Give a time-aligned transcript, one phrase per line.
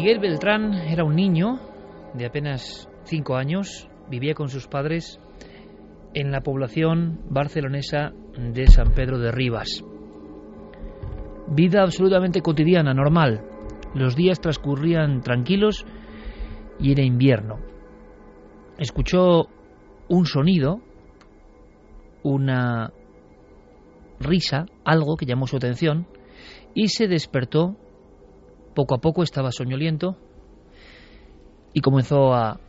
[0.00, 1.60] Miguel Beltrán era un niño
[2.14, 5.20] de apenas cinco años, vivía con sus padres
[6.14, 9.84] en la población barcelonesa de San Pedro de Rivas.
[11.48, 13.42] Vida absolutamente cotidiana, normal.
[13.94, 15.84] Los días transcurrían tranquilos
[16.78, 17.58] y era invierno.
[18.78, 19.48] Escuchó
[20.08, 20.80] un sonido,
[22.22, 22.90] una
[24.18, 26.06] risa, algo que llamó su atención,
[26.72, 27.76] y se despertó
[28.74, 30.16] poco a poco estaba soñoliento
[31.72, 32.60] y comenzó a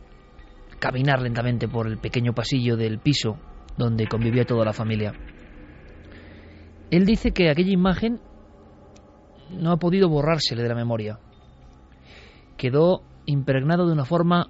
[0.78, 3.38] caminar lentamente por el pequeño pasillo del piso
[3.76, 5.12] donde convivía toda la familia.
[6.90, 8.20] Él dice que aquella imagen
[9.50, 11.18] no ha podido borrársele de la memoria.
[12.56, 14.48] Quedó impregnado de una forma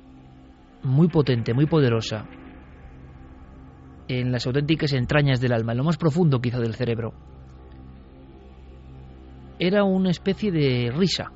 [0.83, 2.27] muy potente, muy poderosa,
[4.09, 7.13] en las auténticas entrañas del alma, en lo más profundo quizá del cerebro.
[9.59, 11.31] Era una especie de risa,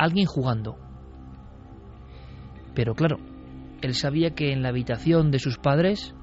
[0.00, 0.78] alguien jugando.
[2.74, 3.18] Pero claro,
[3.82, 6.14] él sabía que en la habitación de sus padres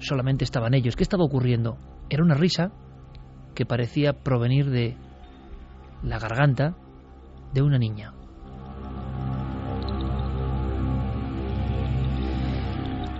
[0.00, 0.96] solamente estaban ellos.
[0.96, 1.78] ¿Qué estaba ocurriendo?
[2.10, 2.72] Era una risa
[3.54, 4.96] que parecía provenir de
[6.02, 6.74] la garganta
[7.52, 8.12] de una niña.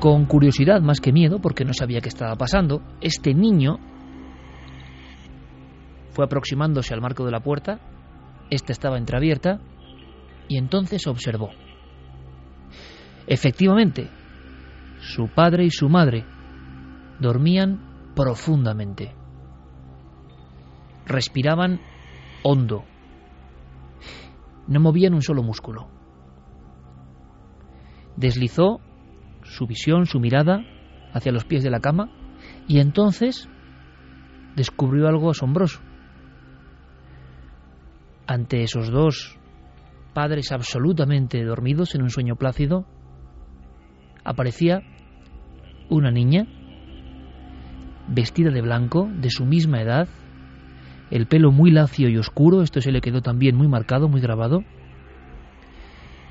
[0.01, 3.79] Con curiosidad más que miedo, porque no sabía qué estaba pasando, este niño
[6.11, 7.92] fue aproximándose al marco de la puerta
[8.55, 9.61] esta estaba entreabierta
[10.47, 11.51] y entonces observó.
[13.27, 14.11] Efectivamente,
[15.01, 16.27] su padre y su madre
[17.19, 19.15] dormían profundamente.
[21.07, 21.81] Respiraban
[22.43, 22.85] hondo.
[24.69, 25.89] No movían un solo músculo.
[28.17, 28.81] Deslizó
[29.45, 30.61] su visión, su mirada
[31.15, 32.11] hacia los pies de la cama
[32.69, 33.49] y entonces
[34.57, 35.81] descubrió algo asombroso
[38.27, 39.39] ante esos dos
[40.15, 42.87] padres absolutamente dormidos en un sueño plácido,
[44.25, 44.83] aparecía
[45.89, 46.47] una niña
[48.09, 50.09] vestida de blanco, de su misma edad,
[51.11, 54.65] el pelo muy lacio y oscuro, esto se le quedó también muy marcado, muy grabado,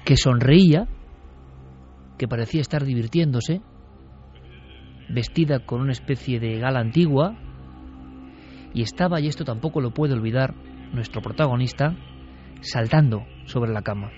[0.06, 0.88] que sonreía,
[2.18, 3.62] que parecía estar divirtiéndose,
[5.10, 7.36] vestida con una especie de gala antigua,
[8.74, 10.56] y estaba, y esto tampoco lo puede olvidar,
[10.94, 11.96] nuestro protagonista,
[12.62, 14.12] saltando sobre la cama.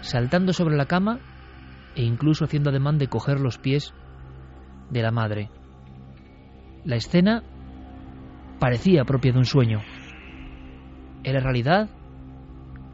[0.00, 1.20] Saltando sobre la cama
[1.94, 3.94] e incluso haciendo ademán de coger los pies
[4.90, 5.50] de la madre.
[6.84, 7.42] La escena
[8.58, 9.80] parecía propia de un sueño.
[11.22, 11.90] ¿Era realidad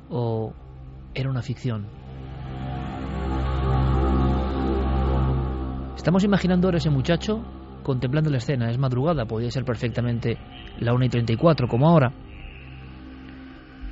[0.08, 0.52] o
[1.14, 1.86] era una ficción?
[5.96, 7.42] Estamos imaginando ahora ese muchacho
[7.82, 8.70] contemplando la escena.
[8.70, 10.38] Es madrugada, podría ser perfectamente
[10.78, 12.12] la 1 y 34 como ahora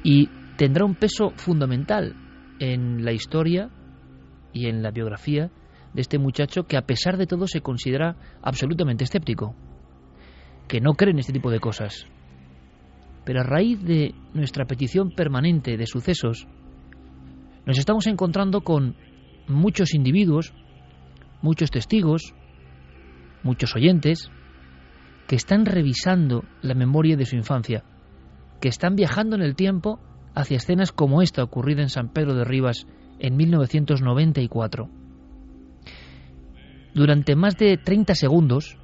[0.04, 2.14] y tendrá un peso fundamental
[2.60, 3.70] en la historia
[4.52, 5.50] y en la biografía
[5.94, 9.56] de este muchacho que a pesar de todo se considera absolutamente escéptico,
[10.68, 12.06] que no cree en este tipo de cosas.
[13.24, 16.46] Pero a raíz de nuestra petición permanente de sucesos,
[17.64, 18.96] nos estamos encontrando con
[19.48, 20.52] muchos individuos,
[21.40, 22.34] muchos testigos,
[23.42, 24.30] muchos oyentes,
[25.26, 27.84] que están revisando la memoria de su infancia
[28.64, 30.00] que están viajando en el tiempo
[30.34, 32.86] hacia escenas como esta ocurrida en San Pedro de Rivas
[33.18, 34.88] en 1994.
[36.94, 38.78] Durante más de 30 segundos,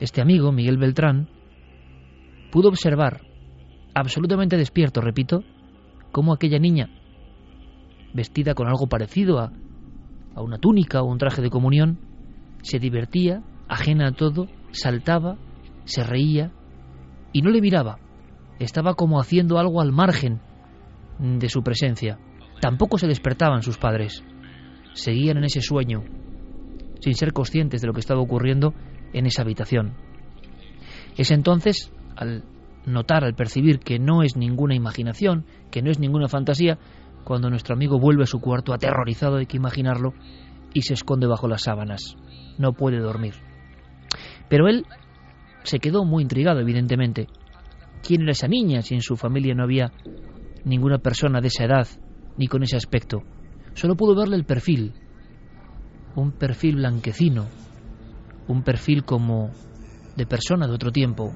[0.00, 1.30] este amigo, Miguel Beltrán,
[2.50, 3.22] pudo observar,
[3.94, 5.44] absolutamente despierto, repito,
[6.10, 6.90] cómo aquella niña,
[8.12, 9.50] vestida con algo parecido a,
[10.34, 12.00] a una túnica o un traje de comunión,
[12.60, 15.38] se divertía, ajena a todo, saltaba,
[15.84, 16.52] se reía
[17.32, 17.98] y no le miraba.
[18.62, 20.40] Estaba como haciendo algo al margen
[21.18, 22.18] de su presencia.
[22.60, 24.22] Tampoco se despertaban sus padres.
[24.94, 26.04] Seguían en ese sueño,
[27.00, 28.72] sin ser conscientes de lo que estaba ocurriendo
[29.12, 29.94] en esa habitación.
[31.16, 32.44] Es entonces, al
[32.86, 36.78] notar, al percibir que no es ninguna imaginación, que no es ninguna fantasía,
[37.24, 40.14] cuando nuestro amigo vuelve a su cuarto aterrorizado, hay que imaginarlo,
[40.72, 42.16] y se esconde bajo las sábanas.
[42.58, 43.34] No puede dormir.
[44.48, 44.86] Pero él
[45.64, 47.26] se quedó muy intrigado, evidentemente.
[48.02, 49.92] ¿Quién era esa niña si en su familia no había
[50.64, 51.86] ninguna persona de esa edad
[52.36, 53.22] ni con ese aspecto?
[53.74, 54.92] Solo pudo verle el perfil.
[56.16, 57.46] Un perfil blanquecino,
[58.48, 59.50] un perfil como
[60.16, 61.32] de persona de otro tiempo.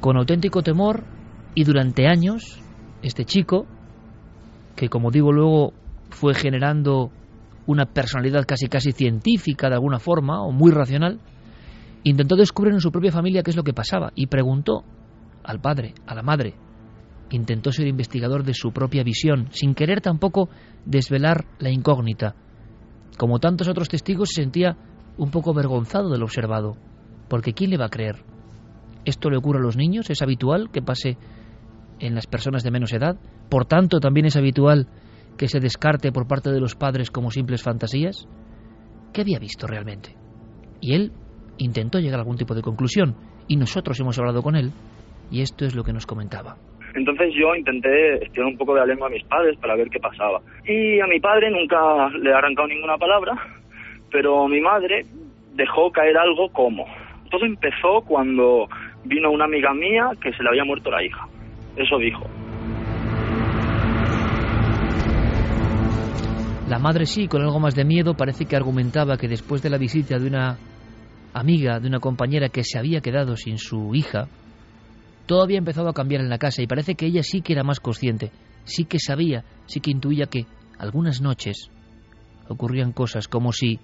[0.00, 1.04] Con auténtico temor
[1.54, 2.60] y durante años,
[3.02, 3.66] este chico,
[4.76, 5.72] que como digo luego
[6.10, 7.10] fue generando
[7.70, 11.20] una personalidad casi casi científica de alguna forma o muy racional,
[12.02, 14.84] intentó descubrir en su propia familia qué es lo que pasaba y preguntó
[15.44, 16.54] al padre, a la madre,
[17.30, 20.48] intentó ser investigador de su propia visión, sin querer tampoco
[20.84, 22.34] desvelar la incógnita.
[23.16, 24.76] Como tantos otros testigos, se sentía
[25.16, 26.76] un poco avergonzado del observado,
[27.28, 28.24] porque ¿quién le va a creer?
[29.04, 30.10] ¿Esto le ocurre a los niños?
[30.10, 31.16] ¿Es habitual que pase
[32.00, 33.16] en las personas de menos edad?
[33.48, 34.88] Por tanto, también es habitual
[35.40, 38.28] que se descarte por parte de los padres como simples fantasías?
[39.14, 40.10] ¿Qué había visto realmente?
[40.82, 41.12] Y él
[41.56, 43.16] intentó llegar a algún tipo de conclusión,
[43.48, 44.70] y nosotros hemos hablado con él,
[45.30, 46.56] y esto es lo que nos comentaba.
[46.94, 49.98] Entonces yo intenté estirar un poco de la lengua a mis padres para ver qué
[49.98, 50.42] pasaba.
[50.66, 53.32] Y a mi padre nunca le he arrancado ninguna palabra,
[54.12, 55.06] pero mi madre
[55.54, 56.84] dejó caer algo como.
[57.30, 58.68] Todo empezó cuando
[59.06, 61.26] vino una amiga mía que se le había muerto la hija.
[61.76, 62.28] Eso dijo.
[66.70, 69.76] La madre sí, con algo más de miedo, parece que argumentaba que después de la
[69.76, 70.56] visita de una
[71.34, 74.28] amiga, de una compañera que se había quedado sin su hija,
[75.26, 77.64] todo había empezado a cambiar en la casa y parece que ella sí que era
[77.64, 78.30] más consciente,
[78.62, 80.46] sí que sabía, sí que intuía que
[80.78, 81.72] algunas noches
[82.48, 83.80] ocurrían cosas como si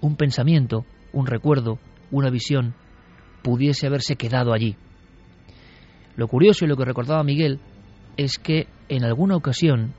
[0.00, 1.78] un pensamiento, un recuerdo,
[2.10, 2.72] una visión
[3.42, 4.74] pudiese haberse quedado allí.
[6.16, 7.60] Lo curioso y lo que recordaba Miguel
[8.16, 9.92] es que en alguna ocasión,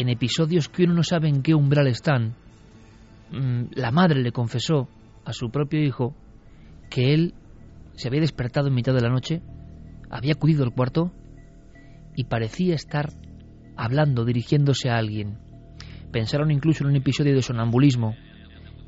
[0.00, 2.34] en episodios que uno no sabe en qué umbral están,
[3.32, 4.88] mm, la madre le confesó
[5.24, 6.14] a su propio hijo
[6.88, 7.34] que él
[7.94, 9.42] se había despertado en mitad de la noche,
[10.08, 11.12] había acudido al cuarto
[12.14, 13.10] y parecía estar
[13.76, 15.38] hablando, dirigiéndose a alguien.
[16.12, 18.14] Pensaron incluso en un episodio de sonambulismo.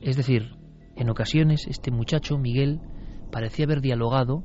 [0.01, 0.55] Es decir,
[0.97, 2.81] en ocasiones este muchacho, Miguel,
[3.31, 4.43] parecía haber dialogado,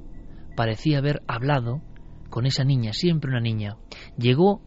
[0.55, 1.81] parecía haber hablado
[2.29, 3.77] con esa niña, siempre una niña.
[4.17, 4.61] Llegó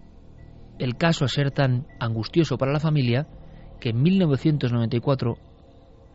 [0.78, 3.26] el caso a ser tan angustioso para la familia
[3.80, 5.36] que en 1994,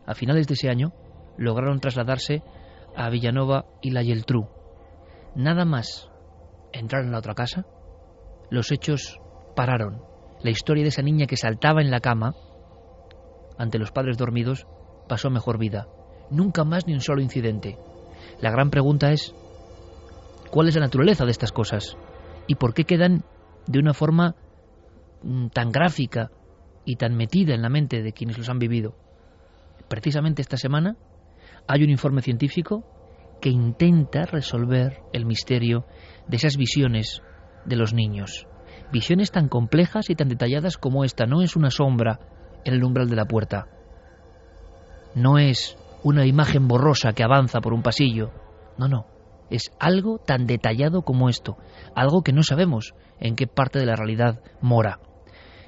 [0.06, 0.92] a finales de ese año,
[1.36, 2.42] lograron trasladarse
[2.96, 4.48] a Villanova y la Yeltrú.
[5.34, 6.10] Nada más
[6.72, 7.66] entrar en la otra casa,
[8.50, 9.18] los hechos
[9.56, 10.02] pararon.
[10.42, 12.34] La historia de esa niña que saltaba en la cama
[13.58, 14.66] ante los padres dormidos
[15.08, 15.88] pasó mejor vida.
[16.30, 17.78] Nunca más ni un solo incidente.
[18.40, 19.34] La gran pregunta es,
[20.50, 21.96] ¿cuál es la naturaleza de estas cosas?
[22.46, 23.24] ¿Y por qué quedan
[23.66, 24.34] de una forma
[25.52, 26.30] tan gráfica
[26.84, 28.96] y tan metida en la mente de quienes los han vivido?
[29.88, 30.96] Precisamente esta semana
[31.66, 32.84] hay un informe científico
[33.40, 35.84] que intenta resolver el misterio
[36.28, 37.22] de esas visiones
[37.64, 38.46] de los niños.
[38.92, 41.26] Visiones tan complejas y tan detalladas como esta.
[41.26, 42.20] No es una sombra
[42.64, 43.66] en el umbral de la puerta.
[45.14, 48.30] No es una imagen borrosa que avanza por un pasillo.
[48.78, 49.06] No, no.
[49.50, 51.56] Es algo tan detallado como esto.
[51.94, 55.00] Algo que no sabemos en qué parte de la realidad mora.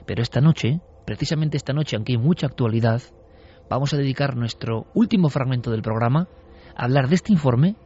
[0.07, 3.03] Pero esta noche, precisamente esta noche, aunque hay mucha actualidad,
[3.69, 6.29] vamos a dedicar nuestro último fragmento del programa
[6.77, 7.77] a hablar de este informe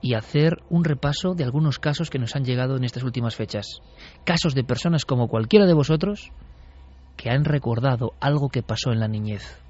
[0.00, 3.80] y hacer un repaso de algunos casos que nos han llegado en estas últimas fechas.
[4.24, 6.32] Casos de personas como cualquiera de vosotros
[7.16, 9.60] que han recordado algo que pasó en la niñez.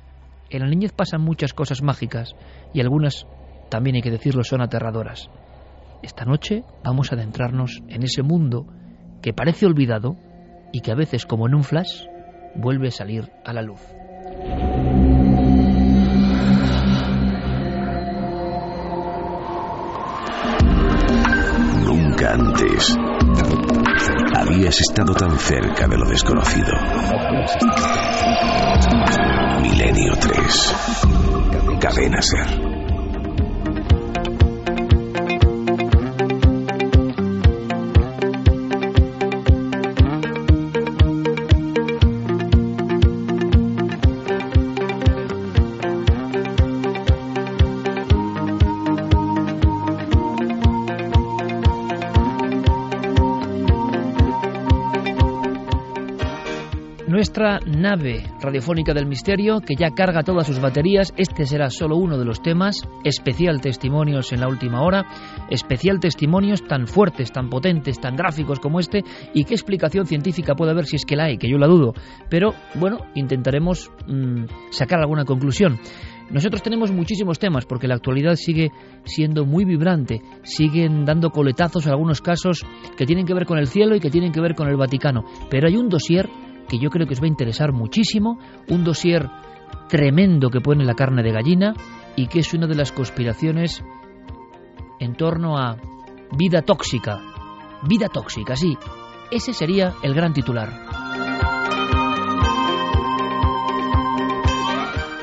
[0.51, 2.35] En la niñez pasan muchas cosas mágicas
[2.75, 3.27] y algunas,
[3.71, 5.31] también hay que decirlo, son aterradoras.
[6.03, 8.67] Esta noche vamos a adentrarnos en ese mundo
[9.23, 10.17] que parece olvidado
[10.73, 12.05] y que a veces, como en un flash,
[12.55, 13.81] vuelve a salir a la luz.
[21.85, 22.97] Nunca antes
[24.37, 26.73] habías estado tan cerca de lo desconocido.
[29.63, 30.75] Milenio 3.
[31.81, 32.68] Cadena Ser.
[57.29, 61.13] Nuestra nave radiofónica del misterio que ya carga todas sus baterías.
[61.19, 62.89] Este será solo uno de los temas.
[63.05, 65.05] Especial testimonios en la última hora.
[65.51, 69.05] Especial testimonios tan fuertes, tan potentes, tan gráficos como este.
[69.35, 71.37] ¿Y qué explicación científica puede haber si es que la hay?
[71.37, 71.93] Que yo la dudo.
[72.31, 75.79] Pero bueno, intentaremos mm, sacar alguna conclusión.
[76.31, 78.71] Nosotros tenemos muchísimos temas porque la actualidad sigue
[79.05, 82.67] siendo muy vibrante, siguen dando coletazos en algunos casos
[82.97, 85.25] que tienen que ver con el cielo y que tienen que ver con el Vaticano,
[85.49, 86.29] pero hay un dossier
[86.69, 89.29] que yo creo que os va a interesar muchísimo, un dossier
[89.89, 91.75] tremendo que pone la carne de gallina
[92.15, 93.83] y que es una de las conspiraciones
[95.01, 95.77] en torno a
[96.37, 97.21] vida tóxica.
[97.89, 98.77] Vida tóxica, sí.
[99.31, 100.69] Ese sería el gran titular.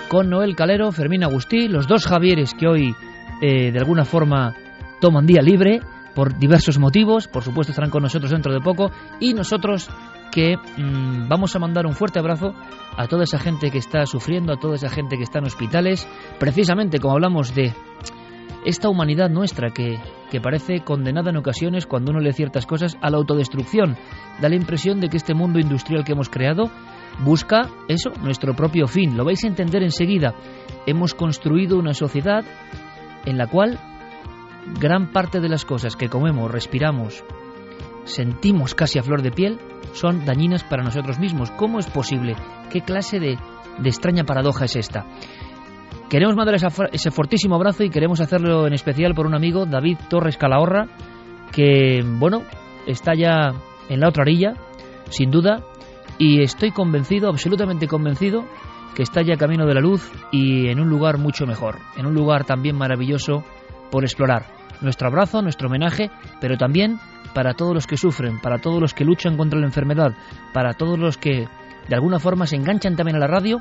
[0.07, 2.95] Con Noel Calero, Fermín Agustí, los dos Javieres que hoy
[3.41, 4.55] eh, de alguna forma
[5.01, 5.81] toman día libre
[6.13, 9.89] por diversos motivos, por supuesto estarán con nosotros dentro de poco, y nosotros
[10.35, 12.53] que mm, vamos a mandar un fuerte abrazo
[12.97, 16.05] a toda esa gente que está sufriendo, a toda esa gente que está en hospitales,
[16.37, 17.73] precisamente como hablamos de
[18.65, 19.97] esta humanidad nuestra que,
[20.29, 23.95] que parece condenada en ocasiones cuando uno lee ciertas cosas a la autodestrucción.
[24.41, 26.69] Da la impresión de que este mundo industrial que hemos creado
[27.23, 29.15] busca eso, nuestro propio fin.
[29.15, 30.35] Lo vais a entender enseguida.
[30.85, 32.43] Hemos construido una sociedad
[33.25, 33.79] en la cual
[34.81, 37.23] gran parte de las cosas que comemos, respiramos,
[38.03, 39.59] sentimos casi a flor de piel
[39.93, 41.51] son dañinas para nosotros mismos.
[41.51, 42.35] ¿Cómo es posible?
[42.69, 43.37] ¿Qué clase de,
[43.83, 45.05] extraña paradoja es esta?
[46.09, 46.55] Queremos mandar
[46.91, 50.87] ese fortísimo abrazo y queremos hacerlo en especial por un amigo, David Torres Calahorra,
[51.51, 52.43] que, bueno,
[52.85, 53.53] está ya
[53.89, 54.53] en la otra orilla,
[55.09, 55.63] sin duda,
[56.17, 58.45] y estoy convencido, absolutamente convencido,
[58.95, 62.13] que está ya camino de la luz y en un lugar mucho mejor, en un
[62.13, 63.43] lugar también maravilloso
[63.91, 64.45] por explorar.
[64.81, 66.99] Nuestro abrazo, nuestro homenaje, pero también
[67.35, 70.15] para todos los que sufren, para todos los que luchan contra la enfermedad,
[70.53, 71.47] para todos los que
[71.87, 73.59] de alguna forma se enganchan también a la radio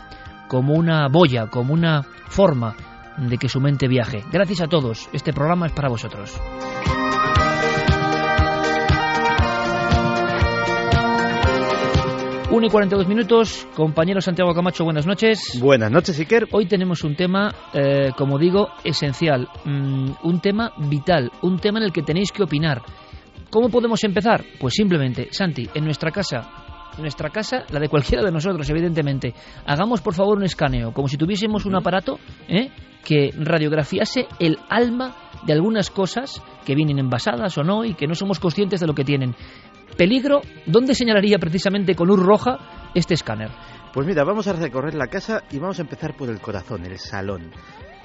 [0.48, 2.76] como una boya, como una forma
[3.18, 4.22] de que su mente viaje.
[4.32, 6.40] Gracias a todos, este programa es para vosotros.
[12.50, 13.66] 1 y 42 minutos.
[13.74, 15.58] Compañero Santiago Camacho, buenas noches.
[15.60, 16.46] Buenas noches, Iker.
[16.52, 19.48] Hoy tenemos un tema, eh, como digo, esencial.
[19.64, 21.32] Mm, un tema vital.
[21.42, 22.80] Un tema en el que tenéis que opinar.
[23.54, 24.44] ¿Cómo podemos empezar?
[24.58, 29.32] Pues simplemente, Santi, en nuestra casa, nuestra casa, la de cualquiera de nosotros, evidentemente,
[29.64, 32.18] hagamos por favor un escaneo, como si tuviésemos un aparato
[32.48, 32.72] ¿eh?
[33.04, 35.14] que radiografiase el alma
[35.46, 38.94] de algunas cosas que vienen envasadas o no y que no somos conscientes de lo
[38.96, 39.36] que tienen.
[39.96, 43.52] Peligro, ¿dónde señalaría precisamente con luz roja este escáner?
[43.92, 46.98] Pues mira, vamos a recorrer la casa y vamos a empezar por el corazón, el
[46.98, 47.52] salón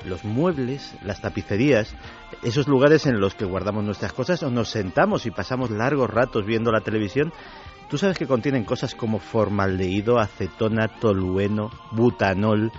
[0.05, 1.95] los muebles, las tapicerías,
[2.43, 6.45] esos lugares en los que guardamos nuestras cosas o nos sentamos y pasamos largos ratos
[6.45, 7.33] viendo la televisión,
[7.89, 12.71] tú sabes que contienen cosas como formaldehído, acetona, tolueno, butanol.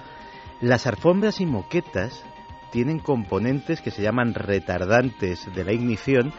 [0.60, 2.24] Las alfombras y moquetas
[2.70, 6.32] tienen componentes que se llaman retardantes de la ignición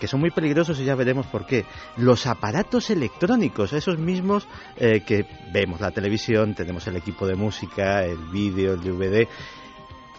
[0.00, 1.64] que son muy peligrosos y ya veremos por qué.
[1.96, 8.04] Los aparatos electrónicos, esos mismos eh, que vemos la televisión, tenemos el equipo de música,
[8.04, 9.28] el vídeo, el DVD,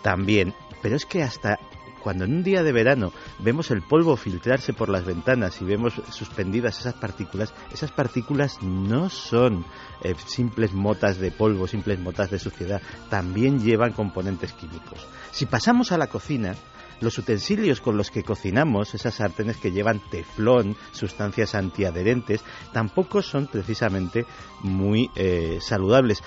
[0.06, 0.54] también.
[0.84, 1.58] Pero es que hasta
[2.04, 5.96] cuando en un día de verano vemos el polvo filtrarse por las ventanas y vemos
[6.12, 9.66] suspendidas esas partículas, esas partículas no son
[10.04, 15.08] eh, simples motas de polvo, simples motas de suciedad, también llevan componentes químicos.
[15.32, 16.54] Si pasamos a la cocina,
[17.02, 23.48] los utensilios con los que cocinamos, esas sartenes que llevan teflón, sustancias antiadherentes, tampoco son
[23.48, 24.26] precisamente
[24.62, 26.24] muy eh, saludables.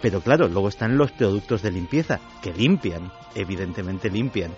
[0.00, 4.52] Pero claro, luego están los productos de limpieza, que limpian, evidentemente limpian,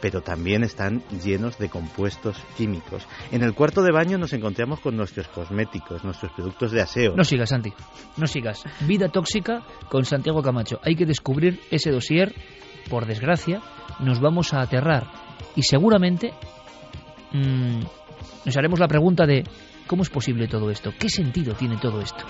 [0.00, 3.06] pero también están llenos de compuestos químicos.
[3.32, 7.16] En el cuarto de baño nos encontramos con nuestros cosméticos, nuestros productos de aseo.
[7.16, 7.72] No sigas, Santi,
[8.18, 8.64] no sigas.
[8.80, 10.78] Vida tóxica con Santiago Camacho.
[10.84, 12.34] Hay que descubrir ese dossier,
[12.90, 13.62] por desgracia,
[14.00, 15.06] nos vamos a aterrar
[15.56, 16.32] y seguramente
[17.32, 17.80] mm,
[18.44, 19.44] nos haremos la pregunta de
[19.86, 20.92] ¿cómo es posible todo esto?
[20.98, 22.24] ¿Qué sentido tiene todo esto?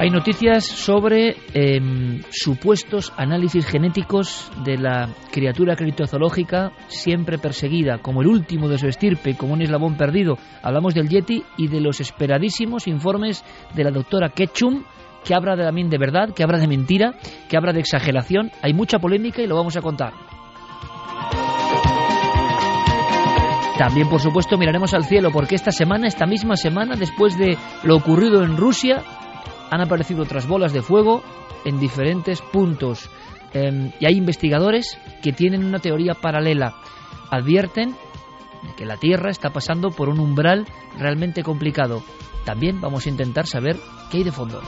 [0.00, 8.28] Hay noticias sobre em, supuestos análisis genéticos de la criatura criptozoológica siempre perseguida, como el
[8.28, 10.38] último de su estirpe, como un eslabón perdido.
[10.62, 14.84] Hablamos del Yeti y de los esperadísimos informes de la doctora Ketchum,
[15.24, 17.14] que habla de, también de verdad, que habla de mentira,
[17.48, 18.52] que habla de exageración.
[18.62, 20.12] Hay mucha polémica y lo vamos a contar.
[23.76, 27.96] También, por supuesto, miraremos al cielo, porque esta semana, esta misma semana, después de lo
[27.96, 29.02] ocurrido en Rusia,
[29.70, 31.22] han aparecido otras bolas de fuego
[31.64, 33.10] en diferentes puntos.
[33.52, 36.74] Em, y hay investigadores que tienen una teoría paralela.
[37.30, 40.66] Advierten de que la Tierra está pasando por un umbral
[40.98, 42.02] realmente complicado.
[42.44, 43.76] También vamos a intentar saber
[44.10, 44.60] qué hay de fondo.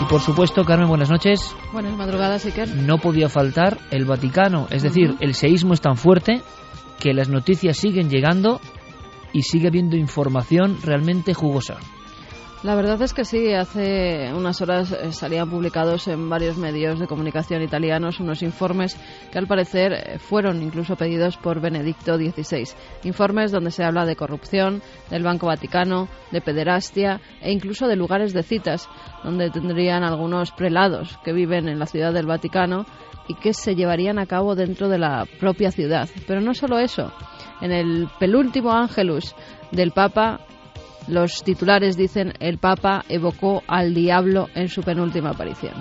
[0.00, 1.54] Y por supuesto, Carmen, buenas noches.
[1.72, 2.68] Buenas madrugadas, Iker.
[2.68, 4.68] No podía faltar el Vaticano.
[4.70, 6.42] Es decir, el seísmo es tan fuerte
[6.98, 8.60] que las noticias siguen llegando
[9.32, 11.78] y sigue habiendo información realmente jugosa.
[12.64, 17.06] La verdad es que sí, hace unas horas eh, salían publicados en varios medios de
[17.06, 18.98] comunicación italianos unos informes
[19.30, 22.68] que al parecer eh, fueron incluso pedidos por Benedicto XVI.
[23.04, 28.32] Informes donde se habla de corrupción, del Banco Vaticano, de pederastia e incluso de lugares
[28.32, 28.88] de citas,
[29.22, 32.86] donde tendrían algunos prelados que viven en la ciudad del Vaticano
[33.28, 36.08] y que se llevarían a cabo dentro de la propia ciudad.
[36.26, 37.12] Pero no solo eso.
[37.60, 39.34] En el penúltimo Ángelus
[39.72, 40.40] del Papa
[41.08, 45.72] los titulares dicen el Papa evocó al diablo en su penúltima aparición.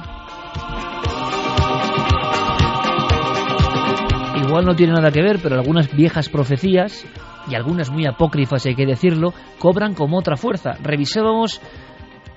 [4.46, 7.05] Igual no tiene nada que ver, pero algunas viejas profecías,
[7.50, 10.77] y algunas muy apócrifas hay que decirlo, cobran como otra fuerza.
[10.81, 11.62] Revisábamos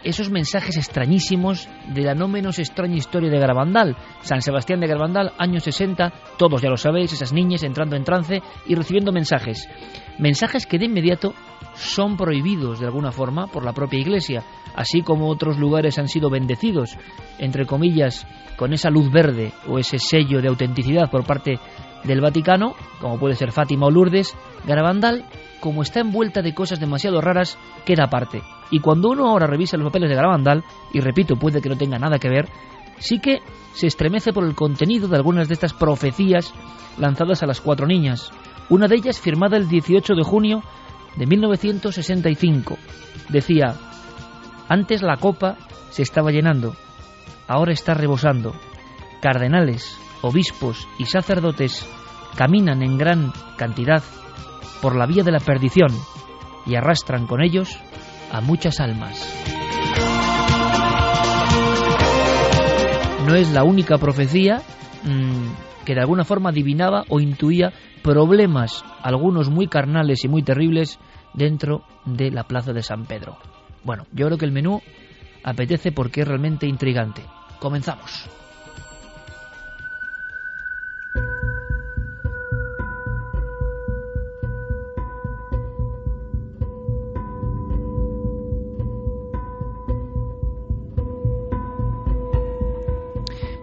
[0.02, 3.97] esos mensajes extrañísimos de la no menos extraña historia de Garabandal.
[4.23, 8.42] San Sebastián de Garabandal, años 60, todos ya lo sabéis, esas niñas entrando en trance
[8.66, 9.69] y recibiendo mensajes.
[10.19, 11.35] Mensajes que de inmediato
[11.75, 14.42] son prohibidos de alguna forma por la propia Iglesia,
[14.75, 16.97] así como otros lugares han sido bendecidos,
[17.38, 18.26] entre comillas,
[18.57, 21.59] con esa luz verde o ese sello de autenticidad por parte
[22.05, 25.25] del Vaticano, como puede ser Fátima o Lourdes, Garabandal,
[25.61, 28.42] como está envuelta de cosas demasiado raras, queda aparte.
[28.70, 31.98] Y cuando uno ahora revisa los papeles de Garabandal, y repito, puede que no tenga
[31.98, 32.48] nada que ver,
[32.98, 33.42] sí que
[33.74, 36.54] se estremece por el contenido de algunas de estas profecías
[36.98, 38.30] lanzadas a las cuatro niñas.
[38.68, 40.62] Una de ellas firmada el 18 de junio
[41.16, 42.76] de 1965.
[43.28, 43.74] Decía,
[44.68, 45.56] antes la copa
[45.90, 46.76] se estaba llenando,
[47.48, 48.54] ahora está rebosando.
[49.20, 51.87] Cardenales, obispos y sacerdotes
[52.37, 54.02] caminan en gran cantidad
[54.80, 55.90] por la vía de la perdición
[56.66, 57.76] y arrastran con ellos
[58.31, 59.29] a muchas almas.
[63.27, 64.62] No es la única profecía
[65.05, 70.99] mm, que de alguna forma adivinaba o intuía problemas, algunos muy carnales y muy terribles,
[71.35, 73.37] dentro de la plaza de San Pedro.
[73.85, 74.81] Bueno, yo creo que el menú
[75.45, 77.23] apetece porque es realmente intrigante.
[77.61, 78.29] Comenzamos.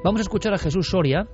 [0.08, 1.28] Vamos a escuchar a Jesús Soria,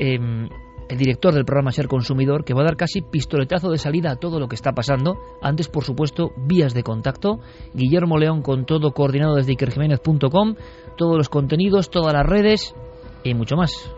[0.00, 0.48] em,
[0.88, 4.16] el director del programa Ser Consumidor, que va a dar casi pistoletazo de salida a
[4.16, 5.16] todo lo que está pasando.
[5.40, 7.38] Antes, por supuesto, vías de contacto.
[7.74, 10.56] Guillermo León con todo coordinado desde ikerjiménez.com,
[10.96, 12.74] todos los contenidos, todas las redes
[13.22, 13.94] y mucho más.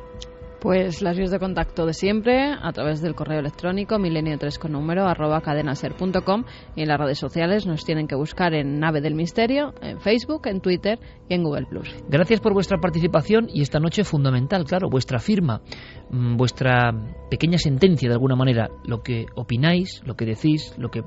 [0.60, 5.06] Pues las vías de contacto de siempre a través del correo electrónico milenio3 con número
[5.06, 6.44] arroba cadenaser.com
[6.76, 10.46] y en las redes sociales nos tienen que buscar en Nave del Misterio, en Facebook,
[10.48, 10.98] en Twitter
[11.30, 11.88] y en Google Plus.
[12.10, 15.62] Gracias por vuestra participación y esta noche fundamental, claro, vuestra firma,
[16.10, 16.92] mm, vuestra
[17.30, 21.02] pequeña sentencia de alguna manera, lo que opináis, lo que decís, lo que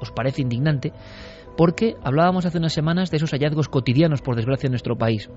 [0.00, 0.92] os parece indignante,
[1.56, 5.28] porque hablábamos hace unas semanas de esos hallazgos cotidianos, por desgracia, en nuestro país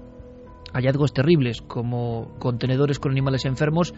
[0.75, 3.93] hallazgos terribles como contenedores con animales enfermos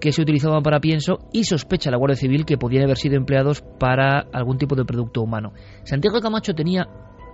[0.00, 3.62] que se utilizaban para pienso y sospecha la Guardia Civil que podían haber sido empleados
[3.78, 5.52] para algún tipo de producto humano.
[5.84, 6.88] Santiago Camacho tenía,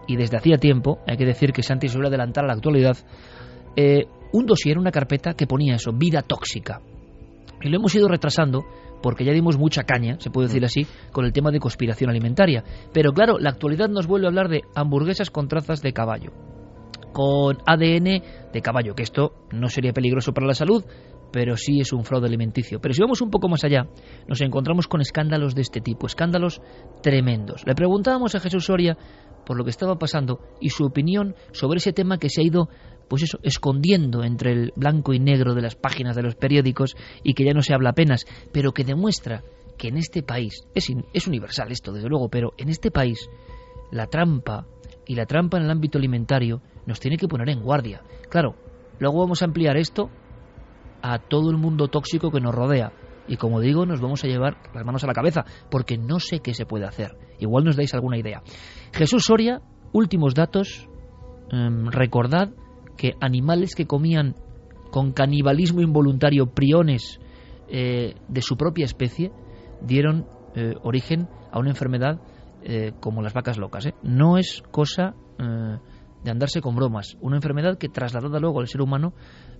[0.06, 2.98] y desde hacía tiempo, hay que decir que Santi suele adelantar a la actualidad,
[3.74, 4.04] eh,
[4.34, 6.82] un dossier, una carpeta que ponía eso, vida tóxica.
[7.62, 8.66] Y lo hemos ido retrasando
[9.02, 12.64] porque ya dimos mucha caña, se puede decir así, con el tema de conspiración alimentaria.
[12.92, 16.32] Pero claro, la actualidad nos vuelve a hablar de hamburguesas con trazas de caballo
[17.18, 20.84] con ADN de caballo, que esto no sería peligroso para la salud,
[21.32, 22.80] pero sí es un fraude alimenticio.
[22.80, 23.88] Pero si vamos un poco más allá,
[24.28, 26.62] nos encontramos con escándalos de este tipo, escándalos
[27.02, 27.66] tremendos.
[27.66, 28.96] Le preguntábamos a Jesús Soria
[29.44, 32.68] por lo que estaba pasando y su opinión sobre ese tema que se ha ido
[33.08, 37.34] pues eso, escondiendo entre el blanco y negro de las páginas de los periódicos y
[37.34, 39.42] que ya no se habla apenas, pero que demuestra
[39.76, 43.28] que en este país, es, es universal esto desde luego, pero en este país
[43.90, 44.66] la trampa,
[45.08, 48.02] y la trampa en el ámbito alimentario nos tiene que poner en guardia.
[48.28, 48.54] Claro,
[49.00, 50.10] luego vamos a ampliar esto
[51.02, 52.92] a todo el mundo tóxico que nos rodea.
[53.26, 56.40] Y como digo, nos vamos a llevar las manos a la cabeza, porque no sé
[56.40, 57.16] qué se puede hacer.
[57.38, 58.42] Igual nos dais alguna idea.
[58.92, 60.88] Jesús Soria, últimos datos.
[61.50, 62.50] Em, recordad
[62.98, 64.34] que animales que comían
[64.90, 67.18] con canibalismo involuntario priones
[67.68, 69.32] eh, de su propia especie
[69.80, 72.20] dieron eh, origen a una enfermedad
[72.62, 73.88] eh, como las vacas locas.
[74.02, 77.16] No es cosa de andarse con bromas.
[77.20, 79.14] Una enfermedad que trasladada luego al ser humano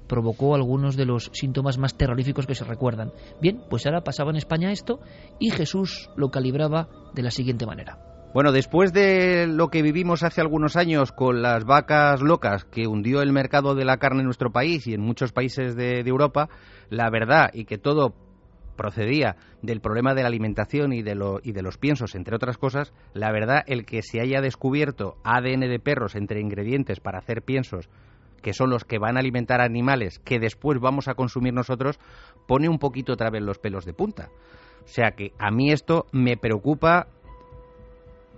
[0.09, 3.13] provocó algunos de los síntomas más terroríficos que se recuerdan.
[3.41, 5.01] Bien, pues ahora pasaba en España esto
[5.39, 7.99] y Jesús lo calibraba de la siguiente manera.
[8.35, 13.23] Bueno, después de lo que vivimos hace algunos años con las vacas locas que hundió
[13.23, 16.51] el mercado de la carne en nuestro país y en muchos países de, Europa,
[16.91, 18.15] la verdad y que todo
[18.79, 21.12] procedía del problema de la alimentación y de,
[21.43, 25.69] y de los piensos, entre otras cosas, la verdad, el que se haya descubierto ADN
[25.69, 27.91] de perros entre ingredientes para hacer piensos,
[28.41, 31.99] que son los que van a alimentar animales que después vamos a consumir nosotros,
[32.47, 34.31] pone un poquito otra vez los pelos de punta.
[34.85, 37.09] O sea que a mí esto me preocupa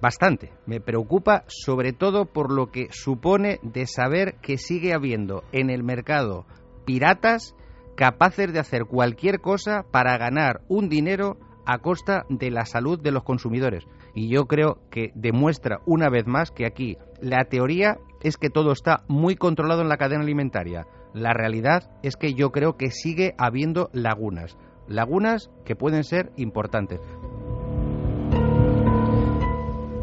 [0.00, 0.52] bastante.
[0.66, 5.84] Me preocupa sobre todo por lo que supone de saber que sigue habiendo en el
[5.84, 6.46] mercado
[6.84, 7.54] piratas
[8.00, 11.36] capaces de hacer cualquier cosa para ganar un dinero
[11.66, 13.84] a costa de la salud de los consumidores.
[14.14, 18.72] Y yo creo que demuestra una vez más que aquí la teoría es que todo
[18.72, 20.86] está muy controlado en la cadena alimentaria.
[21.12, 24.56] La realidad es que yo creo que sigue habiendo lagunas.
[24.88, 27.00] Lagunas que pueden ser importantes.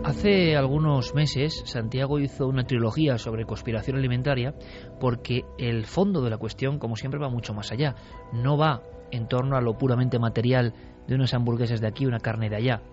[0.07, 4.55] Hace algunos meses Santiago hizo una trilogía sobre conspiración alimentaria
[5.01, 7.93] porque el fondo de la cuestión, como siempre, va mucho más allá.
[8.31, 10.73] No va en torno a lo puramente material
[11.09, 12.83] de unas hamburguesas de aquí, una carne de allá.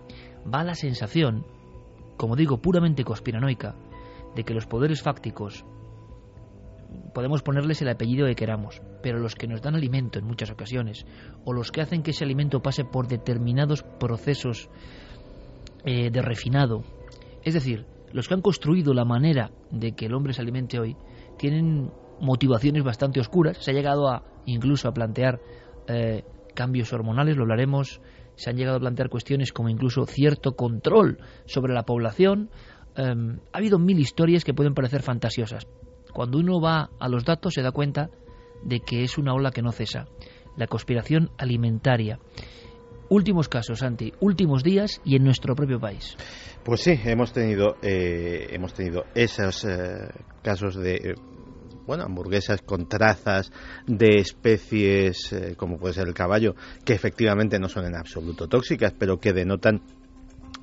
[0.53, 1.45] Va la sensación,
[2.17, 3.75] como digo, puramente conspiranoica,
[4.35, 5.63] de que los poderes fácticos
[7.13, 11.05] podemos ponerles el apellido que queramos, pero los que nos dan alimento en muchas ocasiones,
[11.45, 14.69] o los que hacen que ese alimento pase por determinados procesos
[15.85, 16.83] eh, de refinado,
[17.45, 20.97] es decir, los que han construido la manera de que el hombre se alimente hoy
[21.37, 23.57] tienen motivaciones bastante oscuras.
[23.59, 25.39] Se ha llegado a incluso a plantear
[25.87, 28.01] eh, cambios hormonales, lo hablaremos.
[28.35, 32.49] Se han llegado a plantear cuestiones como incluso cierto control sobre la población.
[32.95, 35.67] Em, ha habido mil historias que pueden parecer fantasiosas.
[36.13, 38.09] Cuando uno va a los datos se da cuenta
[38.63, 40.07] de que es una ola que no cesa.
[40.57, 42.19] La conspiración alimentaria.
[43.09, 46.15] Últimos casos, Santi, últimos días y en nuestro propio país.
[46.63, 50.09] Pues sí, hemos tenido, eh, hemos tenido esos eh,
[50.41, 51.15] casos de eh,
[51.85, 53.51] bueno, hamburguesas con trazas
[53.85, 59.17] de especies como puede ser el caballo, que efectivamente no son en absoluto tóxicas, pero
[59.19, 59.81] que denotan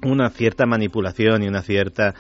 [0.05, 2.15] una cierta manipulación y una cierta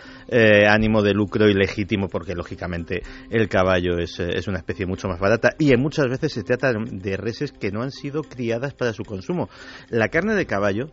[0.69, 5.51] ánimo de lucro ilegítimo porque lógicamente el caballo es, es, una especie mucho más barata.
[5.59, 9.49] Y muchas veces se trata de reses que no han sido criadas para su consumo.
[9.91, 10.93] La carne de caballo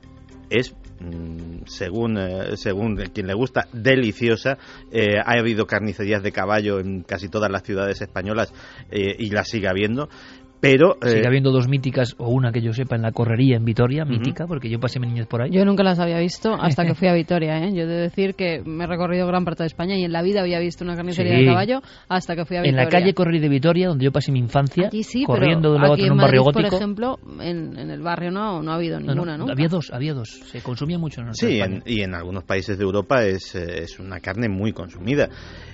[0.49, 4.57] es mm, según eh, según quien le gusta deliciosa.
[4.91, 8.51] Eh, ha habido carnicerías de caballo en casi todas las ciudades españolas
[8.91, 10.09] eh, y las sigue habiendo
[10.59, 14.05] pero sigue habiendo dos míticas o una que yo sepa en la correría en Vitoria
[14.05, 15.51] mítica porque yo pasé mi niñez por ahí.
[15.51, 17.71] Yo nunca las había visto hasta que fui a Vitoria ¿eh?
[17.73, 20.21] yo he de decir que me he recorrido gran parte de España y en la
[20.21, 23.13] vida había visto una carnicería de caballo hasta que fui a Vitoria en la calle
[23.13, 24.89] Correrí de Vitoria donde yo pasé mi infancia
[25.25, 28.71] corriendo de un lado en un barrio gótico por ejemplo en, el barrio no, no
[28.71, 30.29] ha habido ninguna no, había dos había dos.
[30.29, 34.19] Se consumía mucho en sí y en algunos países de Europa es, eh, es una
[34.19, 35.29] carne muy consumida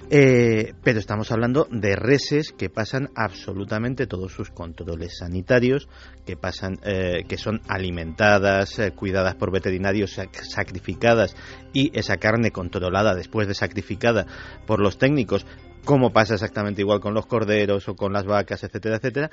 [0.10, 5.88] eh, pero estamos hablando de reses que pasan absolutamente todos sus controles sanitarios,
[6.26, 11.36] que pasan, eh, que son alimentadas, eh, cuidadas por veterinarios, sacrificadas
[11.74, 14.26] y esa carne controlada después de sacrificada
[14.68, 15.46] por los técnicos,
[15.86, 19.32] como pasa exactamente igual con los corderos o con las vacas, etcétera, etcétera.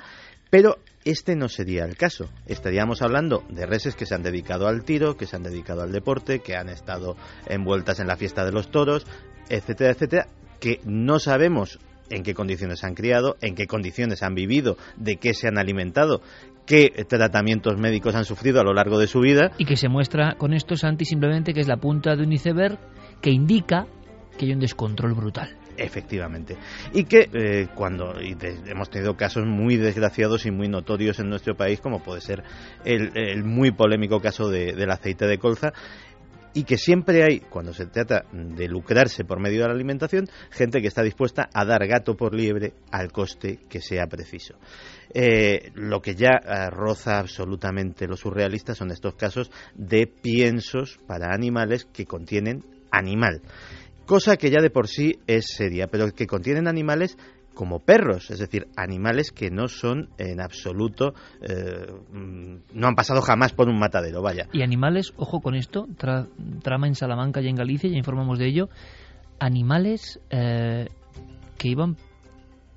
[0.49, 2.29] Pero este no sería el caso.
[2.45, 5.91] Estaríamos hablando de reses que se han dedicado al tiro, que se han dedicado al
[5.91, 7.15] deporte, que han estado
[7.47, 9.05] envueltas en la fiesta de los toros,
[9.49, 10.27] etcétera, etcétera,
[10.63, 11.77] que no sabemos
[12.09, 16.21] en qué condiciones han criado, en qué condiciones han vivido, de qué se han alimentado,
[16.65, 19.51] qué tratamientos médicos han sufrido a lo largo de su vida.
[19.57, 22.79] Y que se muestra con esto, Santi, simplemente que es la punta de un iceberg
[23.21, 23.87] que indica
[24.37, 25.53] que hay un descontrol brutal.
[25.75, 26.55] Efectivamente.
[26.93, 31.81] Y que eh, cuando hemos tenido casos muy desgraciados y muy notorios en nuestro país,
[31.81, 32.41] como puede ser
[32.85, 35.73] el, muy polémico caso del aceite de colza,
[36.53, 40.81] y que siempre hay, cuando se trata de lucrarse por medio de la alimentación, gente
[40.81, 44.55] que está dispuesta a dar gato por liebre al coste que sea preciso.
[45.13, 51.33] Eh, lo que ya eh, roza absolutamente lo surrealista son estos casos de piensos para
[51.33, 53.41] animales que contienen animal.
[54.05, 57.17] cosa que ya de por sí es seria, pero que contienen animales
[57.53, 63.21] como perros, es decir, animales que no son en absoluto, eh, mm, no han pasado
[63.21, 64.47] jamás por un matadero, vaya.
[64.53, 65.87] Y animales, ojo con esto,
[66.61, 68.69] trama en Salamanca y en Galicia, ya informamos de ello,
[69.39, 70.87] animales eh,
[71.57, 71.97] que iban,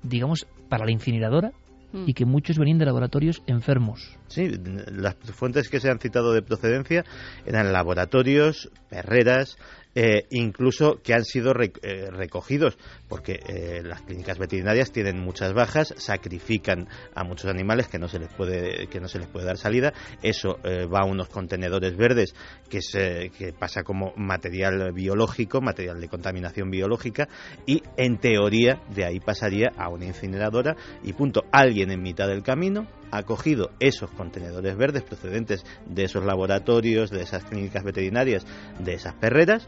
[0.03, 1.51] digamos, para la incineradora
[1.93, 2.03] mm.
[2.07, 4.17] y que muchos venían de laboratorios enfermos.
[4.27, 4.51] Sí,
[4.91, 7.05] las fuentes que se han citado de procedencia
[7.45, 9.57] eran laboratorios, perreras,
[9.99, 15.95] eh, incluso que han sido eh, recogidos, porque eh, las clínicas veterinarias tienen muchas bajas,
[15.97, 19.57] sacrifican a muchos animales que no se les puede, que no se les puede dar
[19.57, 19.93] salida.
[20.21, 22.35] Eso va a unos contenedores verdes
[22.69, 27.27] que, se, que pasa como material biológico, material de contaminación biológica,
[27.65, 31.45] y en teoría de ahí pasaría a una incineradora y punto.
[31.51, 37.21] Alguien en mitad del camino ha cogido esos contenedores verdes procedentes de esos laboratorios, de
[37.21, 38.45] esas clínicas veterinarias,
[38.79, 39.67] de esas perreras,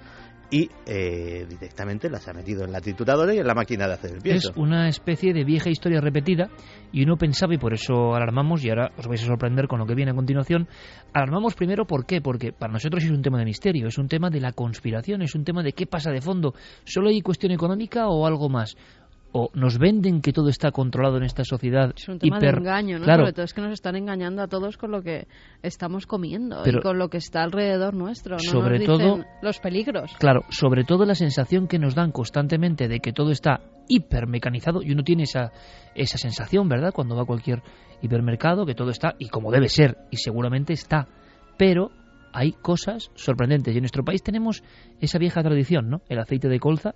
[0.52, 4.12] y eh, directamente las ha metido en la trituradora y en la máquina de hacer
[4.12, 4.52] el pienso.
[4.52, 6.50] Es una especie de vieja historia repetida
[6.92, 9.86] y uno pensaba, y por eso alarmamos, y ahora os vais a sorprender con lo
[9.86, 10.68] que viene a continuación,
[11.14, 12.22] alarmamos primero, ¿por qué?
[12.22, 15.36] Porque para nosotros es un tema de misterio, es un tema de la conspiración, es
[15.36, 16.54] un tema de qué pasa de fondo.
[16.84, 18.76] ¿Solo hay cuestión económica o algo más?
[19.32, 21.94] O nos venden que todo está controlado en esta sociedad.
[21.96, 23.06] Es un tema de engaño, ¿no?
[23.06, 23.22] Claro.
[23.24, 25.28] Sobre todo es que nos están engañando a todos con lo que
[25.62, 28.38] estamos comiendo y con lo que está alrededor nuestro.
[28.38, 28.40] ¿no?
[28.40, 30.12] Sobre todo los peligros.
[30.18, 34.92] Claro, sobre todo la sensación que nos dan constantemente de que todo está hipermecanizado y
[34.92, 35.52] uno tiene esa,
[35.96, 36.92] esa sensación, ¿verdad?
[36.94, 37.62] Cuando va a cualquier
[38.02, 41.08] hipermercado, que todo está, y como debe ser, y seguramente está.
[41.58, 41.92] Pero
[42.34, 43.74] hay cosas sorprendentes.
[43.74, 44.64] Y en nuestro país tenemos
[45.00, 46.02] esa vieja tradición, ¿no?
[46.10, 46.96] El aceite de colza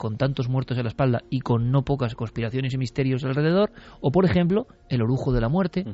[0.00, 4.10] con tantos muertos en la espalda y con no pocas conspiraciones y misterios alrededor, o
[4.10, 5.84] por ejemplo, el orujo de la muerte,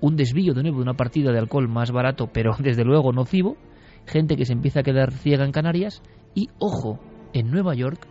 [0.00, 3.58] un desvío de nuevo de una partida de alcohol más barato, pero desde luego nocivo,
[4.06, 6.02] gente que se empieza a quedar ciega en Canarias,
[6.34, 7.00] y ojo,
[7.34, 8.08] en Nueva York,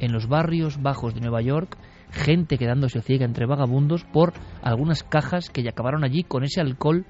[0.00, 1.76] en los barrios bajos de Nueva York,
[2.10, 4.32] gente quedándose ciega entre vagabundos por
[4.62, 7.04] algunas cajas que ya acabaron allí con ese alcohol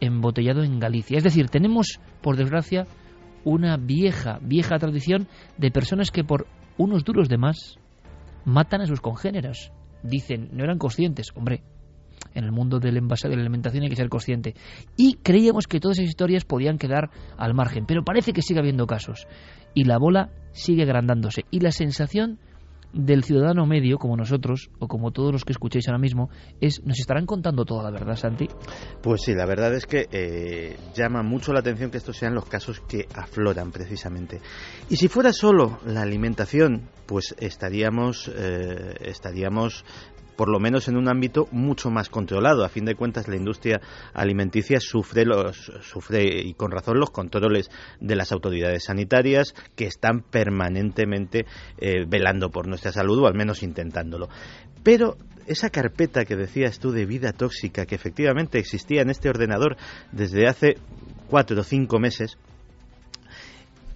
[0.00, 1.18] embotellado en Galicia.
[1.18, 2.86] Es decir, tenemos, por desgracia,
[3.44, 6.46] una vieja, vieja tradición de personas que por
[6.80, 7.78] unos duros de más
[8.44, 9.70] matan a sus congéneros.
[10.02, 11.30] Dicen, no eran conscientes.
[11.34, 11.62] Hombre,
[12.34, 14.54] en el mundo del envase de la alimentación hay que ser consciente.
[14.96, 18.86] Y creíamos que todas esas historias podían quedar al margen, pero parece que sigue habiendo
[18.86, 19.26] casos.
[19.74, 21.44] Y la bola sigue agrandándose.
[21.50, 22.38] Y la sensación
[22.92, 26.98] del ciudadano medio, como nosotros, o como todos los que escucháis ahora mismo, es, ¿nos
[26.98, 28.48] estarán contando toda la verdad, Santi?
[29.02, 32.46] Pues sí, la verdad es que eh, llama mucho la atención que estos sean los
[32.46, 34.40] casos que afloran precisamente.
[34.88, 39.84] Y si fuera solo la alimentación, pues estaríamos, eh, estaríamos
[40.40, 42.64] por lo menos en un ámbito mucho más controlado.
[42.64, 43.78] A fin de cuentas, la industria
[44.14, 50.22] alimenticia sufre, los, sufre y con razón los controles de las autoridades sanitarias que están
[50.22, 51.44] permanentemente
[51.76, 54.30] eh, velando por nuestra salud o al menos intentándolo.
[54.82, 59.76] Pero esa carpeta que decías tú de vida tóxica que efectivamente existía en este ordenador
[60.10, 60.78] desde hace
[61.28, 62.38] cuatro o cinco meses,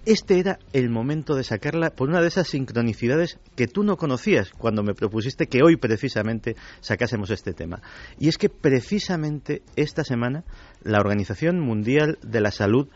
[0.05, 4.51] este era el momento de sacarla por una de esas sincronicidades que tú no conocías
[4.51, 7.81] cuando me propusiste que hoy precisamente sacásemos este tema.
[8.19, 10.43] Y es que precisamente esta semana
[10.83, 12.87] la Organización Mundial de la Salud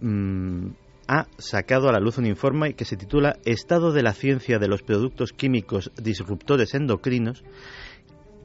[0.00, 0.68] mm,
[1.08, 4.68] ha sacado a la luz un informe que se titula Estado de la ciencia de
[4.68, 7.44] los productos químicos disruptores endocrinos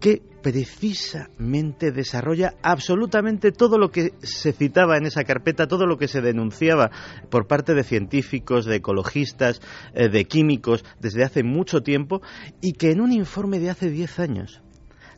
[0.01, 6.07] que precisamente desarrolla absolutamente todo lo que se citaba en esa carpeta, todo lo que
[6.07, 6.89] se denunciaba
[7.29, 9.61] por parte de científicos, de ecologistas,
[9.93, 12.21] eh, de químicos desde hace mucho tiempo
[12.61, 14.61] y que en un informe de hace 10 años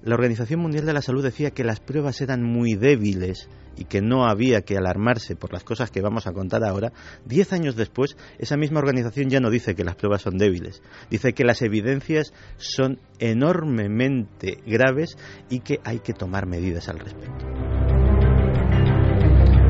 [0.04, 4.02] la Organización Mundial de la Salud decía que las pruebas eran muy débiles y que
[4.02, 6.92] no había que alarmarse por las cosas que vamos a contar ahora,
[7.26, 11.34] diez años después, esa misma organización ya no dice que las pruebas son débiles, dice
[11.34, 15.18] que las evidencias son enormemente graves
[15.50, 17.46] y que hay que tomar medidas al respecto.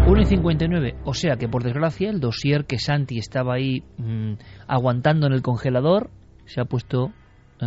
[0.06, 4.34] 1 y 59, o sea que por desgracia el dossier que Santi estaba ahí mm,
[4.68, 6.10] aguantando en el congelador
[6.46, 7.14] se ha puesto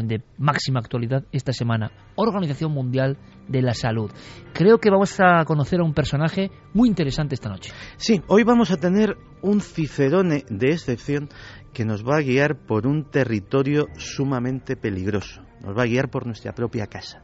[0.02, 3.16] de máxima actualidad esta semana, Organización Mundial
[3.48, 4.10] de la Salud.
[4.52, 7.72] Creo que vamos a conocer a un personaje muy interesante esta noche.
[7.96, 11.28] Sí, hoy vamos a tener un cicerone de excepción
[11.72, 16.26] que nos va a guiar por un territorio sumamente peligroso, nos va a guiar por
[16.26, 17.22] nuestra propia casa.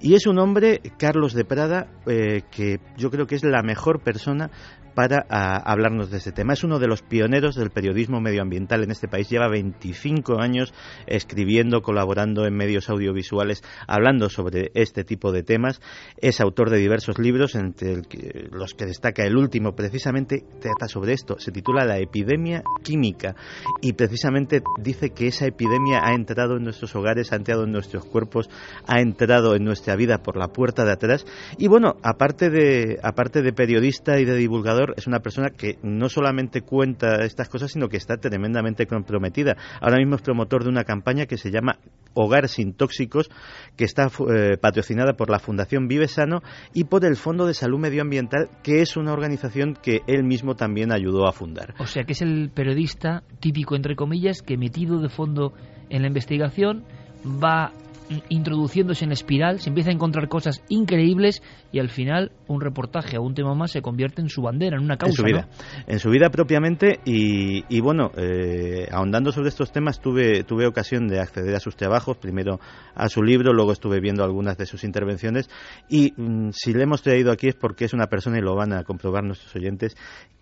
[0.00, 4.00] Y es un hombre, Carlos de Prada, eh, que yo creo que es la mejor
[4.00, 4.50] persona
[4.98, 6.54] para hablarnos de este tema.
[6.54, 9.30] Es uno de los pioneros del periodismo medioambiental en este país.
[9.30, 10.74] Lleva 25 años
[11.06, 15.80] escribiendo, colaborando en medios audiovisuales, hablando sobre este tipo de temas.
[16.16, 18.02] Es autor de diversos libros, entre
[18.50, 21.38] los que destaca el último, precisamente trata sobre esto.
[21.38, 23.36] Se titula La epidemia química
[23.80, 28.04] y precisamente dice que esa epidemia ha entrado en nuestros hogares, ha entrado en nuestros
[28.04, 28.50] cuerpos,
[28.88, 31.24] ha entrado en nuestra vida por la puerta de atrás.
[31.56, 36.08] Y bueno, aparte de, aparte de periodista y de divulgador, es una persona que no
[36.08, 39.56] solamente cuenta estas cosas, sino que está tremendamente comprometida.
[39.80, 41.78] Ahora mismo es promotor de una campaña que se llama
[42.14, 43.30] Hogar sin Tóxicos,
[43.76, 46.40] que está eh, patrocinada por la Fundación Vive Sano
[46.74, 50.92] y por el Fondo de Salud Medioambiental, que es una organización que él mismo también
[50.92, 51.74] ayudó a fundar.
[51.78, 55.52] O sea que es el periodista típico, entre comillas, que metido de fondo
[55.90, 56.84] en la investigación
[57.24, 57.72] va
[58.28, 61.42] introduciéndose en espiral, se empieza a encontrar cosas increíbles
[61.72, 64.84] y al final un reportaje o un tema más se convierte en su bandera, en
[64.84, 65.12] una causa.
[65.12, 65.48] En su vida,
[65.86, 71.20] en su vida propiamente y, bueno, eh, ahondando sobre estos temas tuve, tuve ocasión de
[71.20, 72.60] acceder a sus trabajos, primero
[72.94, 75.48] a su libro, luego estuve viendo algunas de sus intervenciones
[75.88, 78.72] y mm, si le hemos traído aquí es porque es una persona y lo van
[78.72, 79.96] a comprobar nuestros oyentes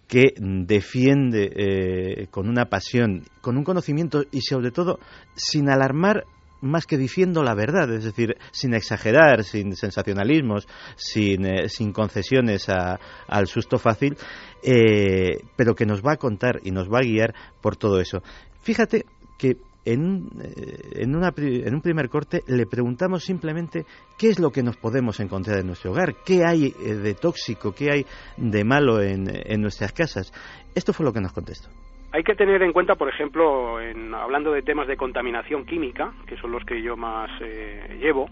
[0.06, 5.00] que defiende eh, con una pasión, con un conocimiento y sobre todo
[5.34, 6.24] sin alarmar
[6.60, 10.66] más que diciendo la verdad, es decir, sin exagerar, sin sensacionalismos,
[10.96, 14.16] sin, eh, sin concesiones al susto fácil,
[14.62, 18.22] eh, pero que nos va a contar y nos va a guiar por todo eso.
[18.62, 19.04] Fíjate
[19.38, 23.86] que en, eh, en, una, en, un primer corte le preguntamos simplemente
[24.18, 27.90] qué es lo que nos podemos encontrar en nuestro hogar, qué hay de tóxico, qué
[27.92, 30.32] hay de malo en, en nuestras casas.
[30.74, 31.68] Esto fue lo que nos contestó.
[32.12, 36.36] Hay que tener en cuenta, por ejemplo, en, hablando de temas de contaminación química, que
[36.36, 38.30] son los que yo más eh, llevo,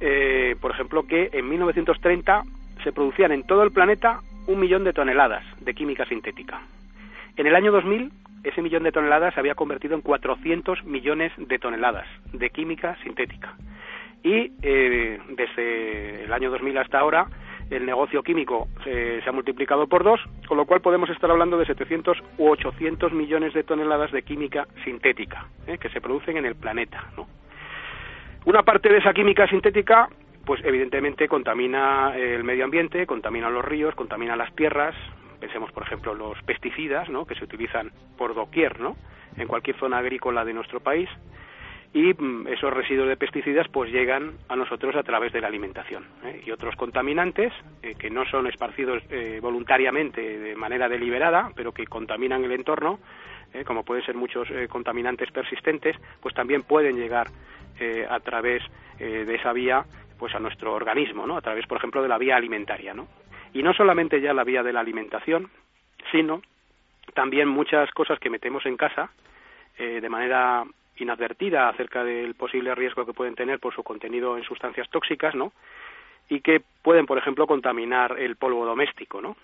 [0.00, 2.42] eh, por ejemplo, que en 1930
[2.84, 6.60] se producían en todo el planeta un millón de toneladas de química sintética.
[7.36, 8.12] En el año 2000,
[8.44, 13.54] ese millón de toneladas se había convertido en 400 millones de toneladas de química sintética.
[14.22, 17.26] Y eh, desde el año 2000 hasta ahora,
[17.70, 21.66] el negocio químico se, ha multiplicado por dos, con lo cual podemos estar hablando de
[21.66, 25.78] 700 u 800 millones de toneladas de química sintética ¿eh?
[25.78, 27.04] que se producen en el planeta.
[28.44, 30.08] Una parte de esa química sintética,
[30.44, 34.94] pues evidentemente contamina el medio ambiente, contamina los ríos, contamina las tierras.
[35.40, 37.26] Pensemos, por ejemplo, los pesticidas, ¿no?
[37.26, 38.96] que se utilizan por doquier, ¿no?
[39.36, 41.08] en cualquier zona agrícola de nuestro país
[41.96, 46.04] y mm, esos residuos de pesticidas pues llegan a nosotros a través de la alimentación
[46.24, 46.42] ¿eh?
[46.44, 51.86] y otros contaminantes eh, que no son esparcidos eh, voluntariamente de manera deliberada pero que
[51.86, 53.00] contaminan el entorno
[53.64, 57.28] como pueden ser muchos contaminantes persistentes pues también pueden llegar
[58.10, 58.62] a través
[58.98, 59.86] de esa vía
[60.18, 63.06] pues a nuestro organismo no a través por ejemplo de la vía alimentaria no
[63.54, 65.48] y no solamente ya la vía de la alimentación
[66.10, 66.42] sino
[67.14, 69.10] también muchas cosas que metemos en casa
[69.78, 70.66] de manera
[70.98, 75.52] inadvertida acerca del posible riesgo que pueden tener por su contenido en sustancias tóxicas, ¿no?
[76.28, 79.36] Y que pueden, por ejemplo, contaminar el polvo doméstico, ¿no?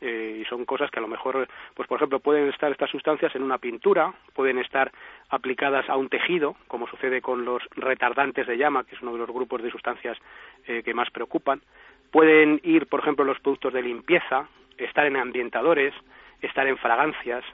[0.00, 3.32] Eh, y son cosas que a lo mejor, pues por ejemplo, pueden estar estas sustancias
[3.36, 4.90] en una pintura, pueden estar
[5.30, 9.18] aplicadas a un tejido, como sucede con los retardantes de llama, que es uno de
[9.18, 10.18] los grupos de sustancias
[10.66, 11.62] eh, que más preocupan.
[12.10, 15.94] Pueden ir, por ejemplo, los productos de limpieza, estar en ambientadores,
[16.40, 17.44] estar en fragancias,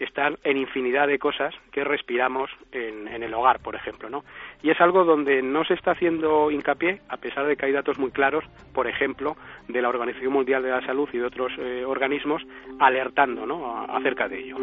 [0.00, 4.24] están en infinidad de cosas que respiramos en, el hogar, por ejemplo, ¿no?
[4.62, 7.98] Y es algo donde no se está haciendo hincapié, a pesar de que hay datos
[7.98, 9.36] muy claros, por ejemplo,
[9.68, 12.42] de la Organización Mundial de la Salud y de otros eh, organismos
[12.78, 13.84] alertando, ¿no?
[13.88, 14.56] acerca de ello.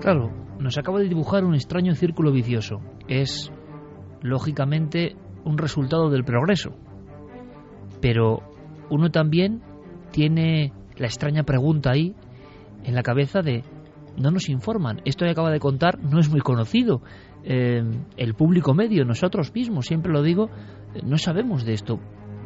[0.00, 0.30] Claro,
[0.60, 2.80] nos acaba de dibujar un extraño círculo vicioso.
[3.08, 3.50] Es,
[4.22, 6.76] lógicamente, un resultado del progreso.
[8.00, 8.40] Pero
[8.90, 9.62] uno también
[10.12, 12.14] tiene la extraña pregunta ahí
[12.84, 13.64] en la cabeza de
[14.16, 15.00] no nos informan.
[15.04, 17.02] Esto que acaba de contar no es muy conocido.
[17.42, 17.82] Eh,
[18.16, 20.50] el público medio, nosotros mismos, siempre lo digo,
[21.02, 22.00] no sabemos de esto.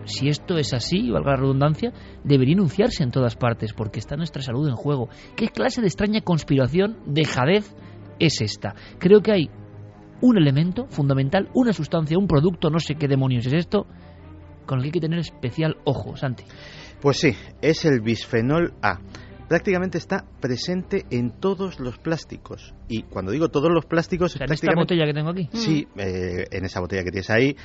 [0.05, 1.93] Si esto es así, valga la redundancia,
[2.25, 5.09] debería anunciarse en todas partes, porque está nuestra salud en juego.
[5.37, 7.75] ¿Qué clase de extraña conspiración de jadez
[8.19, 8.75] es esta?
[8.99, 9.51] Creo que hay
[10.23, 13.87] un elemento fundamental, una sustancia, un producto, no sé qué demonios es esto,
[14.67, 16.45] con el que hay que tener especial ojo, Santi.
[17.01, 18.99] Pues sí, es el bisfenol A
[19.49, 22.75] prácticamente está presente en todos los plásticos.
[22.89, 24.37] Y cuando digo todos los plásticos...
[24.41, 25.49] ¿En esta botella que tengo aquí?
[25.53, 27.57] Sí, eh, en esa botella que tienes ahí,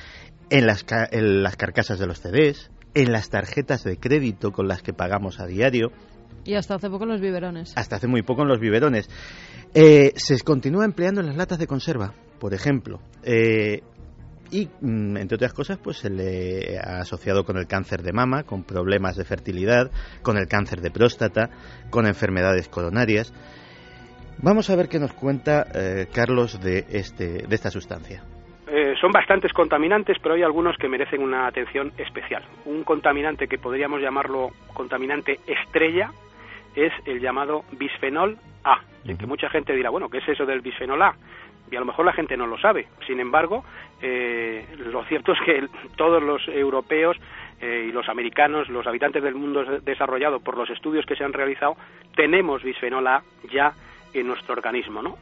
[0.50, 4.82] en las, en las carcasas de los CDs, en las tarjetas de crédito con las
[4.82, 5.92] que pagamos a diario.
[6.44, 7.72] Y hasta hace poco en los biberones.
[7.76, 9.08] Hasta hace muy poco en los biberones.
[9.74, 13.00] Eh, se continúa empleando en las latas de conserva, por ejemplo.
[13.22, 13.82] Eh,
[14.54, 18.44] y, mm, entre otras cosas, pues se le ha asociado con el cáncer de mama,
[18.44, 19.90] con problemas de fertilidad,
[20.22, 21.50] con el cáncer de próstata,
[21.90, 23.32] con enfermedades coronarias.
[24.40, 28.22] Vamos a ver qué nos cuenta eh, Carlos de, este, de esta sustancia.
[28.68, 32.44] Eh, son bastantes contaminantes, pero hay algunos que merecen una atención especial.
[32.64, 36.10] Un contaminante que podríamos llamarlo contaminante estrella
[36.76, 40.60] es el llamado bisfenol A, en que mucha gente dirá, bueno, ¿qué es eso del
[40.60, 41.14] bisfenol A?
[41.70, 42.86] Y a lo mejor la gente no lo sabe.
[43.06, 43.64] Sin embargo,
[44.02, 47.16] eh, lo cierto es que todos los europeos
[47.62, 51.76] y los americanos, los habitantes del mundo desarrollado, por los estudios que se han realizado,
[52.14, 53.72] tenemos bisfenol A ya
[54.12, 55.16] en nuestro organismo, ¿no?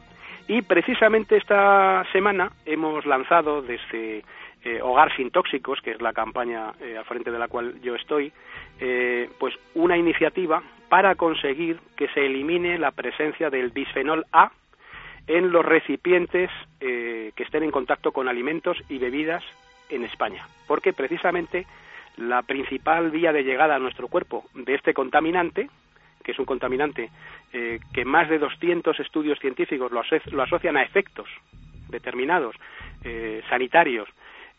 [0.47, 4.23] Y precisamente esta semana hemos lanzado desde
[4.63, 7.95] eh, Hogar sin Tóxicos, que es la campaña eh, al frente de la cual yo
[7.95, 8.31] estoy,
[8.79, 14.51] eh, pues una iniciativa para conseguir que se elimine la presencia del bisfenol A
[15.27, 16.49] en los recipientes
[16.79, 19.43] que estén en contacto con alimentos y bebidas
[19.89, 20.47] en España.
[20.67, 21.65] Porque precisamente
[22.17, 25.69] la principal vía de llegada a nuestro cuerpo de este contaminante,
[26.23, 27.09] que es un contaminante
[27.51, 30.01] eh, que más de 200 estudios científicos lo,
[30.41, 31.27] asocian a efectos
[31.89, 32.55] determinados
[33.03, 34.07] eh, sanitarios,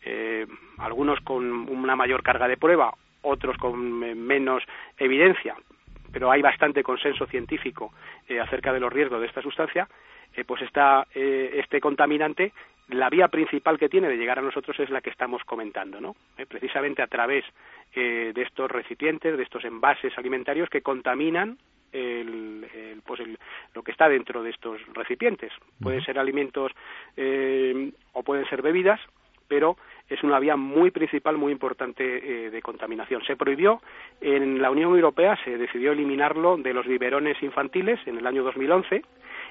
[0.05, 0.47] eh,
[0.79, 2.93] algunos con una mayor carga de prueba,
[3.23, 4.63] otros con menos
[4.99, 5.55] evidencia,
[6.13, 7.93] pero hay bastante consenso científico
[8.41, 9.89] acerca de los riesgos de esta sustancia,
[10.47, 12.53] pues está este contaminante
[12.89, 16.17] la vía principal que tiene de llegar a nosotros es la que estamos comentando, ¿no?
[16.49, 17.45] precisamente a través
[17.95, 21.57] de estos recipientes, de estos envases alimentarios que contaminan
[21.95, 23.21] el, pues
[23.75, 25.53] lo que está dentro de estos recipientes.
[25.81, 26.73] Pueden ser alimentos
[27.17, 29.01] eh, o pueden ser bebidas,
[29.49, 29.77] pero
[30.09, 32.05] es una vía muy principal, muy importante
[32.47, 33.23] eh, de contaminación.
[33.25, 33.81] Se prohibió
[34.21, 39.03] en la Unión Europea, se decidió eliminarlo de los biberones infantiles en el año 2011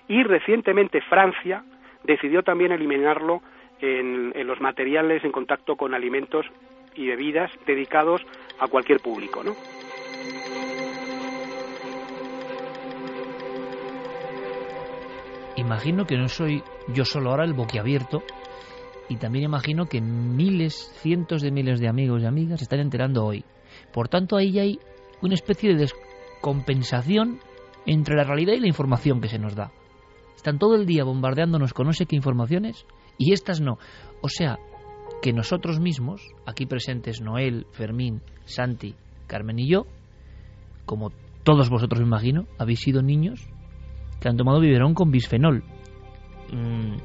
[0.07, 1.63] y recientemente Francia
[2.03, 3.41] decidió también eliminarlo
[3.79, 6.45] en, los materiales en contacto con alimentos
[6.95, 8.21] y bebidas dedicados
[8.59, 9.55] a cualquier público, ¿no?
[15.55, 18.23] imagino que no soy yo solo ahora el boquiabierto
[19.09, 23.25] y también imagino que miles, cientos de miles de amigos y amigas se están enterando
[23.25, 23.43] hoy.
[23.91, 24.79] Por tanto, ahí hay
[25.21, 27.39] una especie de descompensación
[27.85, 29.71] entre la realidad y la información que se nos da.
[30.35, 32.85] Están todo el día bombardeándonos con no sé qué informaciones
[33.17, 33.77] y estas no.
[34.21, 34.57] O sea,
[35.21, 38.95] que nosotros mismos, aquí presentes Noel, Fermín, Santi,
[39.27, 39.85] Carmen y yo,
[40.85, 41.11] como
[41.43, 43.47] todos vosotros me imagino, habéis sido niños
[44.19, 45.63] que han tomado biberón con bisfenol.
[46.51, 46.97] Mm,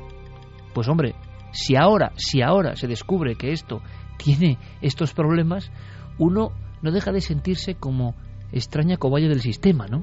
[0.75, 1.15] pues hombre,
[1.59, 3.83] si ahora, si ahora se descubre que esto
[4.17, 5.73] tiene estos problemas,
[6.17, 6.53] uno
[6.83, 8.15] no deja de sentirse como
[8.53, 10.03] extraña cobaya del sistema, ¿no?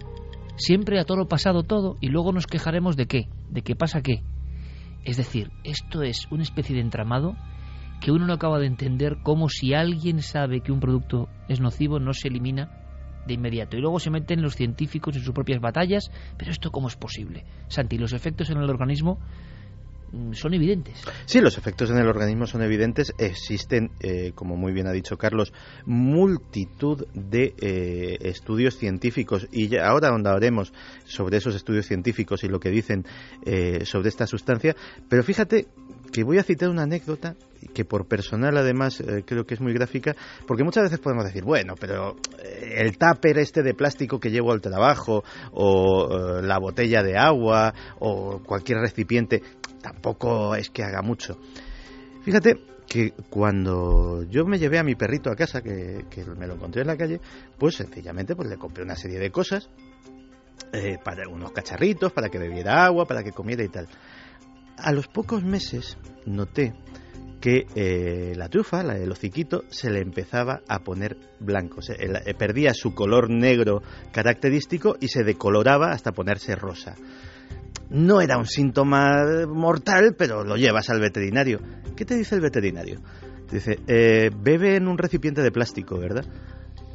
[0.57, 4.21] Siempre a todo pasado todo y luego nos quejaremos de qué, de qué pasa qué.
[5.05, 7.37] Es decir, esto es una especie de entramado
[8.01, 11.99] que uno no acaba de entender como si alguien sabe que un producto es nocivo
[11.99, 12.69] no se elimina
[13.25, 13.77] de inmediato.
[13.77, 16.11] Y luego se meten los científicos en sus propias batallas.
[16.37, 17.45] Pero esto cómo es posible?
[17.69, 19.19] Santi, los efectos en el organismo
[20.33, 21.01] son evidentes.
[21.25, 23.13] Sí, los efectos en el organismo son evidentes.
[23.17, 25.53] Existen, eh, como muy bien ha dicho Carlos,
[25.85, 30.73] multitud de eh, estudios científicos y ya ahora hablaremos
[31.05, 33.05] sobre esos estudios científicos y lo que dicen
[33.45, 34.75] eh, sobre esta sustancia.
[35.09, 35.67] Pero fíjate
[36.11, 37.35] que voy a citar una anécdota
[37.73, 40.15] que por personal además eh, creo que es muy gráfica,
[40.47, 44.51] porque muchas veces podemos decir, bueno, pero eh, el tupper este de plástico que llevo
[44.51, 49.41] al trabajo, o la botella de agua, o cualquier recipiente,
[49.85, 51.37] tampoco es que haga mucho.
[52.23, 52.55] Fíjate
[52.87, 56.03] que cuando yo me llevé a mi perrito a casa, que,
[56.35, 57.21] me lo encontré en la calle,
[57.59, 59.69] pues sencillamente pues le compré una serie de cosas,
[61.03, 63.87] para unos cacharritos, para que bebiera agua, para que comiera y tal.
[64.77, 66.73] A los pocos meses noté
[67.39, 71.79] que eh, la trufa, la, el hociquito, se le empezaba a poner blanco.
[71.87, 76.95] Eh, perdía su color negro característico y se decoloraba hasta ponerse rosa.
[77.89, 81.59] No era un síntoma mortal, pero lo llevas al veterinario.
[81.95, 83.01] ¿Qué te dice el veterinario?
[83.51, 86.25] Dice, eh, bebe en un recipiente de plástico, ¿verdad?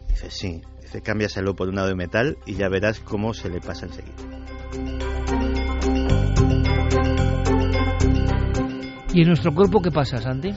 [0.09, 0.61] Dice, sí.
[0.83, 4.17] Dice, cámbiaselo por un lado de metal y ya verás cómo se le pasa enseguida.
[9.13, 10.51] ¿Y en nuestro cuerpo qué pasa, Santi?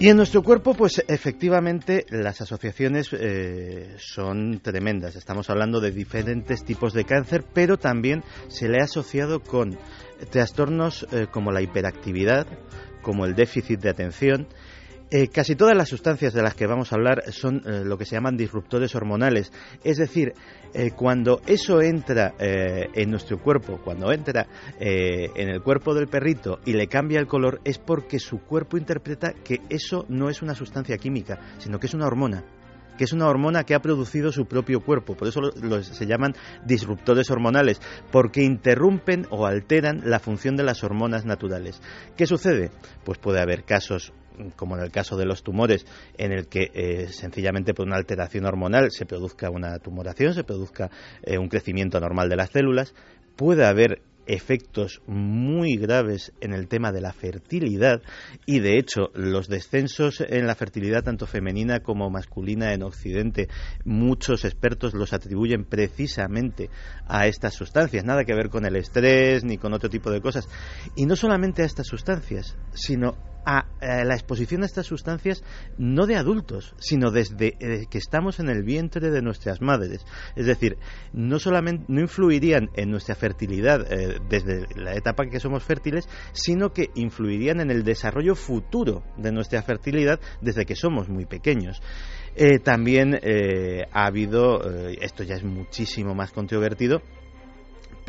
[0.00, 5.14] Y en nuestro cuerpo, pues efectivamente las asociaciones eh, son tremendas.
[5.14, 9.78] Estamos hablando de diferentes tipos de cáncer, pero también se le ha asociado con
[10.30, 12.46] trastornos eh, como la hiperactividad,
[13.02, 14.48] como el déficit de atención
[15.12, 18.04] Eh, casi todas las sustancias de las que vamos a hablar son eh, lo que
[18.04, 19.52] se llaman disruptores hormonales.
[19.82, 20.34] Es decir,
[20.72, 24.46] eh, cuando eso entra en nuestro cuerpo, cuando entra
[24.78, 29.32] en el cuerpo del perrito y le cambia el color, es porque su cuerpo interpreta
[29.32, 32.44] que eso no es una sustancia química, sino que es una hormona
[32.96, 35.16] que es una hormona que ha producido su propio cuerpo.
[35.16, 35.40] Por eso
[35.80, 36.34] se llaman
[36.66, 37.80] disruptores hormonales,
[38.12, 41.80] porque interrumpen o alteran la función de las hormonas naturales.
[42.14, 42.70] ¿Qué sucede?
[43.02, 44.12] Pues puede haber casos
[44.56, 48.46] como en el caso de los tumores, en el que eh, sencillamente por una alteración
[48.46, 50.90] hormonal se produzca una tumoración, se produzca
[51.22, 52.94] eh, un crecimiento normal de las células,
[53.36, 58.00] puede haber efectos muy graves en el tema de la fertilidad
[58.46, 63.48] y de hecho los descensos en la fertilidad tanto femenina como masculina en Occidente
[63.84, 66.70] muchos expertos los atribuyen precisamente
[67.06, 70.48] a estas sustancias, nada que ver con el estrés ni con otro tipo de cosas.
[70.94, 75.42] Y no solamente a estas sustancias, sino a, la exposición a estas sustancias
[75.78, 80.04] no de adultos, sino desde eh, que estamos en el vientre de nuestras madres.
[80.36, 80.76] Es decir,
[81.12, 86.72] no solamente no influirían en nuestra fertilidad eh, desde la etapa que somos fértiles, sino
[86.72, 91.80] que influirían en el desarrollo futuro de nuestra fertilidad desde que somos muy pequeños.
[92.36, 93.18] Eh, también
[93.92, 94.60] ha habido,
[95.00, 97.02] esto ya es muchísimo más controvertido,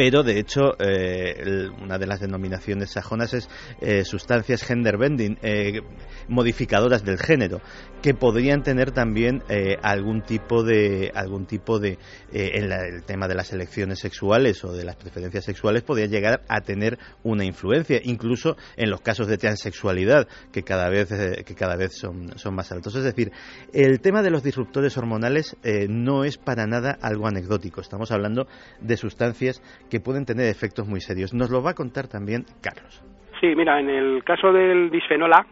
[0.02, 3.48] pero de hecho eh, una de las denominaciones sajonas es
[3.82, 5.82] eh, sustancias gender bending, eh,
[6.28, 7.62] modificadoras del género,
[8.02, 9.44] que podrían tener también
[9.84, 12.00] algún tipo de algún tipo de
[12.32, 16.62] en el tema de las elecciones sexuales o de las preferencias sexuales podría llegar a
[16.62, 21.10] tener una influencia, incluso en los casos de transexualidad que cada vez
[21.46, 22.96] que cada vez son, son más altos.
[22.96, 23.32] Es decir,
[23.72, 25.56] el tema de los disruptores hormonales
[25.88, 27.82] no es para nada algo anecdótico.
[27.82, 28.48] Estamos hablando
[28.80, 29.62] de sustancias
[29.92, 31.34] que pueden tener efectos muy serios.
[31.34, 33.04] Nos lo va a contar también Carlos.
[33.42, 35.46] Sí, mira, en el caso del bisfenol A,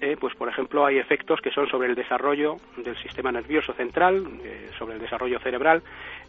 [0.00, 4.24] eh, pues por ejemplo hay efectos que son sobre el desarrollo del sistema nervioso central,
[4.42, 5.82] eh, sobre el desarrollo cerebral,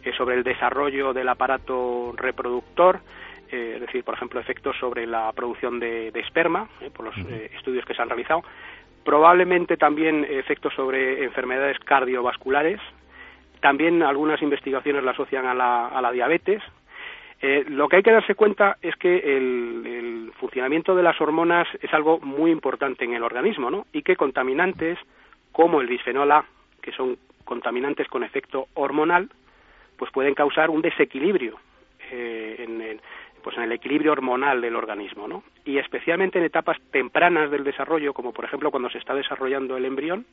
[0.04, 3.00] eh, sobre el desarrollo del aparato reproductor,
[3.48, 7.16] es decir, por ejemplo, efectos sobre la producción de, esperma, por los
[7.54, 8.42] estudios que se han realizado,
[9.04, 12.80] probablemente también efectos sobre enfermedades cardiovasculares,
[13.60, 16.60] también algunas investigaciones la asocian a la, a la diabetes,
[17.42, 21.92] eh, lo que hay que darse cuenta es que el, funcionamiento de las hormonas es
[21.94, 23.86] algo muy importante en el organismo, ¿no?
[23.92, 24.98] Y que contaminantes
[25.50, 26.44] como el bisfenol A,
[26.82, 29.30] que son contaminantes con efecto hormonal,
[29.96, 31.58] pues pueden causar un desequilibrio
[32.10, 33.00] eh, en, el,
[33.42, 35.42] pues en el equilibrio hormonal del organismo, ¿no?
[35.64, 39.86] Y especialmente en etapas tempranas del desarrollo, como por ejemplo cuando se está desarrollando el
[39.86, 40.26] embrión,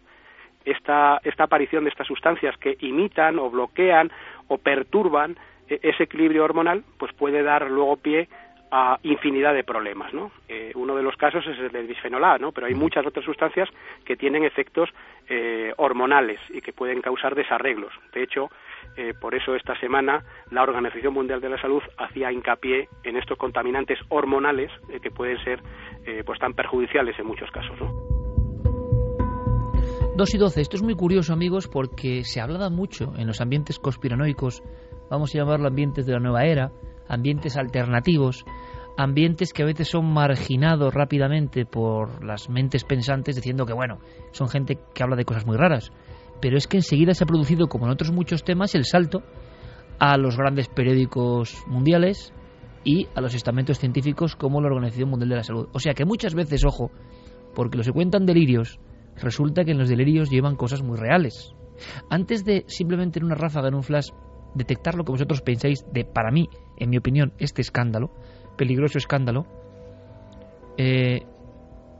[0.65, 4.11] esta, esta aparición de estas sustancias que imitan o bloquean
[4.47, 5.37] o perturban
[5.67, 8.27] ese equilibrio hormonal pues puede dar luego pie
[8.75, 10.31] a infinidad de problemas, ¿no?
[10.49, 12.51] Eh, uno de los casos es el del bisfenol A, ¿no?
[12.51, 13.69] Pero hay muchas otras sustancias
[14.03, 14.89] que tienen efectos
[15.29, 17.93] eh, hormonales y que pueden causar desarreglos.
[18.15, 18.49] De hecho,
[18.97, 23.37] eh, por eso esta semana la Organización Mundial de la Salud hacía hincapié en estos
[23.37, 24.71] contaminantes hormonales
[25.03, 25.61] que pueden ser
[26.25, 27.93] pues tan perjudiciales en muchos casos, ¿no?
[30.17, 30.61] 2 y 12.
[30.61, 34.63] Esto es muy curioso, amigos, porque se hablaba mucho en los ambientes conspiranoicos
[35.13, 36.71] vamos a llamarlo ambientes de la nueva era,
[37.07, 38.45] ambientes alternativos,
[38.97, 43.99] ambientes que a veces son marginados rápidamente por las mentes pensantes diciendo que, bueno,
[44.31, 45.91] son gente que habla de cosas muy raras.
[46.41, 49.21] Pero es que enseguida se ha producido, como en otros muchos temas, el salto
[49.99, 52.33] a los grandes periódicos mundiales
[52.83, 55.69] y a los estamentos científicos como la Organización Mundial de la Salud.
[55.73, 56.89] O sea que muchas veces, ojo,
[57.53, 58.79] porque los se cuentan delirios,
[59.21, 61.53] resulta que en los delirios llevan cosas muy reales.
[62.09, 64.09] Antes de simplemente en una ráfaga, en un flash,
[64.55, 68.11] detectar lo que vosotros pensáis de, para mí, en mi opinión, este escándalo,
[68.57, 69.45] peligroso escándalo,
[70.77, 71.21] eh,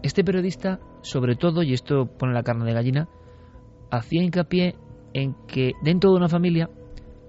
[0.02, 3.10] este periodista, sobre todo, y esto pone la carne de gallina,
[3.90, 4.76] hacía hincapié
[5.14, 6.70] en que dentro de una familia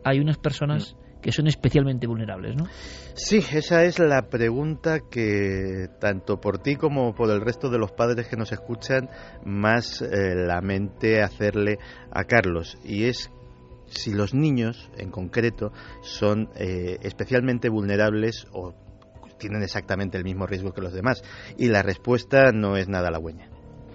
[0.04, 1.20] hay unas personas mm.
[1.20, 2.64] que son especialmente vulnerables, ¿no?
[3.14, 7.92] Sí, esa es la pregunta que tanto por ti como por el resto de los
[7.92, 9.08] padres que nos escuchan
[9.44, 11.78] más eh, la mente hacerle
[12.10, 13.30] a Carlos y es
[13.94, 15.72] si los niños, en concreto,
[16.02, 18.74] son eh, especialmente vulnerables o
[19.38, 21.22] tienen exactamente el mismo riesgo que los demás.
[21.58, 23.48] Y la respuesta no es nada halagüeña.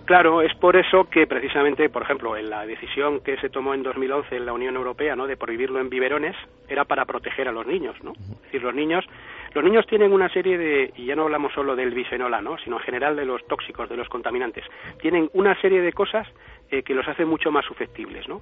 [0.09, 3.83] Claro, es por eso que precisamente, por ejemplo, en la decisión que se tomó en
[3.83, 5.27] 2011 en la Unión Europea, ¿no?
[5.27, 6.35] de prohibirlo en biberones,
[6.67, 8.13] era para proteger a los niños, ¿no?
[8.13, 9.05] Es decir, los niños,
[9.53, 12.57] los niños tienen una serie de, y ya no hablamos solo del bisfenola, ¿no?
[12.57, 14.63] Sino en general de los tóxicos, de los contaminantes,
[14.99, 16.27] tienen una serie de cosas
[16.71, 18.41] eh, que los hacen mucho más susceptibles, ¿no?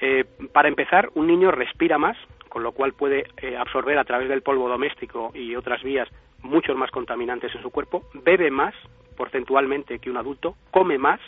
[0.00, 2.16] Eh, para empezar, un niño respira más,
[2.48, 6.08] con lo cual puede eh, absorber a través del polvo doméstico y otras vías
[6.42, 8.74] muchos más contaminantes en su cuerpo, bebe más
[9.16, 11.20] porcentualmente que un adulto, come más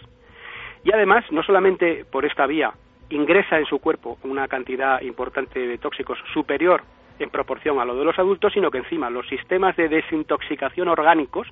[0.84, 2.72] Y además, no solamente por esta vía
[3.10, 6.82] ingresa en su cuerpo una cantidad importante de tóxicos superior
[7.18, 11.46] en proporción a lo de los adultos, sino que encima los sistemas de desintoxicación orgánicos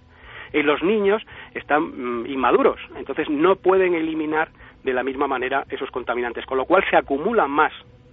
[0.53, 1.23] en los niños
[1.55, 4.49] están mm, inmaduros, entonces no pueden eliminar
[4.83, 7.73] de la misma manera esos contaminantes, con lo cual se acumulan más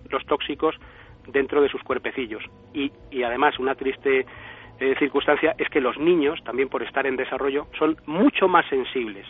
[0.09, 0.75] los tóxicos
[1.27, 2.43] dentro de sus cuerpecillos.
[2.73, 4.25] Y, y además, una triste
[4.79, 9.25] eh, circunstancia es que los niños, también por estar en desarrollo, son mucho más sensibles.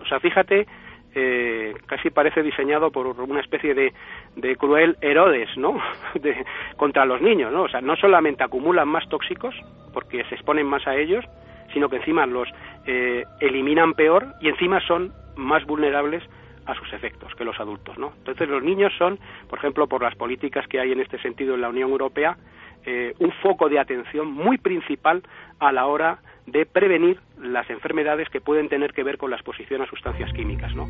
[0.00, 0.66] O sea, fíjate,
[1.14, 3.92] eh, casi parece diseñado por una especie de,
[4.36, 5.78] de cruel Herodes, ¿no?
[6.14, 6.44] De,
[6.76, 7.64] contra los niños, ¿no?
[7.64, 9.54] O sea, no solamente acumulan más tóxicos,
[9.92, 11.24] porque se exponen más a ellos,
[11.72, 12.48] sino que encima los
[12.86, 16.22] eh, eliminan peor y encima son más vulnerables
[16.66, 18.12] a sus efectos que los adultos, ¿no?
[18.18, 21.60] Entonces los niños son, por ejemplo, por las políticas que hay en este sentido en
[21.60, 22.36] la Unión Europea,
[22.84, 25.22] eh, un foco de atención muy principal
[25.58, 29.82] a la hora de prevenir las enfermedades que pueden tener que ver con la exposición
[29.82, 30.86] a sustancias químicas, ¿no?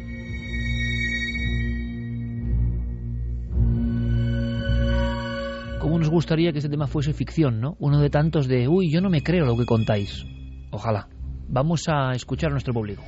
[5.81, 7.75] ¿Cómo nos gustaría que este tema fuese ficción, no?
[7.81, 10.25] Uno de tantos de, uy, yo no me creo lo que contáis.
[10.71, 11.09] Ojalá.
[11.49, 13.03] Vamos a escuchar a nuestro público.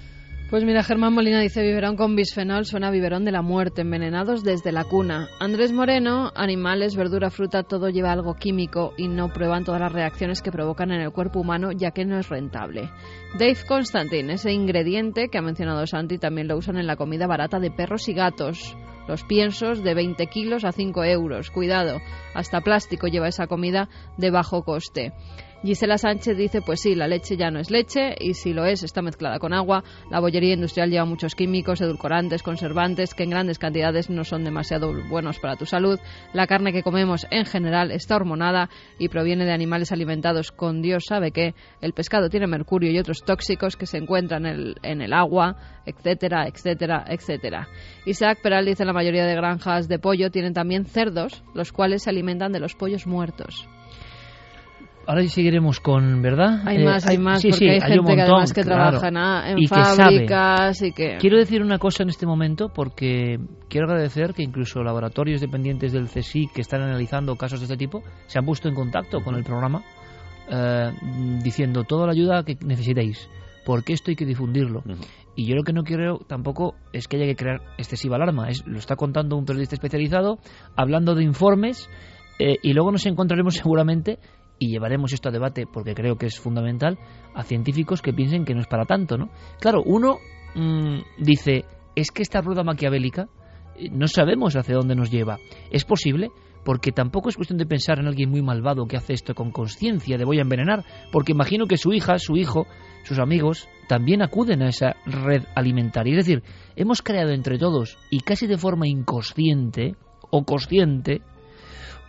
[0.50, 4.44] Pues mira, Germán Molina dice biberón con bisfenol suena a biberón de la muerte, envenenados
[4.44, 5.28] desde la cuna.
[5.40, 10.42] Andrés Moreno, animales, verdura, fruta, todo lleva algo químico y no prueban todas las reacciones
[10.42, 12.90] que provocan en el cuerpo humano ya que no es rentable.
[13.38, 17.58] Dave Constantine, ese ingrediente que ha mencionado Santi, también lo usan en la comida barata
[17.58, 18.76] de perros y gatos.
[19.08, 21.50] Los piensos de 20 kilos a 5 euros.
[21.50, 22.00] Cuidado,
[22.34, 23.88] hasta plástico lleva esa comida
[24.18, 25.12] de bajo coste.
[25.64, 28.82] Gisela Sánchez dice, pues sí, la leche ya no es leche y si lo es,
[28.82, 29.82] está mezclada con agua.
[30.10, 34.92] La bollería industrial lleva muchos químicos, edulcorantes, conservantes que en grandes cantidades no son demasiado
[35.08, 35.98] buenos para tu salud.
[36.34, 41.06] La carne que comemos en general está hormonada y proviene de animales alimentados con Dios
[41.08, 45.00] sabe que el pescado tiene mercurio y otros tóxicos que se encuentran en el, en
[45.00, 45.56] el agua,
[45.86, 47.68] etcétera, etcétera, etcétera.
[48.04, 52.10] Isaac Peral dice la mayoría de granjas de pollo tienen también cerdos, los cuales se
[52.10, 53.66] alimentan de los pollos muertos.
[55.06, 56.62] Ahora sí seguiremos con, ¿verdad?
[56.66, 59.08] Hay más, hay más, porque hay, gente que además que trabaja
[59.48, 61.16] en y fábricas y que...
[61.18, 63.38] Quiero decir una cosa en este momento porque
[63.68, 68.02] quiero agradecer que incluso laboratorios dependientes del CSIC que están analizando casos de este tipo
[68.26, 69.82] se han puesto en contacto con el programa
[70.50, 70.90] eh,
[71.42, 73.28] diciendo toda la ayuda que necesitéis
[73.64, 74.82] porque esto hay que difundirlo.
[75.34, 78.48] Y yo lo que no quiero tampoco es que haya que crear excesiva alarma.
[78.48, 80.38] Es, lo está contando un periodista especializado,
[80.76, 81.88] hablando de informes,
[82.38, 84.18] eh, y luego nos encontraremos seguramente
[84.58, 86.98] y llevaremos esto a debate porque creo que es fundamental
[87.34, 89.30] a científicos que piensen que no es para tanto, ¿no?
[89.60, 90.18] Claro, uno
[90.54, 91.64] mm, dice,
[91.96, 93.28] es que esta rueda maquiavélica
[93.76, 95.38] eh, no sabemos hacia dónde nos lleva.
[95.70, 96.30] ¿Es posible?
[96.64, 100.16] Porque tampoco es cuestión de pensar en alguien muy malvado que hace esto con conciencia
[100.16, 102.66] de voy a envenenar, porque imagino que su hija, su hijo,
[103.04, 106.18] sus amigos también acuden a esa red alimentaria.
[106.18, 106.42] Es decir,
[106.74, 109.94] hemos creado entre todos y casi de forma inconsciente
[110.30, 111.20] o consciente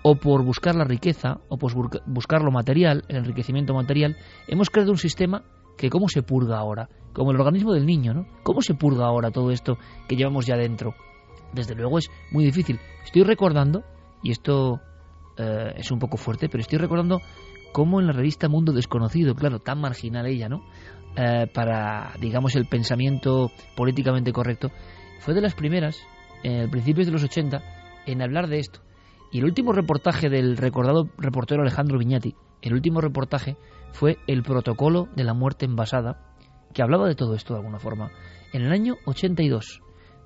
[0.07, 1.73] o por buscar la riqueza, o por
[2.05, 4.15] buscar lo material, el enriquecimiento material,
[4.47, 5.43] hemos creado un sistema
[5.79, 8.27] que cómo se purga ahora, como el organismo del niño, ¿no?
[8.43, 10.93] ¿Cómo se purga ahora todo esto que llevamos ya dentro?
[11.53, 12.79] Desde luego es muy difícil.
[13.03, 13.83] Estoy recordando,
[14.21, 14.79] y esto
[15.39, 17.19] eh, es un poco fuerte, pero estoy recordando
[17.73, 20.61] cómo en la revista Mundo Desconocido, claro, tan marginal ella, ¿no?
[21.17, 24.69] Eh, para, digamos, el pensamiento políticamente correcto,
[25.21, 25.97] fue de las primeras,
[26.43, 27.63] en principios de los 80,
[28.05, 28.84] en hablar de esto
[29.35, 33.57] y el último reportaje del recordado reportero Alejandro Viñati, el último reportaje
[33.91, 36.33] fue El protocolo de la muerte envasada,
[36.73, 38.11] que hablaba de todo esto de alguna forma.
[38.53, 39.81] En el año 82,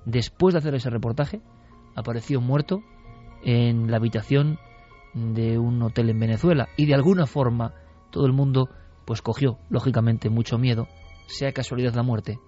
[0.06, 1.40] después de hacer ese reportaje,
[1.96, 2.84] apareció muerto
[3.42, 4.60] en la habitación
[5.12, 7.74] de un hotel en Venezuela y de alguna forma
[8.12, 8.68] todo el mundo
[9.06, 10.86] pues cogió lógicamente mucho miedo,
[11.26, 12.38] sea casualidad la muerte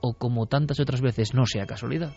[0.00, 2.14] o como tantas otras veces no sea casualidad.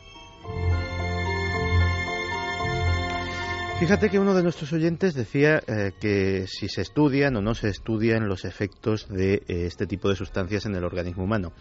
[3.77, 7.67] Fíjate que uno de nuestros oyentes decía eh, que si se estudian o no se
[7.67, 11.51] estudian los efectos de eh, este tipo de sustancias en el organismo humano.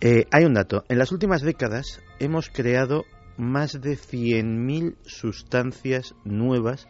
[0.00, 0.84] Eh, hay un dato.
[0.88, 3.04] En las últimas décadas hemos creado
[3.36, 6.86] más de 100.000 sustancias nuevas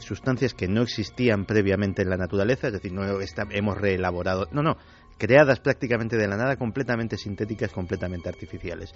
[0.00, 4.76] sustancias que no existían previamente en la naturaleza, es decir, no hemos reelaborado, no, no,
[5.18, 8.94] creadas prácticamente de la nada, completamente sintéticas, completamente artificiales.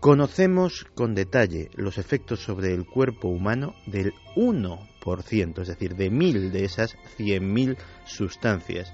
[0.00, 6.52] Conocemos con detalle los efectos sobre el cuerpo humano del 1%, es decir, de mil
[6.52, 8.92] de esas 100.000 sustancias.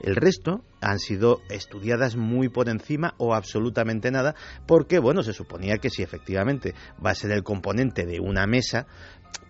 [0.00, 4.36] El resto han sido estudiadas muy por encima o absolutamente nada,
[4.66, 6.74] porque, bueno, se suponía que si efectivamente
[7.04, 8.86] va a ser el componente de una mesa,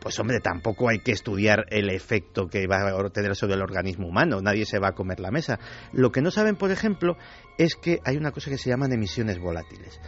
[0.01, 4.09] pues hombre, tampoco hay que estudiar el efecto que va a tener sobre el organismo
[4.09, 5.59] humano, nadie se va a comer la mesa.
[5.93, 7.17] Lo que no saben, por ejemplo,
[7.59, 10.01] es que hay una cosa que se llaman emisiones volátiles.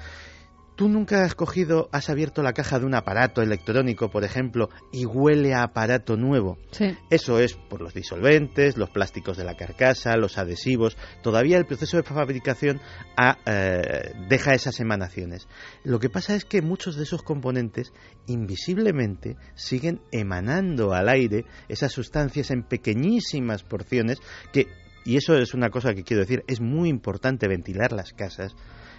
[0.76, 5.06] ¿Tú nunca has cogido, has abierto la caja de un aparato electrónico, por ejemplo, y
[5.06, 6.58] huele a aparato nuevo?
[6.70, 6.94] Sí.
[7.08, 10.98] Eso es por los disolventes, los plásticos de la carcasa, los adhesivos.
[11.22, 12.82] Todavía el proceso de fabricación
[13.16, 15.48] ha, eh, deja esas emanaciones.
[15.82, 17.94] Lo que pasa es que muchos de esos componentes
[18.26, 24.18] invisiblemente siguen emanando al aire esas sustancias en pequeñísimas porciones
[24.52, 24.66] que,
[25.06, 28.54] y eso es una cosa que quiero decir, es muy importante ventilar las casas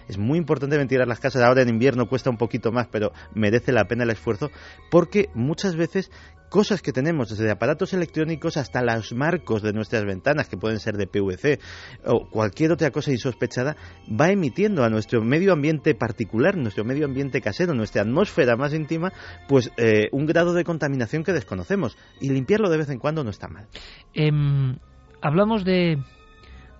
[0.08, 1.42] es muy importante ventilar las casas.
[1.42, 4.50] Ahora en invierno cuesta un poquito más, pero merece la pena el esfuerzo
[4.90, 6.10] porque muchas veces
[6.48, 10.96] cosas que tenemos, desde aparatos electrónicos hasta los marcos de nuestras ventanas, que pueden ser
[10.96, 11.60] de PVC,
[12.04, 13.76] o cualquier otra cosa insospechada,
[14.08, 19.12] va emitiendo a nuestro medio ambiente particular, nuestro medio ambiente casero, nuestra atmósfera más íntima,
[19.46, 21.96] pues eh, un grado de contaminación que desconocemos.
[22.20, 23.68] Y limpiarlo de vez en cuando no está mal.
[24.14, 24.78] Em,
[25.20, 25.98] hablamos de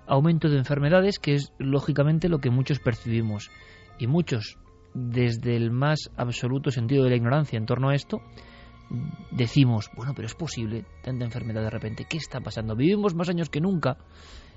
[0.09, 3.50] aumento de enfermedades, que es lógicamente lo que muchos percibimos.
[3.98, 4.59] Y muchos,
[4.94, 8.20] desde el más absoluto sentido de la ignorancia en torno a esto,
[9.30, 12.06] decimos, bueno, pero es posible tanta enfermedad de repente.
[12.09, 12.74] ¿Qué está pasando?
[12.74, 13.98] Vivimos más años que nunca.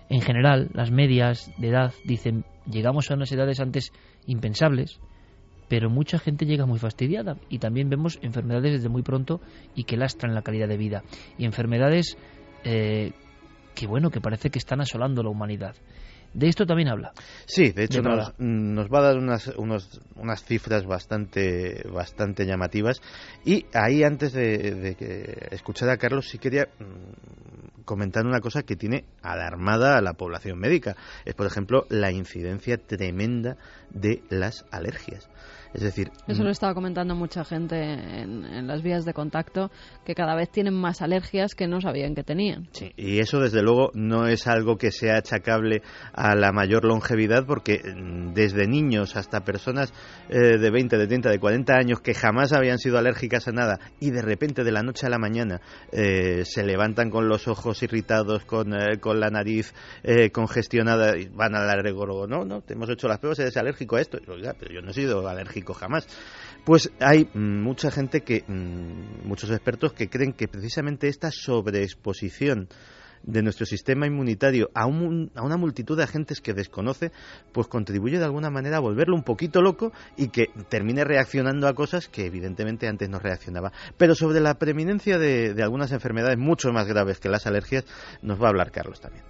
[0.09, 3.93] En general, las medias de edad dicen, llegamos a unas edades antes
[4.25, 4.99] impensables,
[5.69, 9.39] pero mucha gente llega muy fastidiada y también vemos enfermedades desde muy pronto
[9.73, 11.03] y que lastran la calidad de vida.
[11.37, 12.17] Y enfermedades
[12.65, 13.13] eh,
[13.75, 15.75] que bueno, que parece que están asolando la humanidad.
[16.33, 17.11] De esto también habla.
[17.45, 23.01] Sí, de hecho nos, nos, va a dar unas, unas cifras bastante, bastante llamativas.
[23.43, 28.77] Y ahí, antes de, que escuchar a Carlos, sí quería mm, comentar una cosa que
[28.77, 30.95] tiene alarmada a la población médica.
[31.25, 33.57] Es, por ejemplo, la incidencia tremenda
[33.89, 35.29] de las alergias.
[35.73, 39.71] Es decir, eso lo estaba comentando mucha gente en, las vías de contacto,
[40.05, 42.67] que cada vez tienen más alergias que no sabían que tenían.
[42.71, 45.81] Sí, y eso desde luego no es algo que sea achacable
[46.13, 49.93] a la mayor longevidad, porque mm, desde niños hasta personas
[50.29, 53.79] eh, de 20, de 30, de 40 años que jamás habían sido alérgicas a nada
[53.99, 55.61] y de repente de la noche a la mañana
[55.91, 59.73] eh, se levantan con los ojos irritados, con, eh, con la nariz
[60.33, 62.27] congestionada y van al alergólogo.
[62.27, 64.17] No, no, te hemos hecho las pruebas, eres alérgico a esto.
[64.27, 66.07] Oiga, pero yo no he sido alérgico jamás.
[66.65, 72.67] Pues hay mucha gente que, mm, muchos expertos que creen que precisamente esta sobreexposición
[73.23, 77.11] de nuestro sistema inmunitario a, a, una multitud de agentes que desconoce,
[77.53, 81.73] pues contribuye de alguna manera a volverlo un poquito loco y que termine reaccionando a
[81.73, 83.71] cosas que evidentemente antes no reaccionaba.
[83.97, 87.85] Pero sobre la preeminencia de, de algunas enfermedades mucho más graves que las alergias,
[88.21, 89.23] nos va a hablar Carlos también.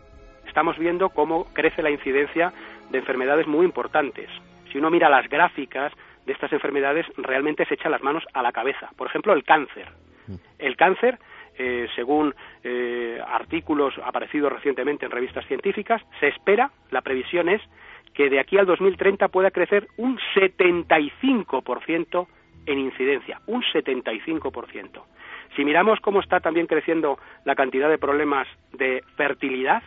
[0.47, 2.53] Estamos viendo cómo crece la incidencia
[2.91, 4.29] de enfermedades muy importantes.
[4.71, 5.93] Si uno mira las gráficas,
[6.25, 8.89] de estas enfermedades realmente se echa las manos a la cabeza.
[8.95, 9.87] Por ejemplo, el cáncer.
[10.27, 10.35] Mm.
[10.59, 11.17] El cáncer,
[11.57, 17.61] eh, según eh, artículos aparecidos recientemente en revistas científicas, se espera, la previsión es,
[18.13, 22.27] que de aquí al 2030 pueda crecer un 75%
[22.65, 25.03] en incidencia, un 75%.
[25.55, 29.83] Si miramos cómo está también creciendo la cantidad de problemas de fertilidad,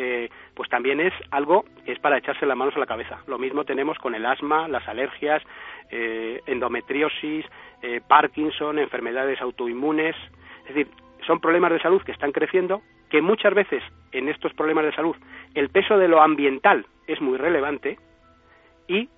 [0.00, 3.18] eh, pues también es algo que es para echarse las manos a la cabeza.
[3.26, 5.42] Lo mismo tenemos con el asma, las alergias,
[5.90, 7.44] eh, endometriosis,
[7.82, 10.14] eh, Parkinson, enfermedades autoinmunes.
[10.68, 10.88] Es decir,
[11.26, 12.80] son problemas de salud que están creciendo,
[13.10, 13.82] que muchas veces
[14.12, 15.16] en estos problemas de salud
[15.54, 17.98] el peso de lo ambiental es muy relevante
[18.86, 19.08] y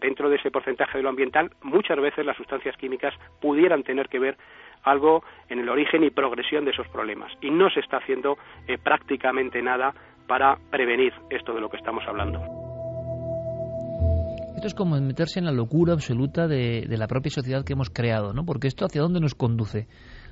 [0.00, 4.18] dentro de ese porcentaje de lo ambiental muchas veces las sustancias químicas pudieran tener que
[4.18, 4.36] ver
[4.82, 7.32] algo en el origen y progresión de esos problemas.
[7.40, 8.38] Y no se está haciendo
[8.82, 9.94] prácticamente nada
[10.26, 12.40] para prevenir esto de lo que estamos hablando.
[14.54, 18.32] Esto es como meterse en la locura absoluta de, la propia sociedad que hemos creado,
[18.32, 18.44] ¿no?
[18.44, 19.88] Porque esto hacia dónde nos conduce?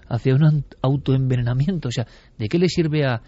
[0.09, 1.89] Hacia un autoenvenenamiento.
[1.89, 2.07] O sea,
[2.39, 3.23] ¿de qué le sirve a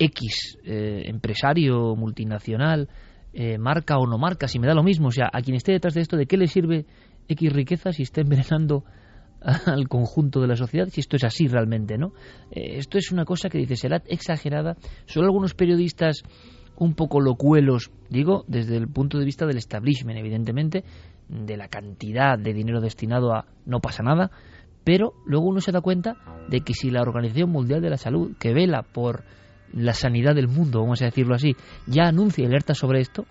[0.00, 2.88] X eh, empresario multinacional,
[3.32, 5.08] eh, marca o no marca, si me da lo mismo?
[5.08, 6.86] O sea, a quien esté detrás de esto, ¿de qué le sirve
[7.28, 8.84] X riqueza si está envenenando
[9.40, 12.12] al conjunto de la sociedad, si esto es así realmente, ¿no?
[12.50, 14.76] Eh, esto es una cosa que dice, será exagerada.
[15.06, 16.22] Solo algunos periodistas
[16.76, 20.84] un poco locuelos, digo, desde el punto de vista del establishment, evidentemente,
[21.28, 24.30] de la cantidad de dinero destinado a no pasa nada,
[24.84, 26.16] pero luego uno se da cuenta
[26.48, 29.24] de que si la Organización Mundial de la Salud, que vela por
[29.72, 31.54] la sanidad del mundo, vamos a decirlo así,
[31.86, 33.26] ya anuncia alerta sobre esto,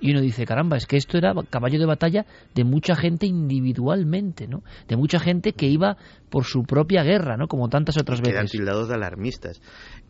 [0.00, 4.48] y uno dice, caramba, es que esto era caballo de batalla de mucha gente individualmente,
[4.48, 4.62] ¿no?
[4.88, 5.96] De mucha gente que iba
[6.30, 7.48] por su propia guerra, ¿no?
[7.48, 8.50] Como tantas otras veces.
[8.50, 9.60] Tildados de alarmistas.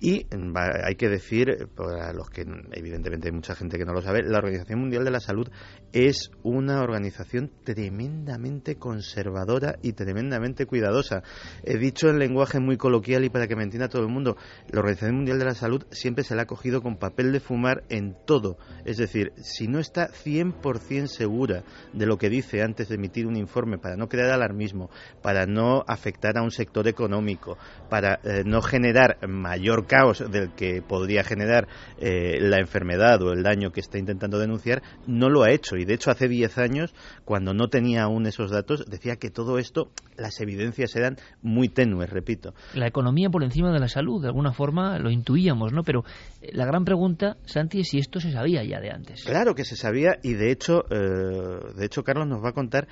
[0.03, 4.23] Y hay que decir, para los que evidentemente hay mucha gente que no lo sabe,
[4.23, 5.47] la Organización Mundial de la Salud
[5.93, 11.23] es una organización tremendamente conservadora y tremendamente cuidadosa.
[11.65, 14.39] He dicho en lenguaje muy coloquial y para que me entienda todo el mundo,
[14.71, 17.85] la Organización Mundial de la Salud siempre se la ha cogido con papel de fumar
[17.91, 18.57] en todo.
[18.87, 23.37] Es decir, si no está 100% segura de lo que dice antes de emitir un
[23.37, 24.89] informe para no crear alarmismo,
[25.21, 27.59] para no afectar a un sector económico,
[27.91, 31.67] para eh, no generar mayor caos del que podría generar
[31.99, 35.77] eh, la enfermedad o el daño que está intentando denunciar, no lo ha hecho.
[35.77, 39.59] Y de hecho, hace 10 años, cuando no tenía aún esos datos, decía que todo
[39.59, 42.55] esto, las evidencias eran muy tenues, repito.
[42.73, 45.83] La economía por encima de la salud, de alguna forma lo intuíamos, ¿no?
[45.83, 46.05] Pero
[46.41, 49.25] eh, la gran pregunta, Santi, es si esto se sabía ya de antes.
[49.25, 52.87] Claro que se sabía y de hecho, eh, de hecho Carlos nos va a contar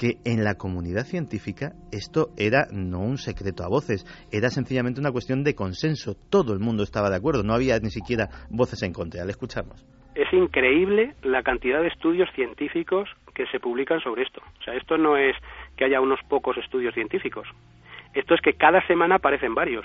[0.00, 4.00] que en la comunidad científica esto era no un secreto a voces,
[4.32, 6.14] era sencillamente una cuestión de consenso.
[6.30, 9.26] Todo el mundo estaba de acuerdo, no había ni siquiera voces en contra.
[9.26, 9.84] Le escuchamos.
[10.14, 14.40] Es increíble la cantidad de estudios científicos que se publican sobre esto.
[14.60, 15.36] O sea, esto no es
[15.76, 17.46] que haya unos pocos estudios científicos.
[18.14, 19.84] Esto es que cada semana aparecen varios.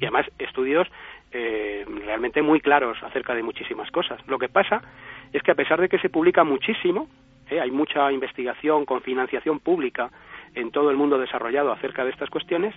[0.00, 0.88] Y además estudios
[1.30, 4.18] eh, realmente muy claros acerca de muchísimas cosas.
[4.26, 4.82] Lo que pasa
[5.32, 7.08] es que a pesar de que se publica muchísimo,
[7.50, 7.60] ¿eh?
[7.60, 10.10] hay mucha investigación con financiación pública
[10.54, 12.74] en todo el mundo desarrollado acerca de estas cuestiones.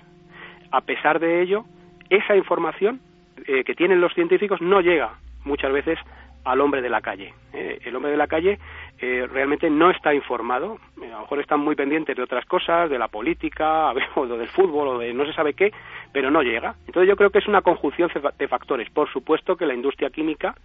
[0.72, 1.66] A pesar de ello,
[2.10, 3.00] esa información
[3.46, 5.16] eh, que tienen los científicos no llega
[5.46, 6.00] muchas veces
[6.44, 7.34] al hombre de la calle.
[7.54, 7.80] ¿eh?
[7.84, 8.58] el hombre de la calle
[9.00, 13.10] realmente no está informado, a lo mejor están muy pendientes de otras cosas, de la
[13.10, 15.72] política, o del fútbol, o de no se sabe qué,
[16.12, 16.74] pero no llega.
[16.88, 18.10] Entonces yo creo que es una conjunción
[18.40, 18.90] de factores.
[18.90, 20.56] Por supuesto que la industria química,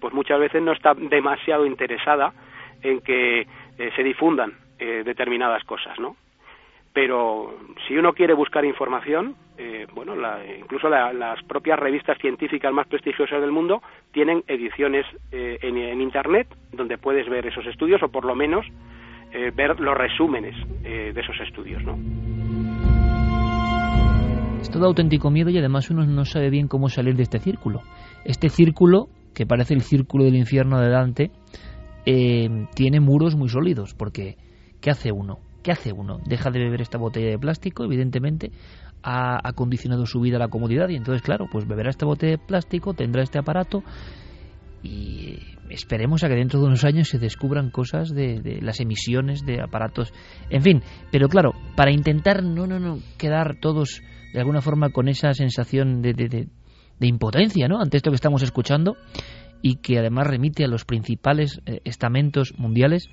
[0.00, 2.32] pues muchas veces no está demasiado interesada
[2.82, 3.46] en que eh,
[3.96, 6.16] se difundan eh, determinadas cosas, ¿no?
[6.92, 7.56] Pero
[7.86, 10.14] si uno quiere buscar información, eh, bueno,
[10.58, 13.80] incluso las propias revistas científicas más prestigiosas del mundo
[14.12, 18.66] tienen ediciones en, Internet donde puedes ver esos estudios o por lo menos
[19.54, 21.96] ver los resúmenes de esos estudios, ¿no?
[24.60, 27.80] Es todo auténtico miedo y además uno no sabe bien cómo salir de este círculo.
[28.24, 31.30] Este círculo, que parece el círculo del infierno de Dante,
[32.06, 34.36] eh, tiene muros muy sólidos, porque
[34.80, 35.38] ¿qué hace uno?
[35.62, 36.20] ¿Qué hace uno?
[36.24, 38.50] Deja de beber esta botella de plástico, evidentemente,
[39.02, 42.38] ha, condicionado su vida a la comodidad y entonces, claro, pues beberá esta botella de
[42.38, 43.82] plástico, tendrá este aparato
[44.82, 45.38] y
[45.68, 50.12] esperemos a que dentro de unos años se descubran cosas de, las emisiones de aparatos,
[50.48, 55.08] en fin, pero claro, para intentar no, no, no quedar todos de alguna forma con
[55.08, 57.80] esa sensación de, de, de impotencia, ¿no?
[57.80, 58.96] Ante esto que estamos escuchando,
[59.62, 63.08] y que además remite a los principales eh, estamentos mundiales.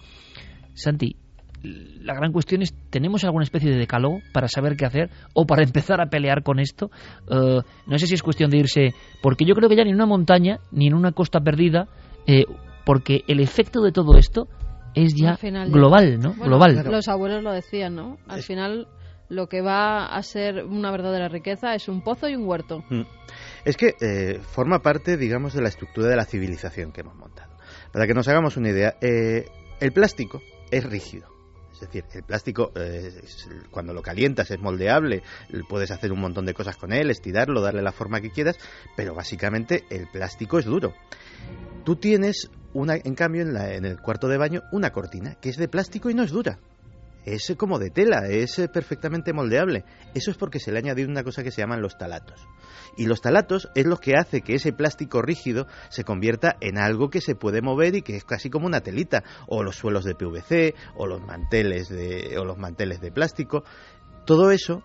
[0.74, 1.16] Santi,
[1.64, 5.64] la gran cuestión es, ¿tenemos alguna especie de decálogo para saber qué hacer o para
[5.64, 6.90] empezar a pelear con esto?
[7.30, 9.96] Eh, no sé si es cuestión de irse, porque yo creo que ya ni en
[9.96, 11.88] una montaña ni en una costa perdida,
[12.26, 12.46] eh,
[12.86, 14.48] porque el efecto de todo esto
[14.96, 15.38] es ya
[15.68, 16.34] global, ¿no?
[16.34, 16.84] global.
[16.90, 18.18] Los abuelos lo decían, ¿no?
[18.28, 18.88] Al final
[19.30, 22.84] lo que va a ser una verdadera riqueza es un pozo y un huerto.
[22.90, 23.02] Mm.
[23.66, 27.56] Es que eh, forma parte, digamos, de la estructura de la civilización que hemos montado.
[27.92, 29.48] Para que nos hagamos una idea, eh,
[29.80, 30.42] el plástico
[30.72, 31.30] es rígido.
[31.74, 33.22] Es decir, el plástico, eh,
[33.70, 35.22] cuando lo calientas, es moldeable,
[35.70, 38.58] puedes hacer un montón de cosas con él, estirarlo, darle la forma que quieras,
[38.96, 40.96] pero básicamente el plástico es duro.
[41.84, 45.58] Tú tienes, una, en cambio, en, en el cuarto de baño, una cortina que es
[45.58, 46.58] de plástico y no es dura
[47.34, 49.84] es como de tela, es eh, perfectamente moldeable.
[50.16, 52.48] Eso es porque se le ha añadido una cosa que se llaman los talatos.
[52.96, 57.10] Y los talatos es lo que hace que ese plástico rígido se convierta en algo
[57.10, 60.16] que se puede mover y que es casi como una telita, o los suelos de
[60.16, 63.64] PVC, o los manteles de, o los manteles de plástico.
[64.26, 64.84] Todo eso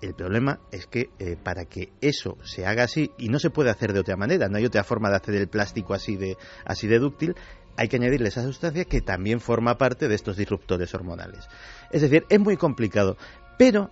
[0.00, 3.70] el problema es que eh, para que eso se haga así, y no se puede
[3.70, 6.86] hacer de otra manera, no hay otra forma de hacer el plástico así de, así
[6.86, 7.34] de dúctil,
[7.80, 11.48] hay que añadirle esa sustancia que también forma parte de estos disruptores hormonales.
[11.90, 13.16] Es decir, es muy complicado.
[13.56, 13.90] Pero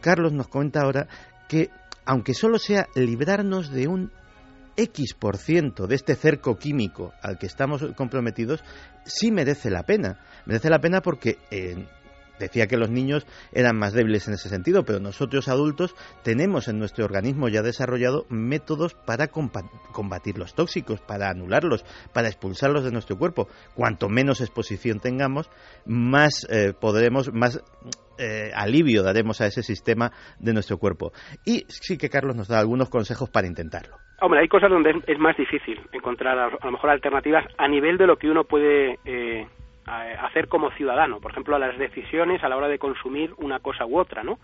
[0.00, 1.08] Carlos nos comenta ahora
[1.48, 1.68] que,
[2.04, 4.12] aunque solo sea librarnos de un
[4.76, 8.62] X por ciento de este cerco químico al que estamos comprometidos,
[9.04, 10.20] sí merece la pena.
[10.46, 11.38] Merece la pena porque
[12.38, 16.78] Decía que los niños eran más débiles en ese sentido, pero nosotros adultos tenemos en
[16.78, 23.16] nuestro organismo ya desarrollado métodos para combatir los tóxicos, para anularlos, para expulsarlos de nuestro
[23.16, 23.48] cuerpo.
[23.74, 25.50] Cuanto menos exposición tengamos,
[25.86, 27.62] más eh, podremos, más
[28.18, 31.12] eh, alivio daremos a ese sistema de nuestro cuerpo.
[31.44, 33.96] Y sí que Carlos nos da algunos consejos para intentarlo.
[34.20, 38.06] Hombre, hay cosas donde es más difícil encontrar a, lo mejor alternativas a nivel de
[38.06, 39.46] lo que uno puede eh,
[39.86, 43.84] hacer como ciudadano, por ejemplo, a las decisiones a la hora de consumir una cosa
[43.84, 44.38] u otra, ¿no?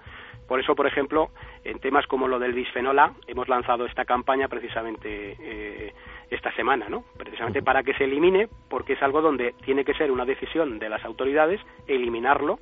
[0.47, 1.31] Por eso, por ejemplo,
[1.65, 5.95] en temas como lo del bisfenol hemos lanzado esta campaña precisamente eh,
[6.29, 7.05] esta semana, ¿no?
[7.17, 10.89] Precisamente para que se elimine, porque es algo donde tiene que ser una decisión de
[10.89, 12.59] las autoridades eliminarlo,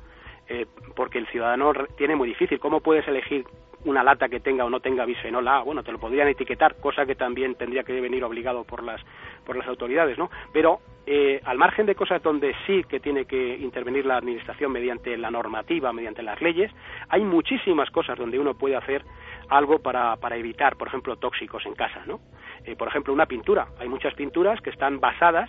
[0.49, 2.59] eh, porque el ciudadano tiene muy difícil.
[2.59, 3.45] ¿Cómo puedes elegir
[3.85, 7.07] una lata que tenga o no tenga bisfenol A, bueno, te lo podrían etiquetar, cosa
[7.07, 9.01] que también tendría que venir obligado por las
[9.47, 10.31] por las autoridades, ¿no?
[10.53, 15.17] Pero eh, al margen de cosas donde sí que tiene que intervenir la administración mediante
[15.17, 16.71] la normativa, mediante las leyes,
[17.09, 19.05] hay muchísimas cosas donde uno puede hacer
[19.49, 22.21] algo para, para evitar, por ejemplo, tóxicos en casa, ¿no?
[22.65, 23.69] Eh, por ejemplo, una pintura.
[23.79, 25.49] Hay muchas pinturas que están basadas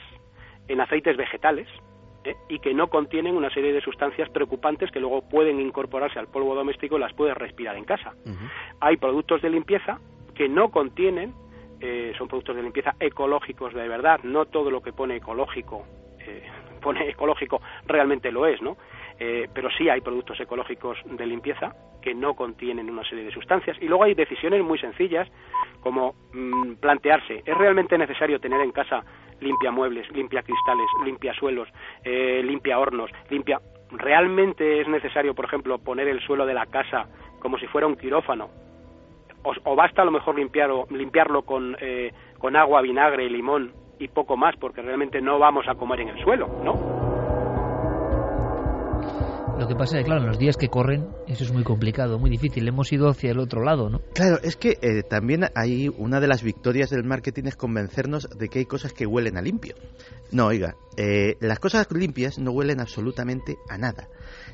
[0.68, 1.68] en aceites vegetales,
[2.24, 2.36] ¿eh?
[2.48, 6.56] y que no contienen una serie de sustancias preocupantes que luego pueden incorporarse al polvo
[6.56, 8.14] doméstico y las puedes respirar en casa.
[8.80, 10.00] Hay productos de limpieza
[10.36, 11.34] que no contienen,
[11.82, 15.86] eh, son productos de limpieza ecológicos de verdad, no todo lo que pone ecológico
[16.20, 16.44] eh,
[16.82, 18.78] pone ecológico realmente lo es, ¿no?
[19.20, 23.78] Pero sí hay productos ecológicos de limpieza que no contienen una serie de sustancias.
[23.82, 25.28] Y luego hay decisiones muy sencillas
[25.82, 29.04] como mm, plantearse, ¿es realmente necesario tener en casa
[29.40, 31.70] limpia muebles, limpia cristales, limpia suelos,
[32.04, 33.60] eh, limpia hornos, limpia...
[33.92, 37.08] ¿Realmente es necesario, por ejemplo, poner el suelo de la casa
[37.40, 38.50] como si fuera un quirófano?
[39.42, 44.08] ¿O, basta a lo mejor limpiarlo, limpiarlo con, eh, con agua, vinagre y limón y
[44.10, 46.99] poco más, porque realmente no vamos a comer en el suelo, ¿no?
[49.60, 52.18] Lo que pasa es que, claro, en los días que corren, eso es muy complicado,
[52.18, 52.66] muy difícil.
[52.66, 54.00] Hemos ido hacia el otro lado, ¿no?
[54.14, 58.48] Claro, es que eh, también hay una de las victorias del marketing es convencernos de
[58.48, 59.76] que hay cosas que huelen a limpio.
[60.32, 64.08] No, oiga, eh, las cosas limpias no huelen absolutamente a nada.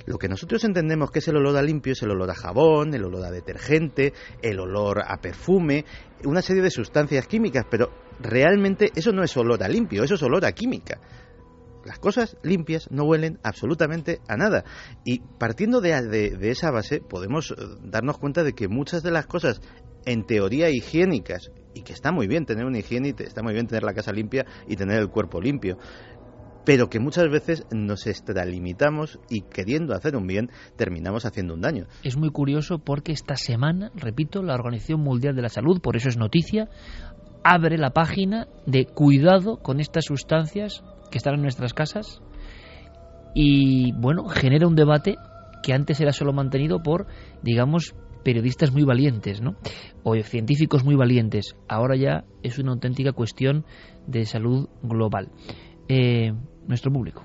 [0.07, 2.95] Lo que nosotros entendemos que es el olor a limpio es el olor a jabón,
[2.95, 5.85] el olor a detergente, el olor a perfume,
[6.23, 10.23] una serie de sustancias químicas, pero realmente eso no es olor a limpio, eso es
[10.23, 10.99] olor a química.
[11.85, 14.63] Las cosas limpias no huelen absolutamente a nada.
[15.03, 19.61] Y partiendo de, esa base, podemos eh, darnos cuenta de que muchas de las cosas
[20.05, 23.67] en teoría higiénicas, y que está muy bien tener una higiene, y está muy bien
[23.67, 25.77] tener la casa limpia y tener el cuerpo limpio,
[26.65, 31.85] pero que muchas veces nos extralimitamos y queriendo hacer un bien terminamos haciendo un daño.
[32.03, 36.09] Es muy curioso porque esta semana, repito, la Organización Mundial de la Salud, por eso
[36.09, 36.69] es noticia,
[37.43, 42.21] abre la página de cuidado con estas sustancias que están en nuestras casas
[43.33, 45.17] y bueno, genera un debate
[45.61, 47.07] que antes era solo mantenido por,
[47.41, 49.55] digamos, periodistas muy valientes, ¿no?
[50.03, 51.55] O científicos muy valientes.
[51.67, 53.65] Ahora ya es una auténtica cuestión
[54.07, 55.31] de salud global.
[55.87, 56.33] Eh,
[56.67, 57.23] nuestro público.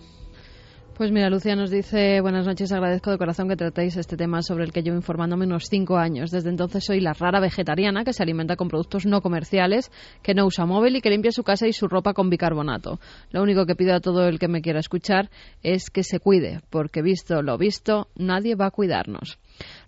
[1.00, 4.64] Pues mira, Lucia nos dice, buenas noches, agradezco de corazón que tratéis este tema sobre
[4.64, 6.30] el que llevo informándome unos cinco años.
[6.30, 9.90] Desde entonces soy la rara vegetariana que se alimenta con productos no comerciales,
[10.22, 13.00] que no usa móvil y que limpia su casa y su ropa con bicarbonato.
[13.30, 15.30] Lo único que pido a todo el que me quiera escuchar
[15.62, 19.38] es que se cuide, porque visto lo visto, nadie va a cuidarnos.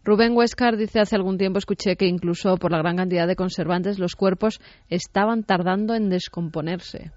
[0.05, 3.99] Rubén Huescar dice hace algún tiempo escuché que incluso por la gran cantidad de conservantes
[3.99, 7.13] los cuerpos estaban tardando en descomponerse.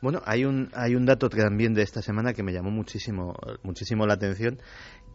[0.00, 4.06] Bueno, hay un, hay un dato también de esta semana que me llamó muchísimo, muchísimo
[4.06, 4.60] la atención,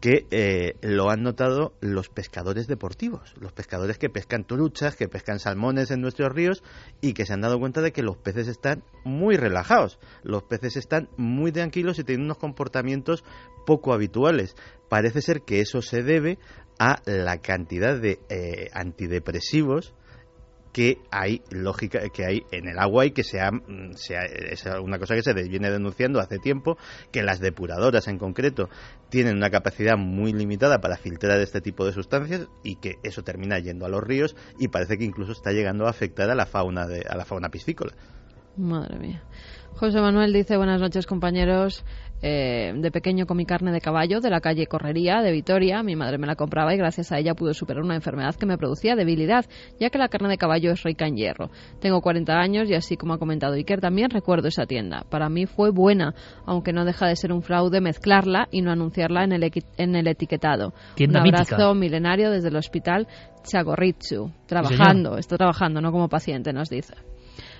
[0.02, 5.38] que eh, lo han notado los pescadores deportivos, los pescadores que pescan truchas, que pescan
[5.38, 6.64] salmones en nuestros ríos
[7.00, 10.76] y que se han dado cuenta de que los peces están muy relajados, los peces
[10.76, 13.22] están muy tranquilos y tienen unos comportamientos
[13.64, 14.56] poco habituales.
[14.88, 16.40] Parece ser que eso se debe
[16.80, 19.94] a la cantidad de eh, antidepresivos
[20.72, 25.14] que hay lógica que hay en el agua y que mm, sea es una cosa
[25.14, 26.76] que se viene denunciando hace tiempo
[27.10, 28.68] que las depuradoras en concreto
[29.10, 33.58] tienen una capacidad muy limitada para filtrar este tipo de sustancias y que eso termina
[33.58, 36.86] yendo a los ríos y parece que incluso está llegando a afectar a la fauna
[36.86, 37.92] de, a la fauna piscícola.
[38.56, 39.22] Madre mía.
[39.76, 41.84] José Manuel dice buenas noches compañeros.
[42.24, 45.82] Eh, de pequeño comí carne de caballo de la calle Correría de Vitoria.
[45.82, 48.56] Mi madre me la compraba y gracias a ella pude superar una enfermedad que me
[48.56, 49.44] producía debilidad,
[49.80, 51.50] ya que la carne de caballo es rica en hierro.
[51.80, 55.04] Tengo 40 años y así como ha comentado Iker, también recuerdo esa tienda.
[55.10, 56.14] Para mí fue buena,
[56.46, 60.06] aunque no deja de ser un fraude mezclarla y no anunciarla en el, en el
[60.06, 60.74] etiquetado.
[61.00, 63.08] un abrazo milenario desde el hospital
[63.42, 66.94] Chagorritsu, trabajando, está trabajando, no como paciente, nos dice.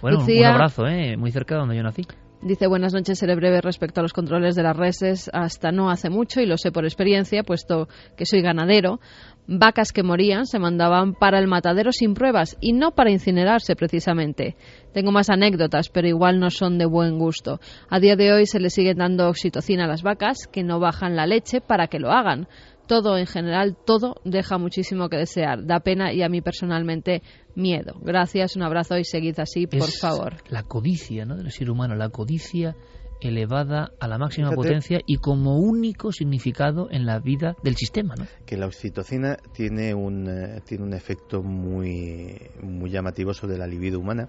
[0.02, 1.16] Bueno, un abrazo, ¿eh?
[1.16, 2.02] muy cerca de donde yo nací.
[2.42, 5.30] Dice, buenas noches, seré breve respecto a los controles de las reses.
[5.32, 7.86] Hasta no hace mucho, y lo sé por experiencia, puesto
[8.16, 8.98] que soy ganadero,
[9.46, 14.56] vacas que morían se mandaban para el matadero sin pruebas y no para incinerarse precisamente.
[14.92, 17.60] Tengo más anécdotas, pero igual no son de buen gusto.
[17.88, 21.14] A día de hoy se le sigue dando oxitocina a las vacas que no bajan
[21.14, 22.48] la leche para que lo hagan
[22.92, 25.64] todo en general, todo deja muchísimo que desear.
[25.64, 27.22] Da pena y a mí personalmente
[27.54, 27.94] miedo.
[28.02, 30.34] Gracias, un abrazo y seguid así, por favor.
[30.50, 31.38] La codicia ¿no?
[31.38, 32.76] del ser humano, la codicia
[33.22, 38.26] elevada a la máxima potencia y como único significado en la vida del sistema, ¿no?
[38.44, 44.00] Que la oxitocina tiene un, eh, tiene un efecto muy, muy llamativo sobre la libido
[44.00, 44.28] humana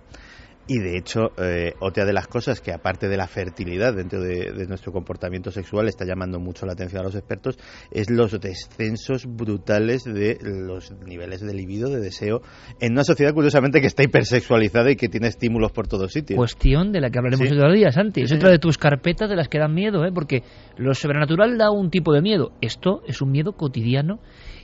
[0.65, 4.65] y de hecho, eh, otra de las cosas que aparte de la fertilidad dentro de,
[4.67, 7.57] nuestro comportamiento sexual está llamando mucho la atención a los expertos
[7.91, 12.41] es los descensos brutales de los niveles de libido, de deseo,
[12.79, 16.37] en una sociedad curiosamente que está hipersexualizada y que tiene estímulos por todos sitios.
[16.37, 17.53] Cuestión de la que hablaremos ¿Sí?
[17.53, 18.21] otro día, Santi.
[18.21, 20.11] es otra de tus carpetas de las que dan miedo, ¿eh?
[20.13, 20.43] porque
[20.77, 22.53] lo sobrenatural da un tipo de miedo.
[22.61, 24.19] Esto es un miedo cotidiano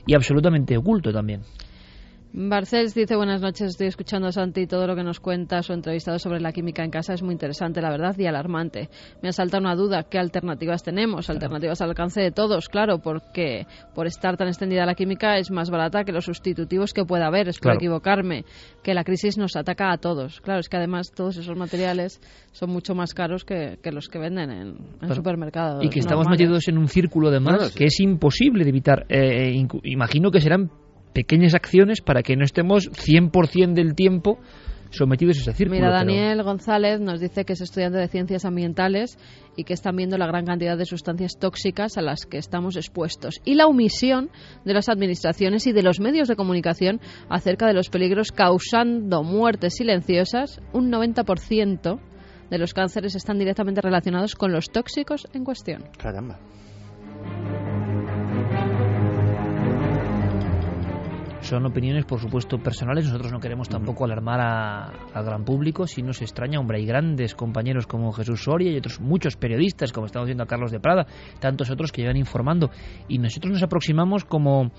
[0.06, 1.42] y absolutamente oculto también.
[2.32, 6.20] Barcels dice buenas noches, estoy escuchando a Santi todo lo que nos cuenta su entrevistado
[6.20, 8.88] sobre la química en casa es muy interesante, la verdad, y alarmante.
[9.20, 11.28] Me asalta una duda, ¿qué alternativas tenemos?
[11.28, 13.66] Alternativas al alcance de todos, claro, porque
[13.96, 17.48] por estar tan extendida la química es más barata que los sustitutivos que pueda haber,
[17.48, 18.44] espero equivocarme,
[18.84, 20.40] que la crisis nos ataca a todos.
[20.40, 22.20] Claro, es que además todos esos materiales
[22.52, 25.84] son mucho más caros que, los que venden en, en supermercados.
[25.84, 29.04] Y que estamos metidos en un círculo de más que es imposible de evitar.
[29.08, 30.70] Eh, imagino que serán
[31.12, 34.38] pequeñas acciones para que no estemos 100% del tiempo
[34.90, 35.80] sometidos a ese círculo.
[35.80, 39.18] Mira, Daniel González nos dice que es estudiante de ciencias ambientales
[39.56, 43.40] y que están viendo la gran cantidad de sustancias tóxicas a las que estamos expuestos
[43.44, 44.30] y la omisión
[44.64, 49.74] de las administraciones y de los medios de comunicación acerca de los peligros causando muertes
[49.76, 50.60] silenciosas.
[50.72, 52.00] Un 90%
[52.50, 55.84] de los cánceres están directamente relacionados con los tóxicos en cuestión.
[55.96, 56.38] Caramba.
[61.40, 63.06] Son opiniones, por supuesto, personales.
[63.06, 65.86] Nosotros no queremos tampoco alarmar al gran público.
[65.86, 70.06] Si nos extraña, hombre, hay grandes compañeros como Jesús Soria y otros muchos periodistas, como
[70.06, 71.06] estamos viendo a Carlos de Prada,
[71.40, 72.70] tantos otros que llevan informando.
[73.08, 74.70] Y nosotros nos aproximamos como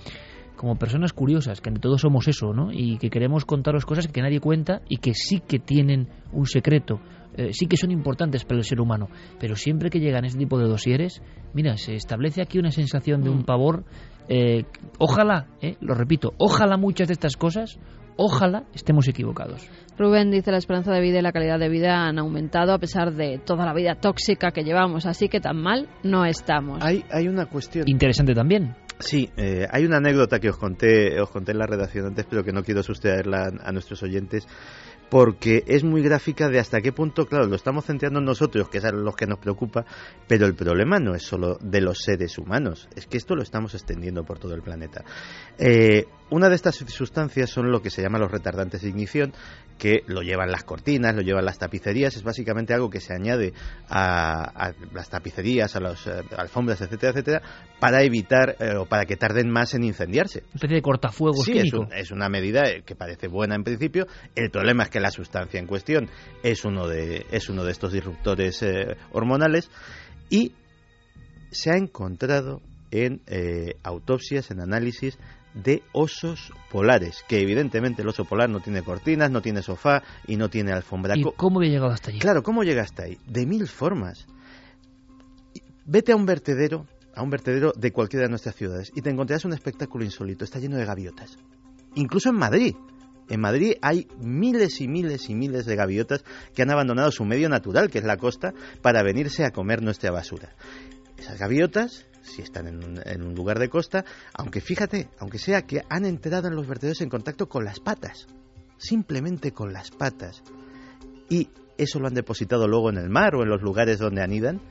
[0.56, 2.72] como personas curiosas, que ante todo somos eso, ¿no?
[2.72, 7.02] Y que queremos contaros cosas que nadie cuenta y que sí que tienen un secreto,
[7.36, 9.08] eh, sí que son importantes para el ser humano.
[9.40, 11.24] Pero siempre que llegan este tipo de dosieres,
[11.56, 13.86] mira, se establece aquí una sensación de un pavor
[14.30, 14.64] eh,
[14.98, 17.80] ojalá, eh, lo repito, ojalá muchas de estas cosas,
[18.18, 19.68] ojalá estemos equivocados.
[19.98, 23.14] Rubén dice la esperanza de vida y la calidad de vida han aumentado a pesar
[23.14, 26.80] de toda la vida tóxica que llevamos, así que tan mal no estamos.
[26.82, 28.76] Hay, hay una cuestión interesante también.
[29.02, 32.44] Sí, eh, hay una anécdota que os conté, os conté en la redacción antes, pero
[32.44, 34.48] que no quiero sustraerla a nuestros oyentes
[35.12, 38.86] porque es muy gráfica de hasta qué punto, claro, lo estamos centrando nosotros, que es
[38.86, 39.86] a los que nos preocupa,
[40.26, 43.74] pero el problema no es solo de los seres humanos, es que esto lo estamos
[43.74, 45.04] extendiendo por todo el planeta.
[45.58, 49.34] Eh, una de estas sustancias son lo que se llama los retardantes de ignición,
[49.78, 53.52] que lo llevan las cortinas, lo llevan las tapicerías, es básicamente algo que se añade
[53.90, 57.42] a, las tapicerías, a las eh, alfombras, etcétera, etcétera,
[57.82, 60.44] para evitar eh, o para que tarden más en incendiarse.
[60.44, 64.06] Una especie de cortafuegos sí, es, una medida que parece buena en principio.
[64.36, 66.10] El problema es que la sustancia en cuestión
[66.44, 69.70] es uno de, es uno de estos disruptores eh, hormonales
[70.30, 70.54] y
[71.52, 75.18] se ha encontrado en eh, autopsias, en análisis
[75.54, 80.38] de osos polares, que evidentemente el oso polar no tiene cortinas, no tiene sofá y
[80.38, 81.16] no tiene alfombra.
[81.18, 82.20] ¿Y cómo había llegado hasta allí?
[82.20, 83.18] Claro, ¿cómo llega hasta ahí?
[83.28, 84.28] De mil formas.
[85.86, 86.86] Vete a un vertedero,
[87.16, 90.60] a un vertedero de cualquiera de nuestras ciudades y te encontrarás un espectáculo insólito, está
[90.60, 91.38] lleno de gaviotas.
[91.96, 92.76] Incluso en Madrid.
[93.32, 97.48] En Madrid hay miles y miles y miles de gaviotas que han abandonado su medio
[97.48, 100.54] natural, que es la costa, para venirse a comer nuestra basura.
[101.18, 104.04] Esas gaviotas si están en un, lugar de costa,
[104.34, 108.28] aunque fíjate, aunque sea que han entrado en los vertederos en contacto con las patas,
[108.78, 110.44] simplemente con las patas,
[111.30, 114.62] y eso lo han depositado luego en el mar o en los lugares donde anidan,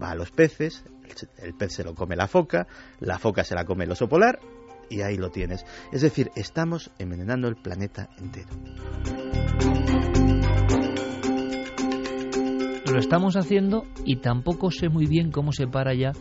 [0.00, 2.66] va a los peces, el, el pez se lo come la foca,
[3.00, 4.38] la foca se la come el oso polar,
[4.90, 5.64] y ahí lo tienes.
[5.92, 8.50] Es decir, estamos envenenando el planeta entero.
[12.90, 16.12] Lo estamos haciendo y tampoco sé muy bien cómo se para ya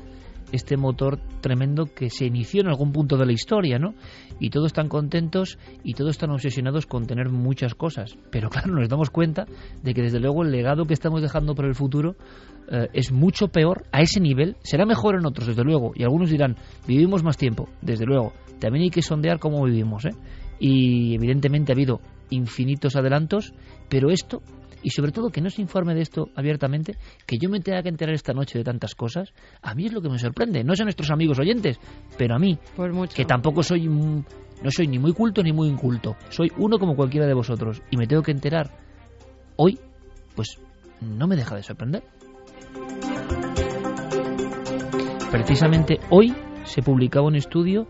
[0.51, 3.93] este motor tremendo que se inició en algún punto de la historia, ¿no?
[4.39, 8.17] Y todos están contentos y todos están obsesionados con tener muchas cosas.
[8.31, 9.45] Pero claro, nos damos cuenta
[9.81, 12.15] de que desde luego el legado que estamos dejando para el futuro
[12.71, 14.55] eh, es mucho peor a ese nivel.
[14.63, 15.91] Será mejor en otros, desde luego.
[15.95, 16.55] Y algunos dirán,
[16.87, 18.33] vivimos más tiempo, desde luego.
[18.61, 20.15] También hay que sondear cómo vivimos, ¿eh?
[20.59, 21.99] Y evidentemente ha habido
[22.29, 23.53] infinitos adelantos,
[23.89, 24.41] pero esto
[24.83, 27.89] y sobre todo que no se informe de esto abiertamente, que yo me tenga que
[27.89, 30.63] enterar esta noche de tantas cosas, a mí es lo que me sorprende.
[30.63, 31.79] No son nuestros amigos oyentes,
[32.17, 32.57] pero a mí,
[33.13, 37.27] que tampoco soy, no soy ni muy culto ni muy inculto, soy uno como cualquiera
[37.27, 38.71] de vosotros y me tengo que enterar
[39.55, 39.77] hoy,
[40.35, 40.57] pues
[40.99, 42.03] no me deja de sorprender.
[45.31, 46.33] Precisamente hoy
[46.63, 47.87] se publicaba un estudio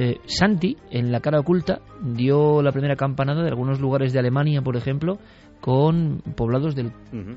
[0.00, 4.62] eh, Santi, en la cara oculta, dio la primera campanada de algunos lugares de Alemania,
[4.62, 5.18] por ejemplo,
[5.60, 6.92] con poblados del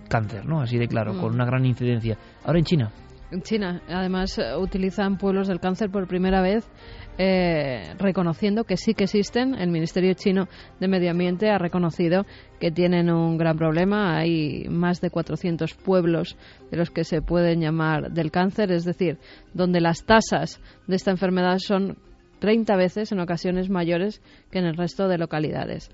[0.09, 0.61] cáncer, ¿no?
[0.61, 1.19] Así de claro, Mm.
[1.19, 2.17] con una gran incidencia.
[2.45, 2.91] Ahora en China,
[3.31, 6.69] En China, además, eh, utilizan pueblos del cáncer por primera vez,
[7.17, 9.55] eh, reconociendo que sí que existen.
[9.55, 10.47] El Ministerio chino
[10.79, 12.27] de Medio Ambiente ha reconocido
[12.59, 14.17] que tienen un gran problema.
[14.19, 16.37] Hay más de 400 pueblos
[16.69, 19.17] de los que se pueden llamar del cáncer, es decir,
[19.55, 21.97] donde las tasas de esta enfermedad son
[22.43, 24.21] 30 veces en ocasiones mayores
[24.51, 25.89] que en el resto de localidades.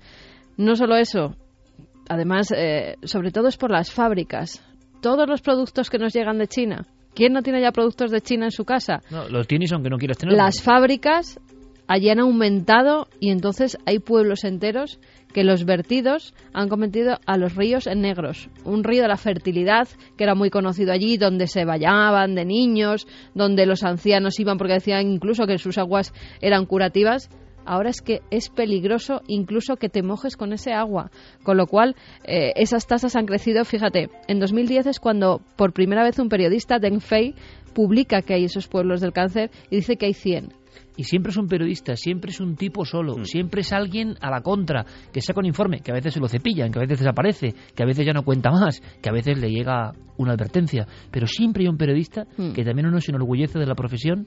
[0.56, 1.36] No solo eso,
[2.08, 4.60] además, eh, sobre todo es por las fábricas.
[5.00, 6.88] Todos los productos que nos llegan de China.
[7.14, 9.00] ¿Quién no tiene ya productos de China en su casa?
[9.12, 10.44] no, los tienes aunque no quieras tenerlos.
[10.44, 11.38] Las fábricas
[11.86, 14.98] allí han aumentado y entonces hay pueblos enteros
[15.32, 18.48] que los vertidos han convertido a los ríos en negros.
[18.64, 23.06] Un río de la fertilidad que era muy conocido allí, donde se bañaban de niños,
[23.34, 27.30] donde los ancianos iban porque decían incluso que sus aguas eran curativas.
[27.66, 31.10] Ahora es que es peligroso incluso que te mojes con ese agua.
[31.42, 31.94] Con lo cual,
[32.24, 33.64] eh, esas tasas han crecido.
[33.64, 37.34] Fíjate, en 2010 es cuando por primera vez un periodista, Deng Fei,
[37.74, 40.59] publica que hay esos pueblos del cáncer y dice que hay 100.
[41.00, 43.24] Y siempre es un periodista, siempre es un tipo solo, Mm.
[43.24, 46.28] siempre es alguien a la contra, que saca un informe, que a veces se lo
[46.28, 49.38] cepillan, que a veces desaparece, que a veces ya no cuenta más, que a veces
[49.40, 50.86] le llega una advertencia.
[51.10, 52.52] Pero siempre hay un periodista Mm.
[52.52, 54.26] que también uno se enorgullece de la profesión,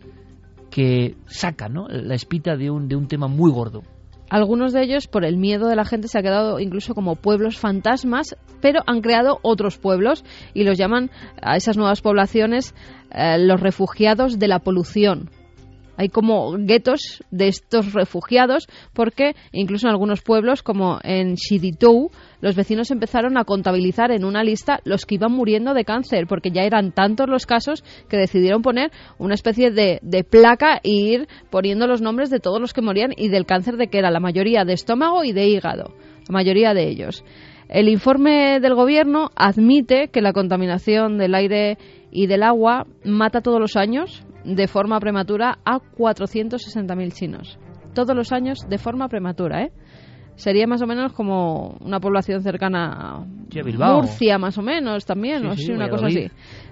[0.72, 1.88] que saca ¿no?
[1.90, 3.84] la espita de un, de un tema muy gordo.
[4.32, 7.60] Algunos de ellos, por el miedo de la gente, se ha quedado incluso como pueblos
[7.60, 10.26] fantasmas, pero han creado otros pueblos
[10.56, 12.74] y los llaman a esas nuevas poblaciones
[13.12, 15.30] eh, los refugiados de la polución.
[15.96, 22.10] Hay como guetos de estos refugiados porque incluso en algunos pueblos como en Shiditou
[22.42, 26.52] los vecinos empezaron a contabilizar en una lista los que iban muriendo de cáncer porque
[26.52, 31.28] ya eran tantos los casos que decidieron poner una especie de, de placa e ir
[31.52, 34.20] poniendo los nombres de todos los que morían y del cáncer de que era la
[34.20, 35.94] mayoría de estómago y de hígado,
[36.28, 37.24] la mayoría de ellos.
[37.70, 41.78] El informe del gobierno admite que la contaminación del aire
[42.14, 47.58] y del agua mata todos los años de forma prematura a 460.000 chinos.
[47.96, 49.72] Todos los años de forma prematura, ¿eh?
[50.36, 53.26] Sería más o menos como una población cercana a.
[53.94, 56.28] Murcia, más o menos, también, Sí, o sí, una cosa así.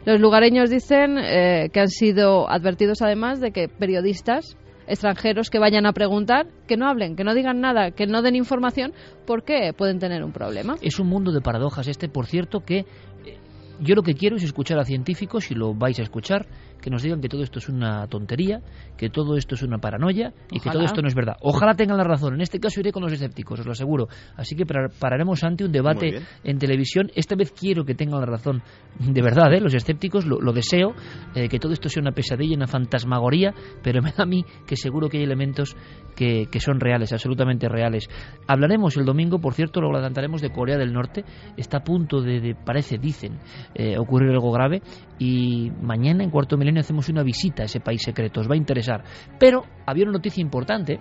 [0.06, 4.58] Los lugareños dicen eh, que han sido advertidos además de que periodistas
[4.88, 8.36] extranjeros que vayan a preguntar, que no hablen, que no digan nada, que no den
[8.36, 8.94] información,
[9.26, 10.76] porque pueden tener un problema.
[10.82, 13.38] Es un mundo de paradojas este, por cierto, que eh,
[13.82, 16.46] yo lo que quiero es escuchar a científicos, si lo vais a escuchar,
[16.82, 18.62] que nos digan que todo esto es una tontería,
[18.98, 21.36] que todo esto es una paranoia y que todo esto no es verdad.
[21.42, 22.34] Ojalá tengan la razón.
[22.36, 24.08] En este caso iré con los escépticos, os lo aseguro.
[24.36, 27.12] Así que par- pararemos ante un debate en televisión.
[27.16, 28.62] Esta vez quiero que tengan la razón.
[29.00, 29.60] De verdad, ¿eh?
[29.62, 30.94] los escépticos lo, lo deseo,
[31.36, 33.54] eh, que todo esto sea una pesadilla, una fantasmagoría,
[33.84, 35.76] pero me da a mí que seguro que hay elementos
[36.16, 38.10] que, que son reales, absolutamente reales.
[38.48, 41.24] Hablaremos el domingo, por cierto, luego adelantaremos de Corea del Norte.
[41.58, 43.38] Está a punto de, de, parece, dicen,
[43.76, 44.82] eh, ocurrir algo grave.
[45.20, 48.42] Y mañana, en cuarto milenio, hacemos una visita a ese país secreto.
[48.42, 49.04] Os va a interesar.
[49.40, 51.00] Pero había una noticia importante.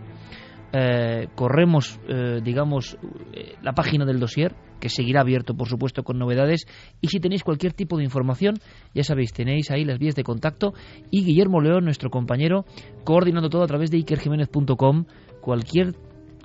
[0.73, 2.97] Eh, corremos, eh, digamos,
[3.33, 6.67] eh, la página del dossier, que seguirá abierto, por supuesto, con novedades.
[7.01, 8.55] Y si tenéis cualquier tipo de información,
[8.95, 10.73] ya sabéis, tenéis ahí las vías de contacto.
[11.11, 12.65] Y Guillermo León, nuestro compañero,
[13.05, 15.05] coordinando todo a través de ikerjiménez.com.
[15.41, 15.95] Cualquier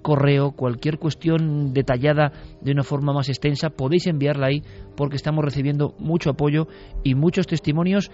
[0.06, 2.32] correo, cualquier cuestión detallada
[2.62, 4.62] de una forma más extensa, podéis enviarla ahí
[4.96, 6.68] porque estamos recibiendo mucho apoyo
[7.04, 8.12] y muchos testimonios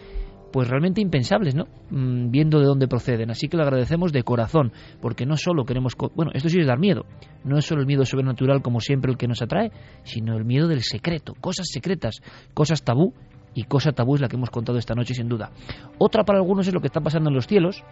[0.51, 1.65] pues realmente impensables, ¿no?
[1.89, 3.31] Mm, viendo de dónde proceden.
[3.31, 4.71] Así que lo agradecemos de corazón,
[5.01, 5.95] porque no solo queremos...
[5.95, 7.05] co- Bueno, esto sí es dar miedo.
[7.43, 9.71] No es solo el miedo sobrenatural como siempre el que nos atrae,
[10.03, 12.21] sino el miedo del secreto, cosas secretas,
[12.53, 13.13] cosas tabú,
[13.53, 15.51] y cosa tabú es la que hemos contado esta noche sin duda.
[15.97, 17.83] Otra para algunos es lo que está pasando en los cielos.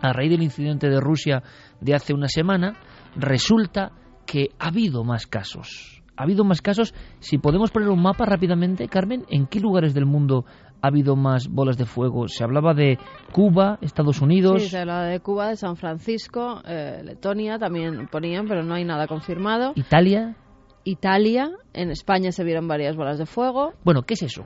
[0.00, 1.42] A raíz del incidente de Rusia
[1.80, 2.76] de hace una semana,
[3.16, 3.90] resulta
[4.26, 6.02] que ha habido más casos.
[6.16, 6.94] Ha habido más casos.
[7.20, 10.44] Si podemos poner un mapa rápidamente, Carmen, ¿en qué lugares del mundo
[10.82, 12.28] ha habido más bolas de fuego?
[12.28, 12.98] Se hablaba de
[13.32, 14.62] Cuba, Estados Unidos.
[14.62, 18.84] Sí, se habla de Cuba, de San Francisco, eh, Letonia también ponían, pero no hay
[18.84, 19.72] nada confirmado.
[19.76, 20.36] Italia.
[20.84, 23.72] Italia, en España se vieron varias bolas de fuego.
[23.84, 24.44] Bueno, ¿qué es eso?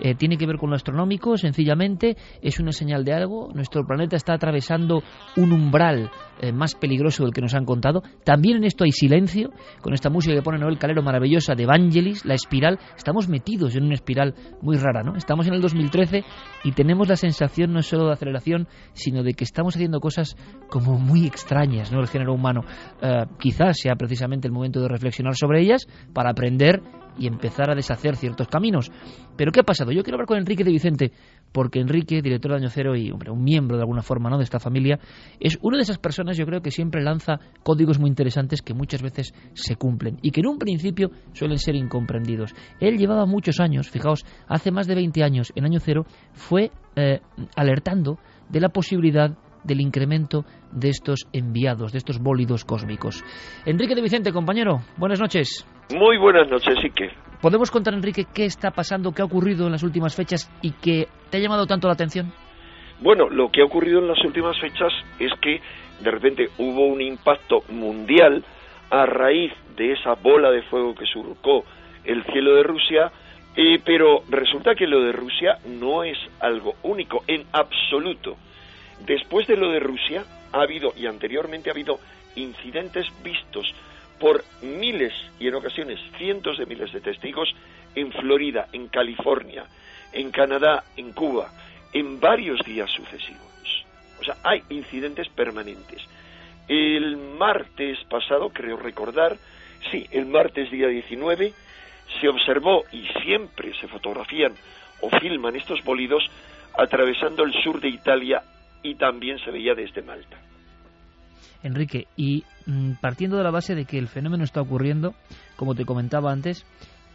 [0.00, 3.50] Eh, tiene que ver con lo astronómico, sencillamente es una señal de algo.
[3.54, 5.02] Nuestro planeta está atravesando
[5.36, 6.10] un umbral
[6.40, 8.02] eh, más peligroso del que nos han contado.
[8.24, 9.50] También en esto hay silencio,
[9.80, 12.78] con esta música que pone Noel Calero maravillosa de Evangelis, la espiral.
[12.96, 15.16] Estamos metidos en una espiral muy rara, ¿no?
[15.16, 16.24] Estamos en el 2013
[16.64, 20.36] y tenemos la sensación no solo de aceleración, sino de que estamos haciendo cosas
[20.68, 22.00] como muy extrañas, ¿no?
[22.00, 22.62] El género humano.
[23.00, 26.82] Eh, quizás sea precisamente el momento de reflexionar sobre ellas para aprender
[27.18, 28.90] y empezar a deshacer ciertos caminos.
[29.36, 29.92] Pero ¿qué ha pasado?
[29.92, 31.12] Yo quiero hablar con Enrique de Vicente
[31.52, 34.38] porque Enrique, director de Año Cero y hombre, un miembro de alguna forma ¿no?
[34.38, 34.98] de esta familia,
[35.38, 39.02] es una de esas personas yo creo que siempre lanza códigos muy interesantes que muchas
[39.02, 42.54] veces se cumplen y que en un principio suelen ser incomprendidos.
[42.80, 47.20] Él llevaba muchos años, fijaos, hace más de 20 años en Año Cero, fue eh,
[47.54, 48.18] alertando
[48.48, 53.24] de la posibilidad del incremento de estos enviados, de estos bólidos cósmicos.
[53.66, 55.66] Enrique de Vicente, compañero, buenas noches.
[55.94, 57.10] Muy buenas noches, Ike.
[57.40, 61.08] ¿Podemos contar, Enrique, qué está pasando, qué ha ocurrido en las últimas fechas y que
[61.30, 62.32] te ha llamado tanto la atención?
[63.00, 65.60] Bueno, lo que ha ocurrido en las últimas fechas es que
[66.00, 68.44] de repente hubo un impacto mundial
[68.90, 71.64] a raíz de esa bola de fuego que surcó
[72.04, 73.10] el cielo de Rusia,
[73.56, 78.36] eh, pero resulta que lo de Rusia no es algo único en absoluto.
[79.00, 81.98] Después de lo de Rusia, ha habido, y anteriormente ha habido,
[82.36, 83.74] incidentes vistos
[84.18, 87.54] por miles y en ocasiones cientos de miles de testigos
[87.94, 89.66] en Florida, en California,
[90.12, 91.52] en Canadá, en Cuba,
[91.92, 93.84] en varios días sucesivos.
[94.20, 96.02] O sea, hay incidentes permanentes.
[96.68, 99.36] El martes pasado, creo recordar,
[99.90, 101.52] sí, el martes día 19,
[102.20, 104.54] se observó y siempre se fotografían
[105.00, 106.24] o filman estos bolidos
[106.76, 108.42] atravesando el sur de Italia
[108.84, 110.36] y también se veía desde Malta.
[111.64, 115.14] Enrique, y mm, partiendo de la base de que el fenómeno está ocurriendo,
[115.56, 116.64] como te comentaba antes,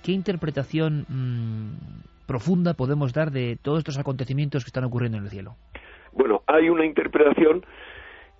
[0.04, 5.30] ¿qué interpretación mm, profunda podemos dar de todos estos acontecimientos que están ocurriendo en el
[5.30, 5.56] cielo?
[6.12, 7.64] Bueno, hay una interpretación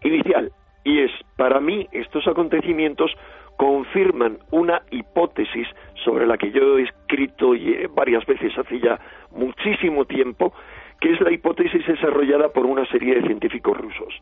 [0.04, 0.52] inicial
[0.84, 3.12] y es, para mí, estos acontecimientos
[3.58, 5.68] confirman una hipótesis
[6.06, 8.98] sobre la que yo he escrito eh, varias veces hace ya
[9.32, 10.54] muchísimo tiempo,
[11.00, 14.14] que es la hipótesis desarrollada por una serie de científicos rusos.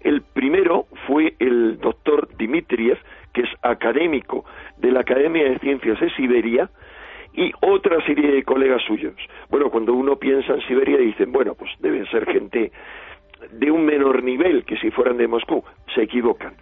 [0.00, 2.98] El primero fue el doctor Dmitriev,
[3.32, 4.44] que es académico
[4.76, 6.70] de la Academia de Ciencias de Siberia,
[7.34, 9.14] y otra serie de colegas suyos.
[9.48, 12.72] Bueno, cuando uno piensa en Siberia dicen, bueno, pues deben ser gente
[13.52, 15.62] de un menor nivel que si fueran de Moscú.
[15.94, 16.54] Se equivocan.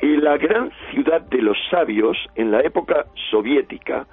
[0.00, 4.06] Y la gran ciudad de los sabios, en la época soviética,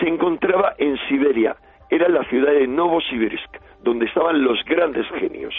[0.00, 1.56] se encontraba en Siberia.
[1.90, 5.54] Era la ciudad de Novosibirsk donde estaban los grandes genios.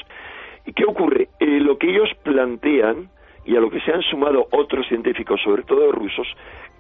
[0.66, 1.30] ¿Y qué ocurre?
[1.40, 3.10] Eh, lo que ellos plantean,
[3.46, 6.28] y a lo que se han sumado otros científicos, sobre todo rusos,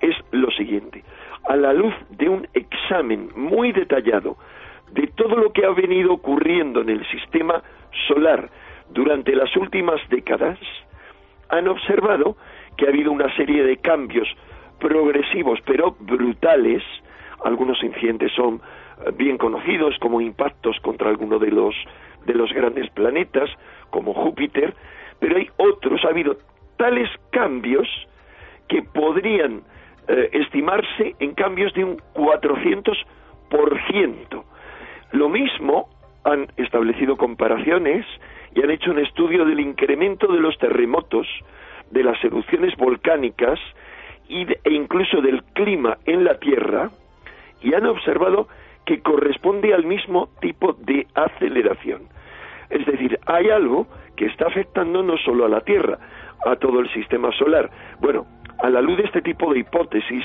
[0.02, 1.04] es lo siguiente.
[1.48, 4.38] A la luz de un examen muy detallado
[4.92, 7.62] de todo lo que ha venido ocurriendo en el sistema
[8.08, 8.50] solar
[8.90, 10.58] durante las últimas décadas,
[11.50, 12.36] han observado
[12.78, 14.28] que ha habido una serie de cambios
[14.80, 16.84] progresivos pero brutales,
[17.44, 18.62] algunos incidentes son
[19.18, 21.76] bien conocidos como impactos contra alguno de los
[22.26, 23.50] de los grandes planetas
[23.90, 24.74] como Júpiter,
[25.20, 26.38] pero hay otros, ha habido
[26.78, 27.88] tales cambios
[28.68, 29.62] que podrían
[30.08, 34.44] eh, estimarse en cambios de un 400%.
[35.12, 35.90] Lo mismo
[36.24, 38.06] han establecido comparaciones
[38.54, 41.28] y han hecho un estudio del incremento de los terremotos,
[41.92, 43.60] de las erupciones volcánicas
[44.28, 46.90] y e incluso del clima en la Tierra
[47.62, 48.48] y han observado
[48.86, 52.04] que corresponde al mismo tipo de aceleración.
[52.70, 55.98] Es decir, hay algo que está afectando no solo a la Tierra,
[56.46, 57.70] a todo el sistema solar.
[58.00, 58.26] Bueno,
[58.60, 60.24] a la luz de este tipo de hipótesis,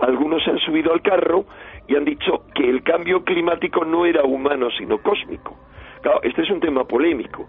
[0.00, 1.44] algunos se han subido al carro
[1.88, 5.56] y han dicho que el cambio climático no era humano, sino cósmico.
[6.02, 7.46] Claro, este es un tema polémico.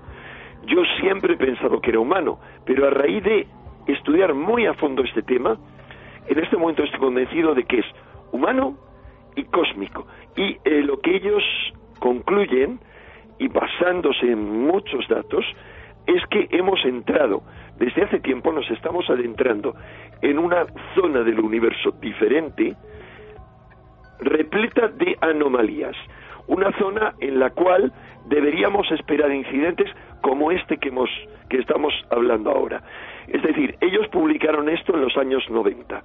[0.65, 3.48] Yo siempre he pensado que era humano, pero a raíz de
[3.88, 5.57] estudiar muy a fondo este tema,
[6.27, 7.85] en este momento estoy convencido de que es
[8.31, 8.77] humano
[9.35, 10.07] y cósmico.
[10.35, 11.43] Y eh, lo que ellos
[11.99, 12.80] concluyen,
[13.39, 15.45] y basándose en muchos datos,
[16.07, 17.43] es que hemos entrado,
[17.77, 19.76] desde hace tiempo nos estamos adentrando
[20.22, 20.65] en una
[20.95, 22.76] zona del universo diferente,
[24.19, 25.95] repleta de anomalías,
[26.47, 27.91] una zona en la cual
[28.26, 29.89] deberíamos esperar incidentes
[30.22, 31.10] como este que hemos
[31.49, 32.81] que estamos hablando ahora.
[33.27, 36.03] Es decir, ellos publicaron esto en los años 90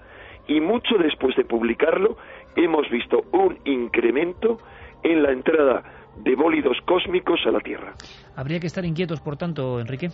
[0.48, 2.16] y mucho después de publicarlo
[2.56, 4.58] hemos visto un incremento
[5.04, 5.82] en la entrada
[6.16, 7.92] de bólidos cósmicos a la Tierra.
[8.34, 10.08] ¿Habría que estar inquietos, por tanto, Enrique?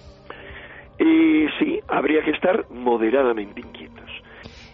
[0.99, 4.11] Eh, sí, habría que estar moderadamente inquietos.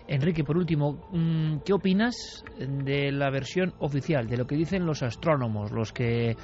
[0.08, 5.04] Enrique, por último, mm, ¿qué opinas de la versión oficial, de lo que dicen los
[5.04, 6.34] astrónomos, los que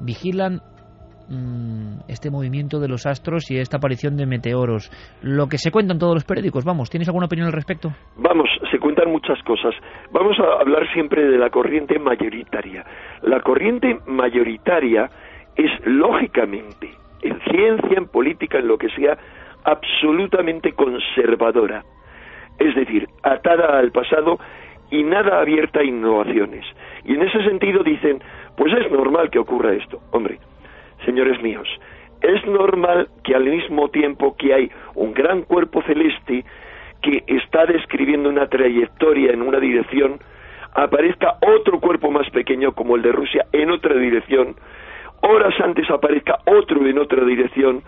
[0.00, 0.60] vigilan
[1.28, 4.90] Mm, este movimiento de los astros y esta aparición de meteoros.
[5.22, 7.92] Lo que se cuenta en todos los periódicos, vamos, ¿tienes alguna opinión al respecto?
[8.16, 9.74] Vamos, se cuentan muchas cosas.
[10.12, 12.84] Vamos a hablar siempre de la corriente mayoritaria.
[13.22, 15.08] La corriente mayoritaria
[15.56, 16.90] es lógicamente,
[17.22, 19.16] en ciencia, en política, en lo que sea,
[19.64, 21.84] absolutamente conservadora.
[22.58, 24.38] Es decir, atada al pasado
[24.90, 26.66] y nada abierta a innovaciones.
[27.04, 28.20] Y en ese sentido dicen,
[28.58, 30.00] pues es normal que ocurra esto.
[30.12, 30.38] Hombre,
[31.04, 31.68] señores míos,
[32.20, 36.44] es normal que al mismo tiempo que hay un gran cuerpo celeste
[37.02, 40.18] que está describiendo una trayectoria en una dirección,
[40.74, 44.56] aparezca otro cuerpo más pequeño como el de Rusia en otra dirección,
[45.20, 47.82] horas antes aparezca otro en otra dirección,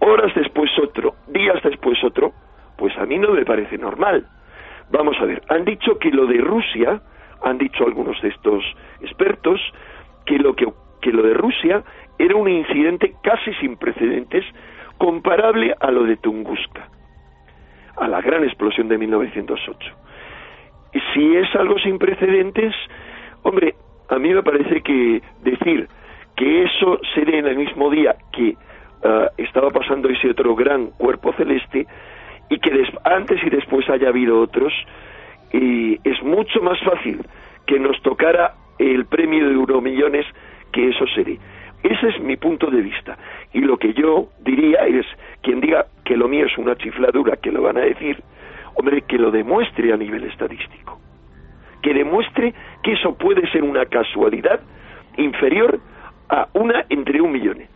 [0.00, 2.32] horas después otro, días después otro,
[2.76, 4.26] pues a mí no me parece normal.
[4.90, 7.00] Vamos a ver, han dicho que lo de Rusia,
[7.42, 8.62] han dicho algunos de estos
[9.00, 9.60] expertos,
[10.24, 10.66] que lo, que,
[11.00, 11.82] que lo de Rusia
[12.18, 14.44] era un incidente casi sin precedentes
[14.98, 16.88] comparable a lo de Tunguska,
[17.96, 19.92] a la gran explosión de 1908.
[20.94, 22.74] Y si es algo sin precedentes,
[23.42, 23.74] hombre,
[24.08, 25.88] a mí me parece que decir
[26.36, 28.56] que eso se en el mismo día que
[29.04, 31.86] ah, estaba pasando ese otro gran cuerpo celeste
[32.48, 32.70] y que
[33.04, 34.72] antes y después haya habido otros,
[35.52, 37.20] y es mucho más fácil
[37.66, 40.26] que nos tocara el premio de Euromillones
[40.72, 41.38] que eso se.
[41.86, 43.16] Ese es mi punto de vista.
[43.52, 45.06] Y lo que yo diría es,
[45.40, 48.20] quien diga que lo mío es una chifladura, que lo van a decir,
[48.74, 50.98] hombre, que lo demuestre a nivel estadístico.
[51.82, 52.52] Que demuestre
[52.82, 54.60] que eso puede ser una casualidad
[55.16, 55.78] inferior
[56.28, 57.68] a una entre un millones.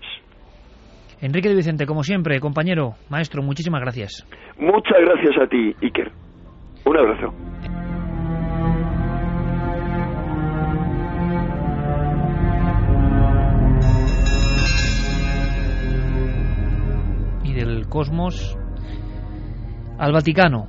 [1.21, 4.27] Enrique de Vicente, como siempre, compañero, maestro, muchísimas gracias.
[4.59, 6.11] Muchas gracias a ti, Iker.
[6.85, 7.50] Un abrazo.
[17.91, 18.57] Cosmos
[19.99, 20.67] al Vaticano.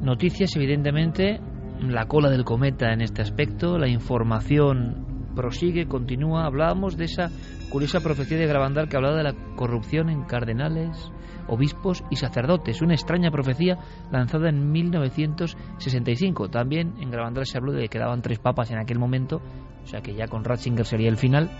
[0.00, 1.40] Noticias, evidentemente,
[1.80, 6.46] la cola del cometa en este aspecto, la información prosigue, continúa.
[6.46, 7.30] Hablábamos de esa
[7.70, 11.10] curiosa profecía de Gravandal que hablaba de la corrupción en cardenales,
[11.48, 12.82] obispos y sacerdotes.
[12.82, 13.78] Una extraña profecía
[14.12, 16.48] lanzada en 1965.
[16.48, 19.40] También en Gravandal se habló de que quedaban tres papas en aquel momento,
[19.82, 21.50] o sea que ya con Ratzinger sería el final.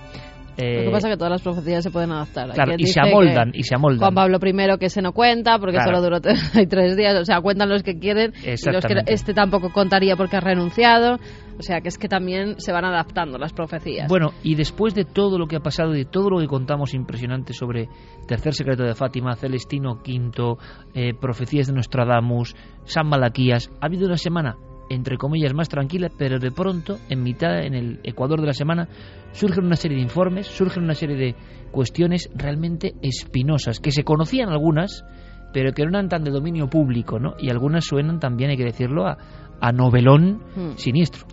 [0.59, 2.51] Lo que pasa es que todas las profecías se pueden adaptar.
[2.51, 4.01] Claro, y se amoldan, y se amoldan.
[4.01, 6.20] Juan Pablo I que se no cuenta porque solo duró
[6.68, 10.36] tres días, o sea, cuentan los que quieren y los que este tampoco contaría porque
[10.36, 11.18] ha renunciado.
[11.59, 14.09] O sea, que es que también se van adaptando las profecías.
[14.09, 16.94] Bueno, y después de todo lo que ha pasado y de todo lo que contamos
[16.94, 17.89] impresionante sobre
[18.28, 20.56] Tercer Secreto de Fátima, Celestino V,
[20.94, 22.55] eh, profecías de Nostradamus,
[22.85, 24.56] San Malaquías, ha habido una semana
[24.90, 28.89] entre comillas, más tranquila, pero de pronto, en mitad, en el Ecuador de la semana,
[29.32, 31.35] surgen una serie de informes, surgen una serie de
[31.70, 35.05] cuestiones realmente espinosas, que se conocían algunas,
[35.52, 37.35] pero que no eran tan de dominio público, ¿no?
[37.39, 39.19] Y algunas suenan también, hay que decirlo, a,
[39.60, 40.77] a novelón Hmm.
[40.77, 41.27] siniestro.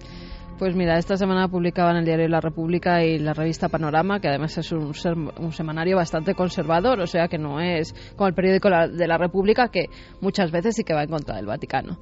[0.58, 4.58] Pues mira, esta semana publicaban el diario La República y la revista Panorama, que además
[4.58, 8.70] es un, ser- un semanario bastante conservador, o sea que no es como el periódico
[8.70, 9.88] de La República, que
[10.22, 11.98] muchas veces sí que va en contra del Vaticano.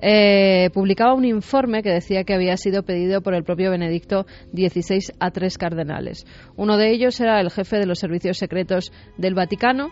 [0.00, 5.14] Eh, publicaba un informe que decía que había sido pedido por el propio Benedicto XVI
[5.20, 6.26] a tres cardenales.
[6.56, 9.90] Uno de ellos era el jefe de los servicios secretos del Vaticano,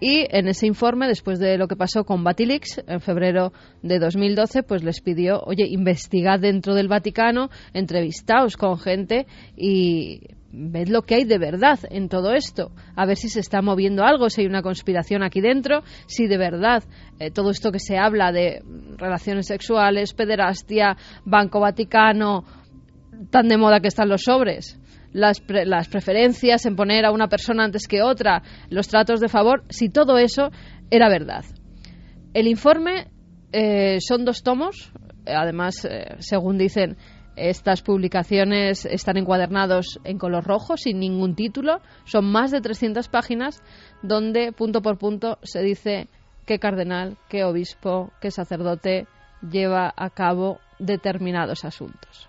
[0.00, 3.52] y en ese informe, después de lo que pasó con Batilix en febrero
[3.82, 9.26] de 2012, pues les pidió, oye, investigad dentro del Vaticano, entrevistaos con gente
[9.56, 10.20] y
[10.56, 14.04] ved lo que hay de verdad en todo esto, a ver si se está moviendo
[14.04, 16.84] algo, si hay una conspiración aquí dentro, si de verdad
[17.18, 18.62] eh, todo esto que se habla de
[18.96, 22.44] relaciones sexuales, pederastia, Banco Vaticano,
[23.30, 24.78] tan de moda que están los sobres,
[25.12, 29.28] las, pre- las preferencias en poner a una persona antes que otra, los tratos de
[29.28, 30.50] favor, si todo eso
[30.90, 31.44] era verdad.
[32.32, 33.08] El informe
[33.52, 34.92] eh, son dos tomos,
[35.26, 36.96] eh, además, eh, según dicen,
[37.36, 43.62] estas publicaciones están encuadernados en color rojo, sin ningún título, son más de 300 páginas
[44.02, 46.08] donde punto por punto se dice
[46.46, 49.06] qué cardenal, qué obispo, qué sacerdote
[49.42, 52.28] lleva a cabo determinados asuntos.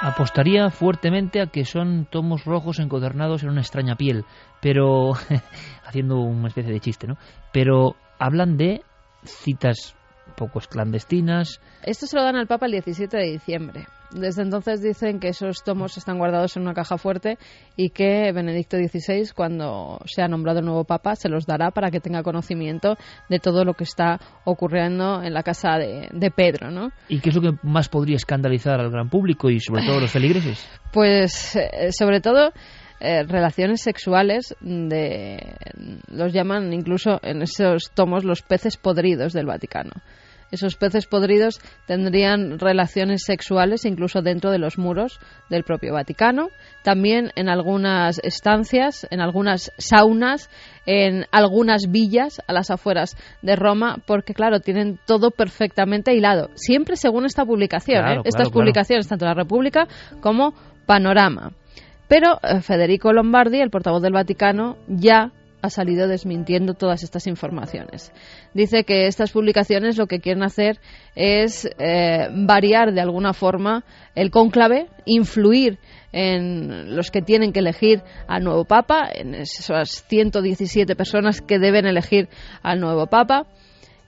[0.00, 4.24] Apostaría fuertemente a que son tomos rojos encuadernados en una extraña piel,
[4.60, 5.12] pero
[5.84, 7.16] haciendo una especie de chiste, ¿no?
[7.52, 8.82] Pero hablan de
[9.24, 9.96] citas
[10.38, 11.60] poco clandestinas.
[11.82, 13.86] Esto se lo dan al Papa el 17 de diciembre.
[14.10, 17.36] Desde entonces dicen que esos tomos están guardados en una caja fuerte
[17.76, 22.00] y que Benedicto XVI, cuando sea nombrado el nuevo Papa, se los dará para que
[22.00, 22.96] tenga conocimiento
[23.28, 26.90] de todo lo que está ocurriendo en la casa de, de Pedro, ¿no?
[27.08, 30.00] ¿Y qué es lo que más podría escandalizar al gran público y sobre todo a
[30.00, 30.66] los feligreses?
[30.90, 32.50] Pues eh, sobre todo
[33.00, 35.38] eh, relaciones sexuales de
[36.08, 39.92] los llaman incluso en esos tomos los peces podridos del Vaticano.
[40.50, 45.20] Esos peces podridos tendrían relaciones sexuales incluso dentro de los muros
[45.50, 46.48] del propio Vaticano,
[46.82, 50.48] también en algunas estancias, en algunas saunas,
[50.86, 56.96] en algunas villas a las afueras de Roma, porque claro, tienen todo perfectamente hilado, siempre
[56.96, 58.24] según esta publicación, Claro, ¿eh?
[58.24, 58.52] estas claro.
[58.52, 59.86] publicaciones, tanto la República
[60.20, 60.54] como
[60.86, 61.52] Panorama.
[62.08, 65.30] Pero eh, Federico Lombardi, el portavoz del Vaticano, ya
[65.62, 68.12] ha salido desmintiendo todas estas informaciones.
[68.54, 70.78] Dice que estas publicaciones lo que quieren hacer
[71.14, 75.78] es eh, variar de alguna forma el cónclave, influir
[76.12, 81.86] en los que tienen que elegir al nuevo Papa, en esas 117 personas que deben
[81.86, 82.28] elegir
[82.62, 83.46] al nuevo Papa,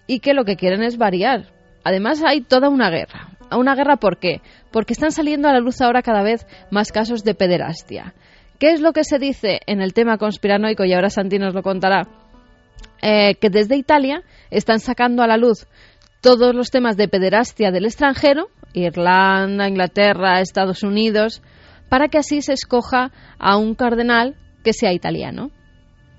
[0.06, 1.46] y que lo que quieren es variar.
[1.84, 3.30] Además hay toda una guerra.
[3.56, 4.40] ¿Una guerra por qué?
[4.70, 8.14] Porque están saliendo a la luz ahora cada vez más casos de pederastia.
[8.60, 10.84] ¿Qué es lo que se dice en el tema conspiranoico?
[10.84, 12.06] Y ahora Santi nos lo contará.
[13.00, 15.66] Eh, que desde Italia están sacando a la luz
[16.20, 21.40] todos los temas de pederastia del extranjero, Irlanda, Inglaterra, Estados Unidos,
[21.88, 25.50] para que así se escoja a un cardenal que sea italiano.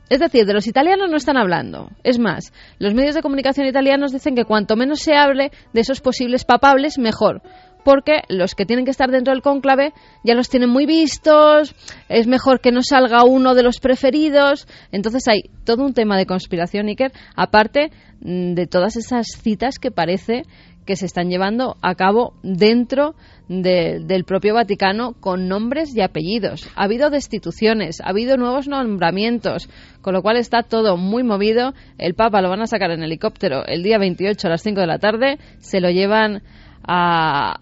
[0.10, 1.90] Es decir, de los italianos no están hablando.
[2.04, 6.02] Es más, los medios de comunicación italianos dicen que cuanto menos se hable de esos
[6.02, 7.44] posibles papables, mejor.
[7.84, 9.94] Porque los que tienen que estar dentro del cónclave
[10.24, 11.76] ya los tienen muy vistos,
[12.10, 14.68] es mejor que no salga uno de los preferidos.
[14.92, 17.92] Entonces hay todo un tema de conspiración, Iker, aparte
[18.22, 20.44] mm, de todas esas citas que parece
[20.86, 23.16] que se están llevando a cabo dentro
[23.48, 26.70] del propio Vaticano con nombres y apellidos.
[26.76, 29.70] Ha habido destituciones, ha habido nuevos nombramientos,
[30.02, 31.74] con lo cual está todo muy movido.
[31.98, 34.88] El Papa lo van a sacar en helicóptero el día 28 a las 5 de
[34.88, 36.44] la tarde, se lo llevan
[36.94, 37.56] a,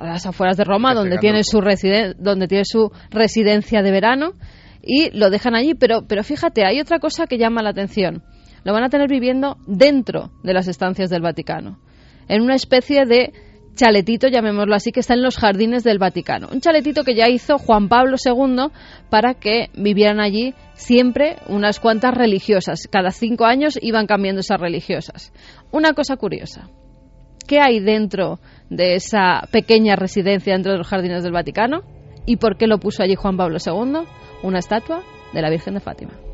[0.00, 1.60] las afueras de Roma, donde tiene, su
[2.18, 4.34] donde tiene su residencia de verano,
[4.80, 5.74] y lo dejan allí.
[5.74, 8.22] Pero, pero fíjate, hay otra cosa que llama la atención.
[8.62, 11.80] Lo van a tener viviendo dentro de las estancias del Vaticano,
[12.28, 13.32] en una especie de
[13.74, 16.48] chaletito, llamémoslo así, que está en los jardines del Vaticano.
[16.52, 18.68] Un chaletito que ya hizo Juan Pablo II
[19.10, 22.88] para que vivieran allí siempre unas cuantas religiosas.
[22.90, 25.32] Cada cinco años iban cambiando esas religiosas.
[25.72, 26.70] Una cosa curiosa.
[27.46, 28.40] ¿Qué hay dentro
[28.70, 31.82] de esa pequeña residencia dentro de los jardines del Vaticano?
[32.26, 34.06] ¿Y por qué lo puso allí Juan Pablo II?
[34.42, 35.02] Una estatua
[35.32, 36.25] de la Virgen de Fátima.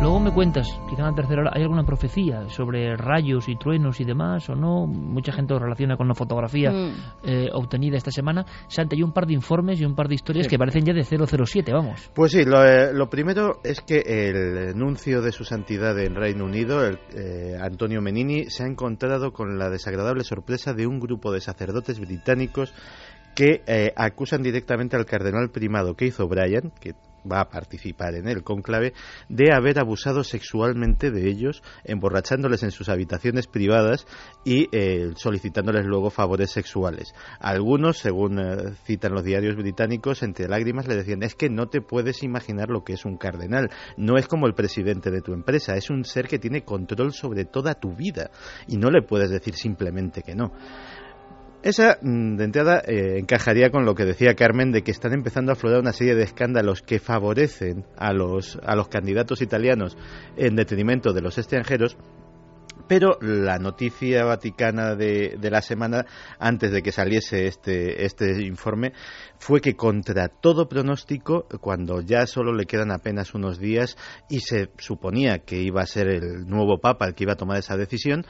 [0.00, 4.00] Luego me cuentas, quizá en la tercera hora, ¿hay alguna profecía sobre rayos y truenos
[4.00, 4.86] y demás o no?
[4.86, 6.92] Mucha gente lo relaciona con la fotografía mm.
[7.24, 8.46] eh, obtenida esta semana.
[8.68, 11.02] Santa, hay un par de informes y un par de historias que parecen ya de
[11.02, 12.12] 007, vamos.
[12.14, 16.84] Pues sí, lo, eh, primero es que el nuncio de su santidad en Reino Unido,
[16.84, 21.40] el, eh, Antonio Menini, se ha encontrado con la desagradable sorpresa de un grupo de
[21.40, 22.72] sacerdotes británicos
[23.34, 26.94] que acusan directamente al cardenal primado que hizo Brian, que
[27.30, 28.94] va a participar en el cónclave,
[29.28, 34.06] de haber abusado sexualmente de ellos, emborrachándoles en sus habitaciones privadas
[34.44, 37.12] y eh, solicitándoles luego favores sexuales.
[37.40, 41.80] Algunos, según eh, citan los diarios británicos, entre lágrimas le decían, es que no te
[41.80, 45.76] puedes imaginar lo que es un cardenal, no es como el presidente de tu empresa,
[45.76, 48.30] es un ser que tiene control sobre toda tu vida
[48.66, 50.52] y no le puedes decir simplemente que no.
[51.62, 55.50] Esa, mm, de entrada, eh, encajaría con lo que decía Carmen de que están empezando
[55.50, 59.96] a aflorar una serie de escándalos que favorecen a los, a los candidatos italianos
[60.36, 61.96] en detrimento de los extranjeros.
[62.86, 66.06] Pero la noticia vaticana de, de, la semana,
[66.38, 68.92] antes de que saliese este, este informe,
[69.38, 73.96] fue que contra todo pronóstico, cuando ya solo le quedan apenas unos días
[74.28, 77.58] y se suponía que iba a ser el nuevo Papa el que iba a tomar
[77.58, 78.24] esa decisión,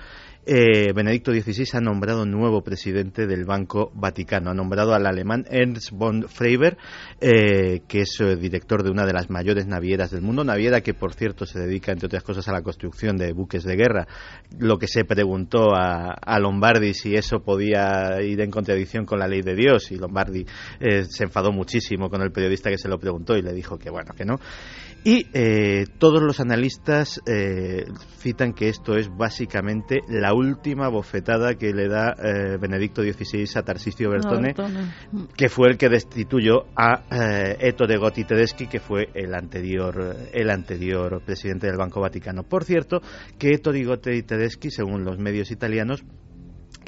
[0.50, 4.50] eh, Benedicto XVI ha nombrado nuevo presidente del Banco Vaticano.
[4.50, 6.78] Ha nombrado al alemán Ernst von Freiber,
[7.20, 10.44] eh, que es eh, director de una de las mayores navieras del mundo.
[10.44, 13.76] Naviera que, por cierto, se dedica, entre otras cosas, a la construcción de buques de
[13.76, 14.08] guerra.
[14.58, 19.42] Lo que se preguntó a, Lombardi si eso podía ir en contradicción con la ley
[19.42, 19.92] de Dios.
[19.92, 20.46] Y Lombardi
[21.04, 24.12] se enfadó muchísimo con el periodista que se lo preguntó y le dijo que, bueno,
[24.16, 24.38] que no.
[25.04, 25.26] Y
[25.98, 27.20] todos los analistas
[28.18, 33.62] citan que esto es básicamente la última bofetada que le da eh, Benedicto XVI a
[33.62, 34.54] Tarcisio Bertone,
[35.36, 40.50] que fue el que destituyó a eh, Ettore Gotti Tedeschi, que fue el anterior, el
[40.50, 42.42] anterior presidente del Banco Vaticano.
[42.42, 43.00] Por cierto,
[43.38, 46.04] que Ettore Gotti Tedeschi, según los medios italianos,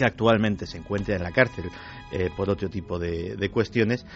[0.01, 1.67] que actualmente se encuentra en la cárcel
[2.11, 4.07] eh, por otro tipo de, cuestiones,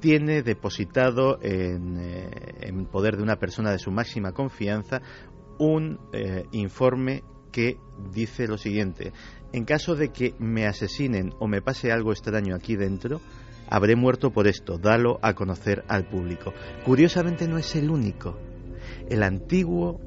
[0.00, 1.96] tiene depositado en,
[2.60, 5.00] en, poder de una persona de su máxima confianza
[5.58, 6.00] un
[6.50, 7.22] informe
[7.52, 7.78] que
[8.12, 9.12] dice lo siguiente,
[9.52, 13.20] en caso de que me asesinen o me pase algo extraño aquí dentro,
[13.68, 16.52] habré muerto por esto, dalo a conocer al público.
[16.84, 18.38] Curiosamente no es el único.
[19.08, 20.00] El antiguo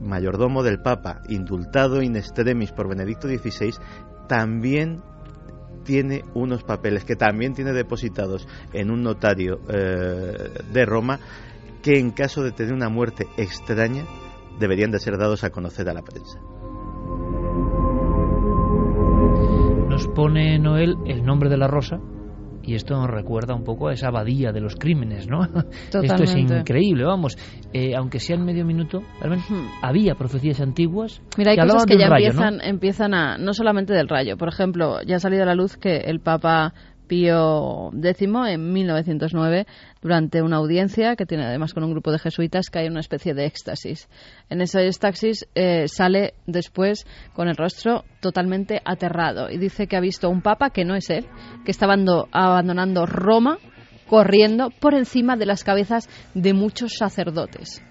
[0.00, 3.74] mayordomo del Papa, indultado in extremis por Benedicto XVI,
[4.26, 5.02] también
[5.84, 11.20] tiene unos papeles que también tiene depositados en un notario eh, de Roma
[11.82, 14.04] que en caso de tener una muerte extraña
[14.58, 16.40] deberían de ser dados a conocer a la prensa.
[19.96, 21.98] nos pone Noel el nombre de la rosa
[22.66, 25.44] Y esto nos recuerda un poco a esa abadía de los crímenes, ¿no?
[25.44, 26.58] Esto es Totalmente.
[26.58, 27.38] increíble, vamos.
[27.72, 29.40] Eh, aunque sea en medio minuto, Carmen,
[29.82, 32.62] había profecías antiguas Mira, hay que cosas que ya rayo, empiezan, ¿no?
[32.64, 35.98] empiezan a, no solamente del rayo, por ejemplo, ya ha salido a la luz que
[35.98, 36.74] el Papa
[37.06, 39.66] Pío X en 1909,
[40.06, 43.34] durante una audiencia que tiene además con un grupo de jesuitas, cae en una especie
[43.34, 44.08] de éxtasis.
[44.48, 47.04] En ese éxtasis eh, sale después
[47.34, 51.10] con el rostro totalmente aterrado y dice que ha visto un Papa que no es
[51.10, 51.26] él,
[51.64, 53.58] que está abando- abandonando Roma
[54.06, 57.82] corriendo por encima de las cabezas de muchos sacerdotes.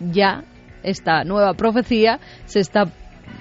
[0.00, 0.42] Ya
[0.82, 2.86] esta nueva profecía se está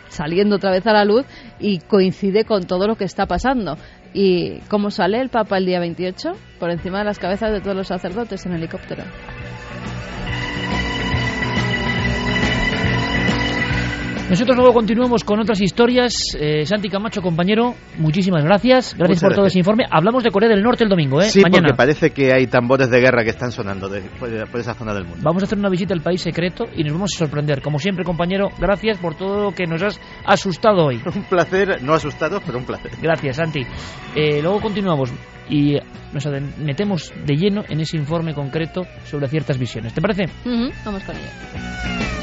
[0.10, 1.26] saliendo otra vez a la luz
[1.60, 3.76] y coincide con todo lo que está pasando.
[4.14, 6.34] ¿Y cómo sale el Papa el día 28?
[6.60, 9.04] Por encima de las cabezas de todos los sacerdotes en helicóptero.
[14.34, 16.14] Nosotros luego continuamos con otras historias.
[16.40, 18.96] Eh, Santi Camacho, compañero, muchísimas gracias.
[18.98, 19.52] Gracias Muchas por todo gracias.
[19.54, 19.84] ese informe.
[19.90, 21.26] Hablamos de Corea del Norte el domingo, ¿eh?
[21.26, 21.68] Sí, Mañana.
[21.68, 24.94] porque parece que hay tambores de guerra que están sonando de- por, por esa zona
[24.94, 25.20] del mundo.
[25.24, 27.62] Vamos a hacer una visita al país secreto y nos vamos a sorprender.
[27.62, 31.00] Como siempre, compañero, gracias por todo lo que nos has asustado hoy.
[31.16, 32.92] Un placer, no asustado, pero un placer.
[33.02, 33.62] Gracias, Santi.
[34.16, 35.12] Eh, luego continuamos
[35.50, 35.78] y
[36.14, 36.26] nos
[36.58, 39.94] metemos de lleno en ese informe concreto sobre ciertas visiones.
[39.94, 40.24] ¿Te parece?
[40.46, 42.23] Ujú, Vamos con ello.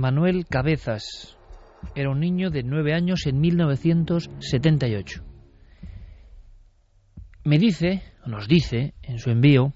[0.00, 1.36] Manuel Cabezas
[1.94, 5.22] era un niño de nueve años en 1978.
[7.44, 9.74] Me dice, nos dice, en su envío,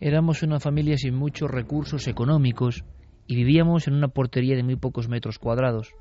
[0.00, 2.84] éramos una familia sin muchos recursos económicos
[3.26, 5.92] y vivíamos en una portería de muy pocos metros cuadrados.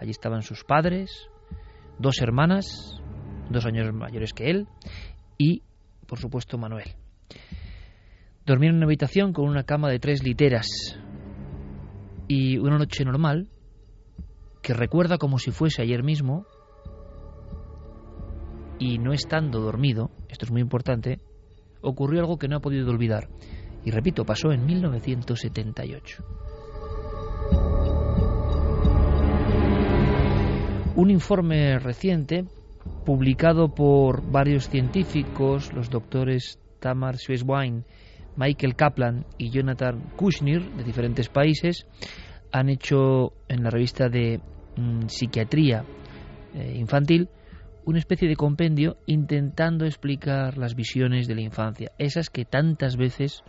[0.00, 1.28] Allí estaban sus padres,
[1.98, 3.02] dos hermanas,
[3.50, 4.68] dos años mayores que él,
[5.38, 5.64] y,
[6.06, 6.94] por supuesto, Manuel.
[8.46, 10.68] Dormía en una habitación con una cama de tres literas,
[12.28, 13.48] y una noche normal,
[14.62, 16.46] que recuerda como si fuese ayer mismo,
[18.78, 21.20] y no estando dormido, esto es muy importante,
[21.82, 23.28] ocurrió algo que no ha podido olvidar.
[23.84, 26.24] Y repito, pasó en 1978.
[30.94, 32.44] Un informe reciente,
[33.04, 37.84] publicado por varios científicos, los doctores Tamar Schweswein,
[38.36, 41.86] Michael Kaplan y Jonathan Kushner, de diferentes países,
[42.50, 44.40] han hecho en la revista de
[44.76, 45.84] mm, psiquiatría
[46.54, 47.28] eh, infantil
[47.84, 53.42] una especie de compendio intentando explicar las visiones de la infancia, esas que tantas veces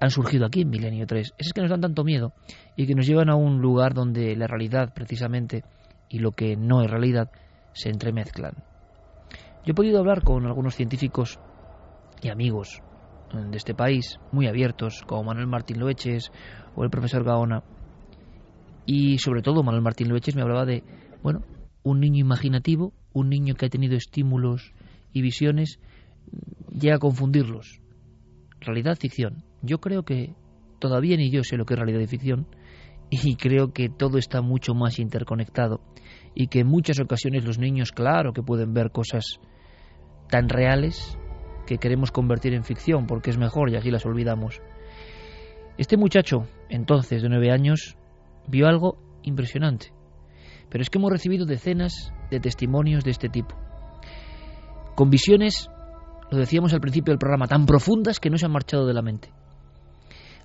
[0.00, 2.32] han surgido aquí en Milenio 3, esas que nos dan tanto miedo
[2.74, 5.62] y que nos llevan a un lugar donde la realidad precisamente
[6.08, 7.30] y lo que no es realidad
[7.74, 8.54] se entremezclan.
[9.66, 11.38] Yo he podido hablar con algunos científicos
[12.22, 12.82] y amigos
[13.32, 16.32] de este país, muy abiertos, como Manuel Martín Loeches
[16.74, 17.62] o el profesor Gaona,
[18.86, 20.82] y sobre todo Manuel Martín Loeches me hablaba de,
[21.22, 21.42] bueno,
[21.82, 24.72] un niño imaginativo, un niño que ha tenido estímulos
[25.12, 25.78] y visiones,
[26.72, 27.80] llega a confundirlos.
[28.60, 29.44] Realidad, ficción.
[29.62, 30.34] Yo creo que
[30.78, 32.46] todavía ni yo sé lo que es realidad y ficción,
[33.10, 35.80] y creo que todo está mucho más interconectado,
[36.34, 39.24] y que en muchas ocasiones los niños, claro, que pueden ver cosas
[40.28, 41.18] tan reales
[41.70, 44.60] que queremos convertir en ficción porque es mejor y así las olvidamos.
[45.78, 47.96] Este muchacho, entonces de nueve años,
[48.48, 49.92] vio algo impresionante.
[50.68, 53.54] Pero es que hemos recibido decenas de testimonios de este tipo.
[54.96, 55.70] Con visiones,
[56.32, 59.02] lo decíamos al principio del programa, tan profundas que no se han marchado de la
[59.02, 59.32] mente.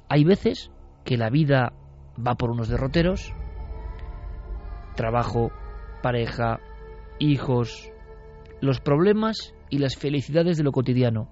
[0.08, 0.70] Hay veces
[1.06, 1.74] que la vida
[2.16, 3.34] va por unos derroteros,
[4.96, 5.50] trabajo,
[6.04, 6.60] pareja,
[7.18, 7.90] hijos,
[8.62, 11.30] los problemas y las felicidades de lo cotidiano.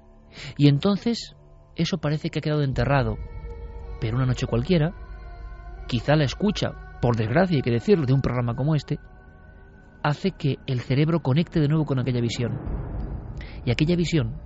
[0.58, 1.36] Y entonces
[1.76, 3.18] eso parece que ha quedado enterrado.
[4.00, 4.94] Pero una noche cualquiera,
[5.88, 9.00] quizá la escucha, por desgracia hay que decirlo, de un programa como este,
[10.04, 12.60] hace que el cerebro conecte de nuevo con aquella visión.
[13.66, 14.42] Y aquella visión,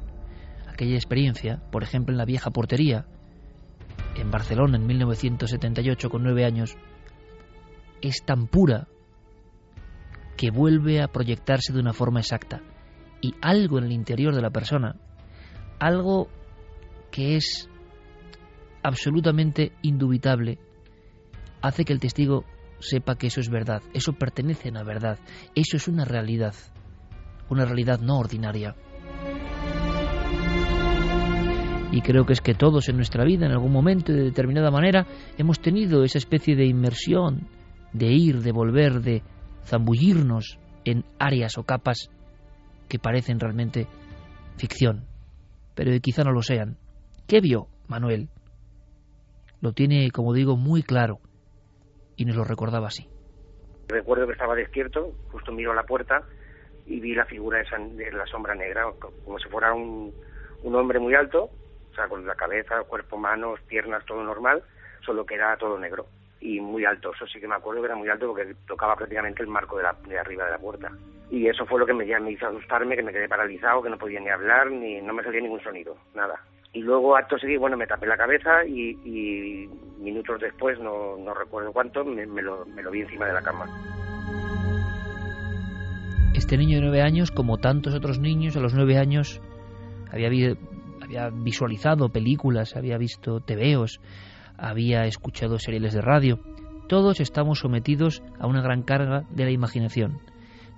[0.67, 3.05] aquella experiencia, por ejemplo en la vieja portería,
[4.15, 6.75] en Barcelona en 1978 con nueve años,
[8.01, 8.87] es tan pura
[10.37, 12.61] que vuelve a proyectarse de una forma exacta.
[13.21, 14.95] Y algo en el interior de la persona,
[15.79, 16.27] algo
[17.11, 17.69] que es
[18.83, 20.59] absolutamente indubitable
[21.61, 22.45] hace que el testigo
[22.79, 25.19] sepa que eso es verdad, eso pertenece a la verdad,
[25.55, 26.53] eso es una realidad,
[27.49, 28.75] una realidad no ordinaria.
[31.91, 35.07] Y creo que es que todos en nuestra vida, en algún momento, de determinada manera,
[35.37, 37.47] hemos tenido esa especie de inmersión,
[37.93, 39.23] de ir, de volver, de
[39.63, 42.09] zambullirnos en áreas o capas
[42.87, 43.87] que parecen realmente
[44.57, 45.05] ficción,
[45.75, 46.77] pero quizá no lo sean.
[47.27, 48.29] ¿Qué vio Manuel?
[49.61, 51.19] Lo tiene, como digo, muy claro
[52.15, 53.07] y nos lo recordaba así.
[53.87, 56.21] Recuerdo que estaba despierto, justo miro a la puerta
[56.85, 58.83] y vi la figura de, la sombra negra,
[59.23, 60.13] como si fuera un,
[60.63, 61.49] un hombre muy alto,
[61.91, 64.63] o sea, con la cabeza, cuerpo, manos, piernas, todo normal,
[65.05, 66.07] solo que era todo negro
[66.39, 67.13] y muy alto.
[67.13, 69.83] Eso sí que me acuerdo que era muy alto porque tocaba prácticamente el marco de,
[69.83, 70.91] la, de arriba de la puerta.
[71.29, 73.97] Y eso fue lo que me, me hizo asustarme, que me quedé paralizado, que no
[73.97, 76.39] podía ni hablar, ni no me salía ningún sonido, nada.
[76.73, 79.67] Y luego, acto seguido, bueno, me tapé la cabeza y,
[79.99, 83.65] minutos después, no, no recuerdo cuánto, me, lo, me lo vi encima de la cama.
[86.33, 89.41] Este niño de nueve años, como tantos otros niños, a los nueve años
[90.11, 90.27] había,
[91.01, 93.99] había visualizado películas, había visto tebeos,
[94.57, 96.39] había escuchado seriales de radio.
[96.87, 100.19] Todos estamos sometidos a una gran carga de la imaginación.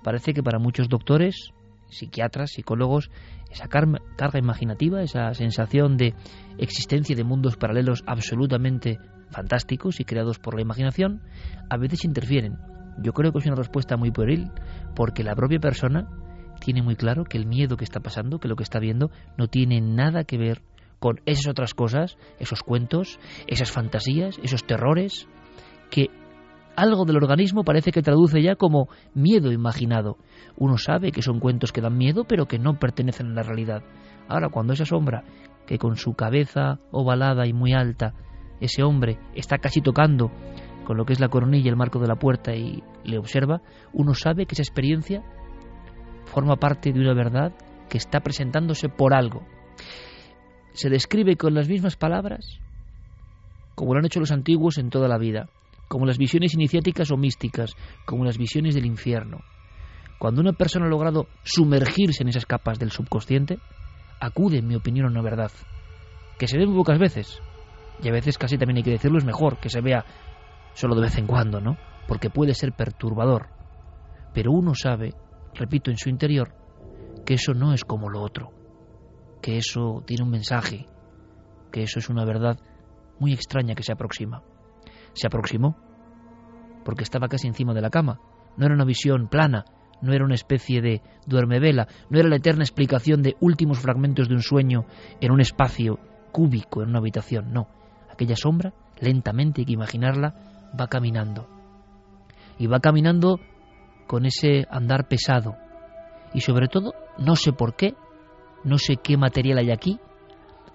[0.02, 1.52] Parece que para muchos doctores,
[1.88, 3.10] psiquiatras, psicólogos,
[3.50, 6.14] esa carga imaginativa, esa sensación de
[6.58, 8.98] existencia de mundos paralelos absolutamente
[9.30, 11.22] fantásticos y creados por la imaginación,
[11.68, 12.58] a veces interfieren.
[13.02, 14.50] Yo creo que es una respuesta muy pueril,
[14.94, 16.08] porque la propia persona
[16.60, 19.48] tiene muy claro que el miedo que está pasando, que lo que está viendo, no
[19.48, 20.62] tiene nada que ver
[20.98, 25.26] con esas otras cosas, esos cuentos, esas fantasías, esos terrores,
[25.90, 26.08] que
[26.80, 30.16] algo del organismo parece que traduce ya como miedo imaginado.
[30.56, 33.82] Uno sabe que son cuentos que dan miedo, pero que no pertenecen a la realidad.
[34.28, 35.24] Ahora, cuando esa sombra,
[35.66, 38.14] que con su cabeza ovalada y muy alta,
[38.60, 40.30] ese hombre está casi tocando
[40.84, 43.60] con lo que es la coronilla y el marco de la puerta y le observa,
[43.92, 45.22] uno sabe que esa experiencia
[46.24, 47.52] forma parte de una verdad
[47.88, 49.42] que está presentándose por algo
[50.72, 52.60] se describe con las mismas palabras
[53.80, 55.48] como lo han hecho los antiguos en toda la vida,
[55.90, 57.74] como las visiones iniciáticas o místicas,
[58.06, 59.40] como las visiones del infierno.
[60.18, 63.58] Cuando una persona ha logrado sumergirse en esas capas del subconsciente,
[64.20, 65.50] acude, en mi opinión, a una verdad,
[66.38, 67.42] que se ve muy pocas veces,
[68.02, 70.04] y a veces casi también hay que decirlo, es mejor que se vea
[70.74, 71.76] solo de vez en cuando, ¿no?
[72.06, 73.48] Porque puede ser perturbador.
[74.32, 75.14] Pero uno sabe,
[75.54, 76.54] repito, en su interior,
[77.26, 78.52] que eso no es como lo otro
[79.40, 80.86] que eso tiene un mensaje,
[81.72, 82.58] que eso es una verdad
[83.18, 84.42] muy extraña que se aproxima.
[85.12, 85.76] Se aproximó
[86.84, 88.20] porque estaba casi encima de la cama.
[88.56, 89.64] No era una visión plana,
[90.02, 94.34] no era una especie de duermevela, no era la eterna explicación de últimos fragmentos de
[94.34, 94.86] un sueño
[95.20, 95.98] en un espacio
[96.32, 97.68] cúbico, en una habitación, no.
[98.10, 100.34] Aquella sombra, lentamente hay que imaginarla,
[100.78, 101.48] va caminando.
[102.58, 103.40] Y va caminando
[104.06, 105.56] con ese andar pesado.
[106.34, 107.94] Y sobre todo, no sé por qué,
[108.64, 109.98] no sé qué material hay aquí,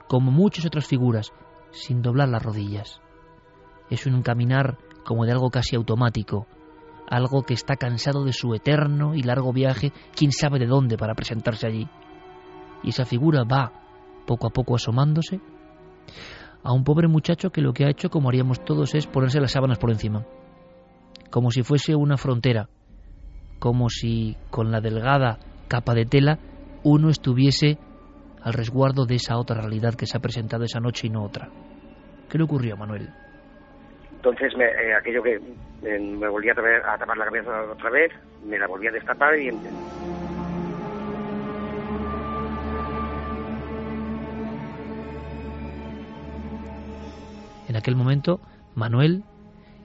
[0.08, 1.32] como muchas otras figuras,
[1.72, 3.02] sin doblar las rodillas.
[3.90, 6.48] Es un caminar como de algo casi automático,
[7.08, 11.14] algo que está cansado de su eterno y largo viaje, quién sabe de dónde para
[11.14, 11.88] presentarse allí.
[12.84, 13.72] Y esa figura va,
[14.26, 15.40] poco a poco asomándose,
[16.64, 19.52] a un pobre muchacho que lo que ha hecho, como haríamos todos, es ponerse las
[19.52, 20.26] sábanas por encima,
[21.30, 22.70] como si fuese una frontera,
[23.60, 26.40] como si con la delgada capa de tela
[26.84, 27.78] uno estuviese
[28.42, 31.50] al resguardo de esa otra realidad que se ha presentado esa noche y no otra.
[32.30, 33.10] ¿Qué le ocurrió, Manuel?
[34.26, 38.12] Entonces, eh, aquello que eh, me volví a, a tapar la cabeza otra vez,
[38.44, 39.50] me la volví a destapar y...
[47.68, 48.42] En aquel momento,
[48.74, 49.24] Manuel,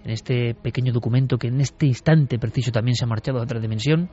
[0.04, 3.60] en este pequeño documento que en este instante preciso también se ha marchado a otra
[3.60, 4.08] dimensión,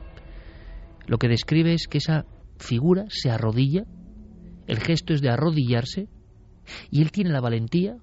[1.06, 2.26] lo que describe es que esa
[2.58, 3.84] figura se arrodilla,
[4.66, 6.06] el gesto es de arrodillarse,
[6.90, 7.96] y él tiene la valentía,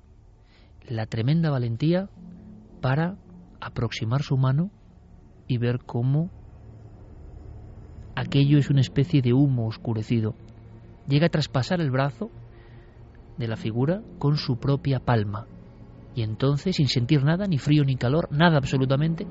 [0.88, 2.10] la tremenda valentía,
[2.82, 3.18] para
[3.60, 4.70] aproximar su mano
[5.48, 6.30] y ver cómo
[8.16, 10.36] aquello es una especie de humo oscurecido.
[11.08, 12.30] Llega a traspasar el brazo
[13.38, 15.48] de la figura con su propia palma.
[16.16, 19.28] Y entonces, sin sentir nada, ni frío ni calor, nada absolutamente,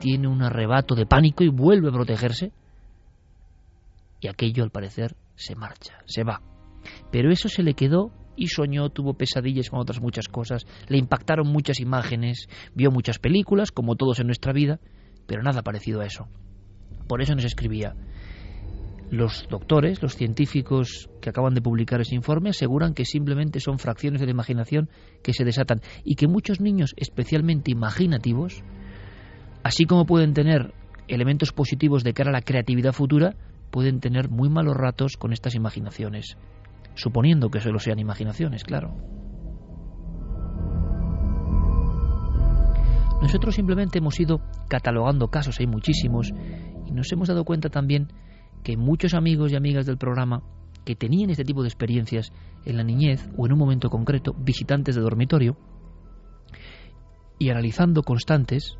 [0.00, 2.52] tiene un arrebato de pánico y vuelve a protegerse
[4.20, 6.40] y aquello al parecer se marcha, se va.
[7.10, 11.46] Pero eso se le quedó y soñó, tuvo pesadillas con otras muchas cosas, le impactaron
[11.46, 14.80] muchas imágenes, vio muchas películas, como todos en nuestra vida,
[15.26, 16.28] pero nada parecido a eso.
[17.08, 17.94] Por eso nos escribía,
[19.10, 24.20] Los doctores, los científicos que acaban de publicar ese informe aseguran que simplemente son fracciones
[24.20, 24.88] de la imaginación
[25.22, 28.62] que se desatan y que muchos niños especialmente imaginativos,
[29.62, 30.72] así como pueden tener
[31.06, 33.36] elementos positivos de cara a la creatividad futura,
[33.70, 36.36] pueden tener muy malos ratos con estas imaginaciones,
[36.94, 38.94] suponiendo que solo sean imaginaciones, claro.
[43.20, 46.32] Nosotros simplemente hemos ido catalogando casos, hay muchísimos,
[46.86, 48.08] y nos hemos dado cuenta también
[48.62, 50.42] que muchos amigos y amigas del programa
[50.84, 52.32] que tenían este tipo de experiencias
[52.64, 55.56] en la niñez o en un momento concreto, visitantes de dormitorio,
[57.38, 58.76] y analizando constantes,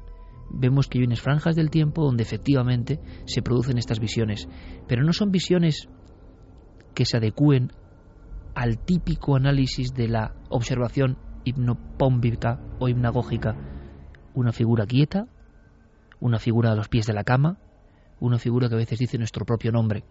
[0.50, 4.48] vemos que hay unas franjas del tiempo donde efectivamente se producen estas visiones,
[4.86, 5.88] pero no son visiones
[6.94, 7.72] que se adecúen
[8.54, 13.56] al típico análisis de la observación hipnopómbica o hipnagógica,
[14.34, 15.26] una figura quieta,
[16.20, 17.58] una figura a los pies de la cama,
[18.20, 20.04] una figura que a veces dice nuestro propio nombre.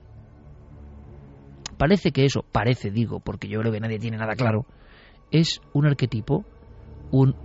[1.77, 4.65] Parece que eso, parece digo, porque yo creo que nadie tiene nada claro,
[5.31, 6.45] es un arquetipo,
[7.11, 7.35] un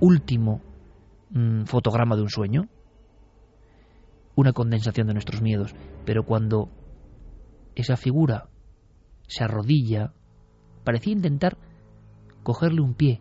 [0.00, 0.60] último
[1.30, 2.68] mm, fotograma de un sueño,
[4.36, 5.74] una condensación de nuestros miedos,
[6.04, 6.68] pero cuando
[7.74, 8.48] esa figura
[9.26, 10.12] se arrodilla,
[10.88, 11.58] parecía intentar
[12.42, 13.20] cogerle un pie,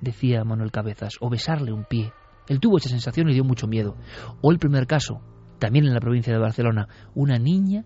[0.00, 2.14] decía Manuel Cabezas, o besarle un pie.
[2.48, 3.94] Él tuvo esa sensación y dio mucho miedo.
[4.40, 5.20] O el primer caso,
[5.58, 7.84] también en la provincia de Barcelona, una niña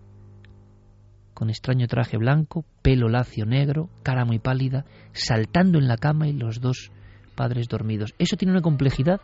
[1.33, 6.31] con extraño traje blanco, pelo lacio negro, cara muy pálida, saltando en la cama y
[6.31, 6.89] los dos
[7.35, 8.15] padres dormidos.
[8.19, 9.19] Eso tiene una complejidad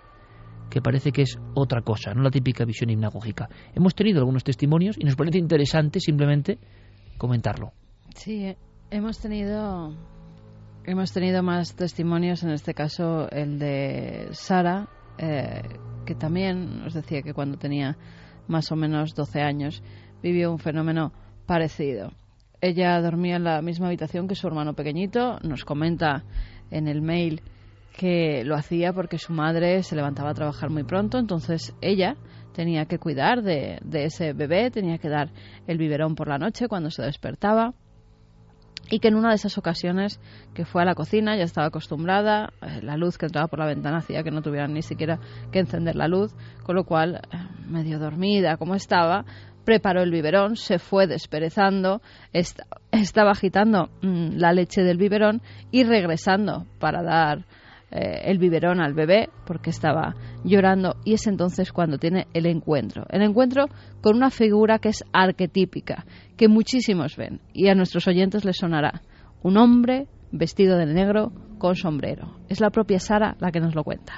[0.70, 3.48] que parece que es otra cosa, no la típica visión hipnagógica.
[3.74, 6.60] Hemos tenido algunos testimonios y nos parece interesante simplemente
[7.18, 7.72] comentarlo.
[8.14, 8.58] Sí, eh,
[8.96, 9.94] hemos tenido
[10.86, 15.62] hemos tenido más testimonios, en este caso el de Sara, eh,
[16.06, 17.98] que también nos decía que cuando tenía
[18.48, 19.84] más o menos 12 años,
[20.22, 21.12] vivió un fenómeno
[21.46, 22.12] parecido.
[22.62, 26.24] Ella dormía en la misma habitación que su hermano pequeñito, nos comenta
[26.72, 27.42] en el mail
[27.98, 32.16] que lo hacía porque su madre se levantaba a trabajar muy pronto, entonces ella
[32.54, 35.32] tenía que cuidar de, de ese bebé, tenía que dar
[35.68, 37.74] el biberón por la noche cuando se despertaba
[38.90, 40.20] y que en una de esas ocasiones
[40.54, 43.66] que fue a la cocina ya estaba acostumbrada, eh, la luz que entraba por la
[43.66, 45.20] ventana hacía que no tuvieran ni siquiera
[45.52, 46.34] que encender la luz,
[46.64, 47.38] con lo cual, eh,
[47.68, 49.26] medio dormida como estaba,
[49.64, 52.02] preparó el biberón, se fue desperezando,
[52.92, 55.42] estaba agitando mm, la leche del biberón
[55.72, 57.46] y regresando para dar
[57.92, 63.06] eh, el biberón al bebé porque estaba llorando y es entonces cuando tiene el encuentro.
[63.10, 63.68] El encuentro
[64.02, 66.06] con una figura que es arquetípica,
[66.38, 69.02] que muchísimos ven y a nuestros oyentes les sonará.
[69.42, 72.38] Un hombre vestido de negro con sombrero.
[72.50, 74.14] Es la propia Sara la que nos lo cuenta.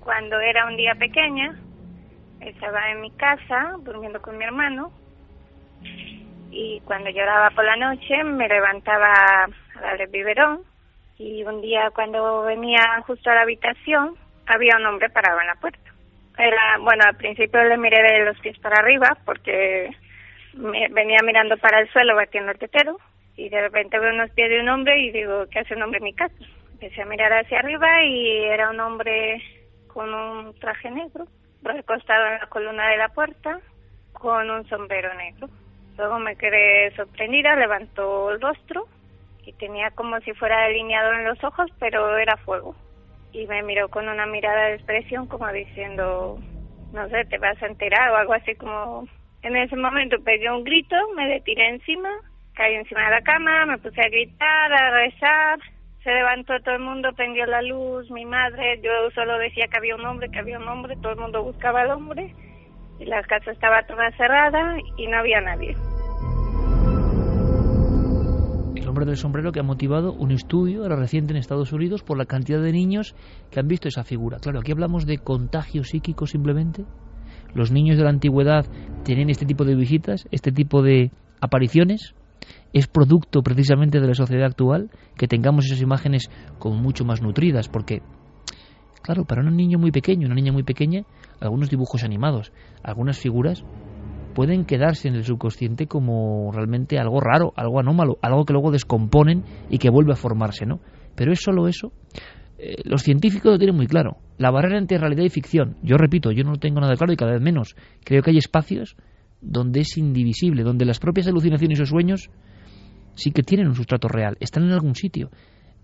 [0.00, 1.56] Cuando era un día pequeña,
[2.40, 4.90] estaba en mi casa durmiendo con mi hermano
[6.50, 9.12] y cuando lloraba por la noche me levantaba
[9.76, 10.62] a darle biberón
[11.18, 14.14] y un día cuando venía justo a la habitación
[14.46, 15.90] había un hombre parado en la puerta.
[16.38, 19.90] Era, bueno, al principio le miré de los pies para arriba porque
[20.54, 22.98] venía mirando para el suelo batiendo el tetero
[23.36, 25.98] y de repente veo unos pies de un hombre y digo, ¿qué hace un hombre
[25.98, 26.34] en mi casa?
[26.72, 29.42] Empecé a mirar hacia arriba y era un hombre
[29.86, 31.26] con un traje negro,
[31.62, 33.60] recostado en la columna de la puerta,
[34.12, 35.48] con un sombrero negro.
[35.96, 38.86] Luego me quedé sorprendida, levantó el rostro
[39.44, 42.74] y tenía como si fuera delineado en los ojos, pero era fuego.
[43.32, 46.38] Y me miró con una mirada de expresión como diciendo,
[46.92, 49.06] no sé, te vas a enterar o algo así como...
[49.42, 52.10] En ese momento pegué un grito, me detiré encima,
[52.54, 55.58] caí encima de la cama, me puse a gritar, a rezar,
[56.04, 59.96] se levantó todo el mundo, prendió la luz, mi madre, yo solo decía que había
[59.96, 62.34] un hombre, que había un hombre, todo el mundo buscaba al hombre,
[62.98, 65.74] y la casa estaba toda cerrada y no había nadie
[68.90, 72.60] hombre del sombrero que ha motivado un estudio reciente en Estados Unidos por la cantidad
[72.60, 73.14] de niños
[73.50, 74.38] que han visto esa figura.
[74.40, 76.84] Claro, aquí hablamos de contagio psíquico simplemente.
[77.54, 78.66] Los niños de la antigüedad
[79.02, 81.10] tienen este tipo de visitas, este tipo de
[81.40, 82.14] apariciones.
[82.72, 87.68] Es producto precisamente de la sociedad actual que tengamos esas imágenes como mucho más nutridas,
[87.68, 88.02] porque,
[89.02, 91.02] claro, para un niño muy pequeño, una niña muy pequeña,
[91.40, 92.52] algunos dibujos animados,
[92.82, 93.64] algunas figuras
[94.34, 99.44] pueden quedarse en el subconsciente como realmente algo raro, algo anómalo, algo que luego descomponen
[99.68, 100.80] y que vuelve a formarse, ¿no?
[101.14, 101.92] Pero es solo eso.
[102.62, 104.18] Eh, los científicos lo tienen muy claro.
[104.36, 107.16] La barrera entre realidad y ficción, yo repito, yo no lo tengo nada claro y
[107.16, 107.74] cada vez menos.
[108.04, 108.96] Creo que hay espacios
[109.40, 112.28] donde es indivisible, donde las propias alucinaciones o sueños
[113.14, 115.30] sí que tienen un sustrato real, están en algún sitio,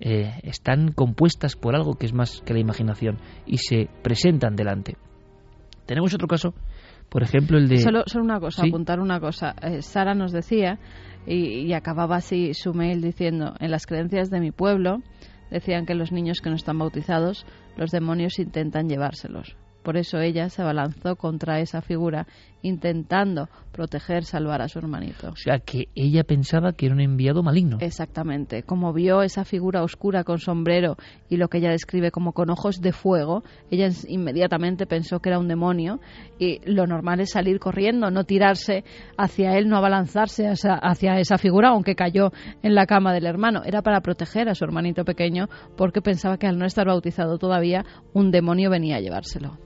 [0.00, 3.16] eh, están compuestas por algo que es más que la imaginación
[3.46, 4.96] y se presentan delante.
[5.86, 6.52] Tenemos otro caso
[7.08, 7.78] Por ejemplo, el de...
[7.78, 9.54] Solo, solo una cosa, apuntar una cosa.
[9.62, 10.78] Eh, Sara nos decía,
[11.26, 14.98] y, y acababa así su mail diciendo, en las creencias de mi pueblo,
[15.50, 17.46] decían que los niños que no están bautizados,
[17.76, 19.56] los demonios intentan llevárselos.
[19.82, 22.26] Por eso ella se abalanzó contra esa figura,
[22.66, 25.30] intentando proteger, salvar a su hermanito.
[25.30, 27.78] O sea, que ella pensaba que era un enviado maligno.
[27.80, 28.62] Exactamente.
[28.62, 30.96] Como vio esa figura oscura con sombrero
[31.28, 35.38] y lo que ella describe como con ojos de fuego, ella inmediatamente pensó que era
[35.38, 36.00] un demonio
[36.38, 38.84] y lo normal es salir corriendo, no tirarse
[39.18, 42.32] hacia él, no abalanzarse hacia esa figura, aunque cayó
[42.62, 43.62] en la cama del hermano.
[43.64, 47.84] Era para proteger a su hermanito pequeño porque pensaba que al no estar bautizado todavía,
[48.14, 49.58] un demonio venía a llevárselo.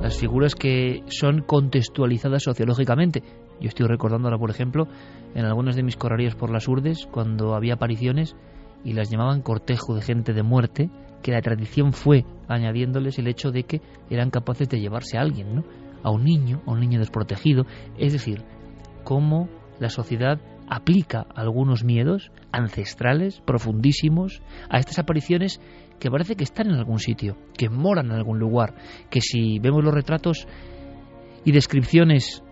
[0.00, 3.22] Las figuras que son contextualizadas sociológicamente.
[3.60, 4.86] Yo estoy recordando ahora, por ejemplo,
[5.34, 8.36] en algunas de mis correrías por las urdes, cuando había apariciones
[8.84, 10.90] y las llamaban cortejo de gente de muerte,
[11.22, 15.56] que la tradición fue añadiéndoles el hecho de que eran capaces de llevarse a alguien,
[15.56, 15.64] ¿no?
[16.02, 17.64] A un niño, a un niño desprotegido.
[17.98, 18.44] Es decir,
[19.02, 19.48] cómo
[19.80, 25.60] la sociedad aplica algunos miedos ancestrales, profundísimos, a estas apariciones
[25.98, 28.74] que parece que están en algún sitio, que moran en algún lugar,
[29.10, 30.46] que si vemos los retratos
[31.44, 32.42] y descripciones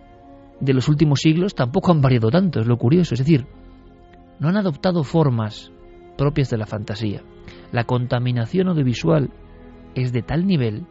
[0.60, 3.46] de los últimos siglos tampoco han variado tanto, es lo curioso, es decir,
[4.38, 5.72] no han adoptado formas
[6.16, 7.22] propias de la fantasía.
[7.72, 9.30] La contaminación audiovisual
[9.94, 10.86] es de tal nivel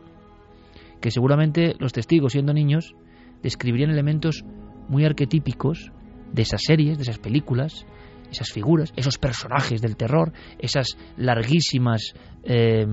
[1.01, 2.95] que seguramente los testigos, siendo niños,
[3.41, 4.45] describirían elementos
[4.87, 5.91] muy arquetípicos
[6.31, 7.85] de esas series, de esas películas,
[8.33, 12.85] esas figuras, esos personajes del terror, esas larguísimas, eh,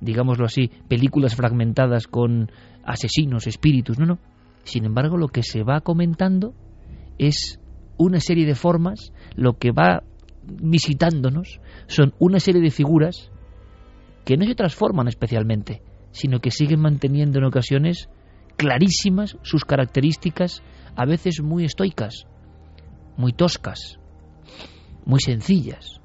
[0.00, 2.50] digámoslo así, películas fragmentadas con
[2.84, 4.18] asesinos, espíritus, no, no.
[4.64, 6.54] Sin embargo, lo que se va comentando
[7.18, 7.60] es
[7.96, 10.02] una serie de formas, lo que va
[10.42, 13.30] visitándonos son una serie de figuras
[14.24, 18.08] que no se transforman especialmente, sino que siguen manteniendo en ocasiones
[18.56, 20.62] clarísimas sus características,
[20.96, 22.26] a veces muy estoicas,
[23.16, 23.98] muy toscas,
[25.04, 26.00] muy sencillas,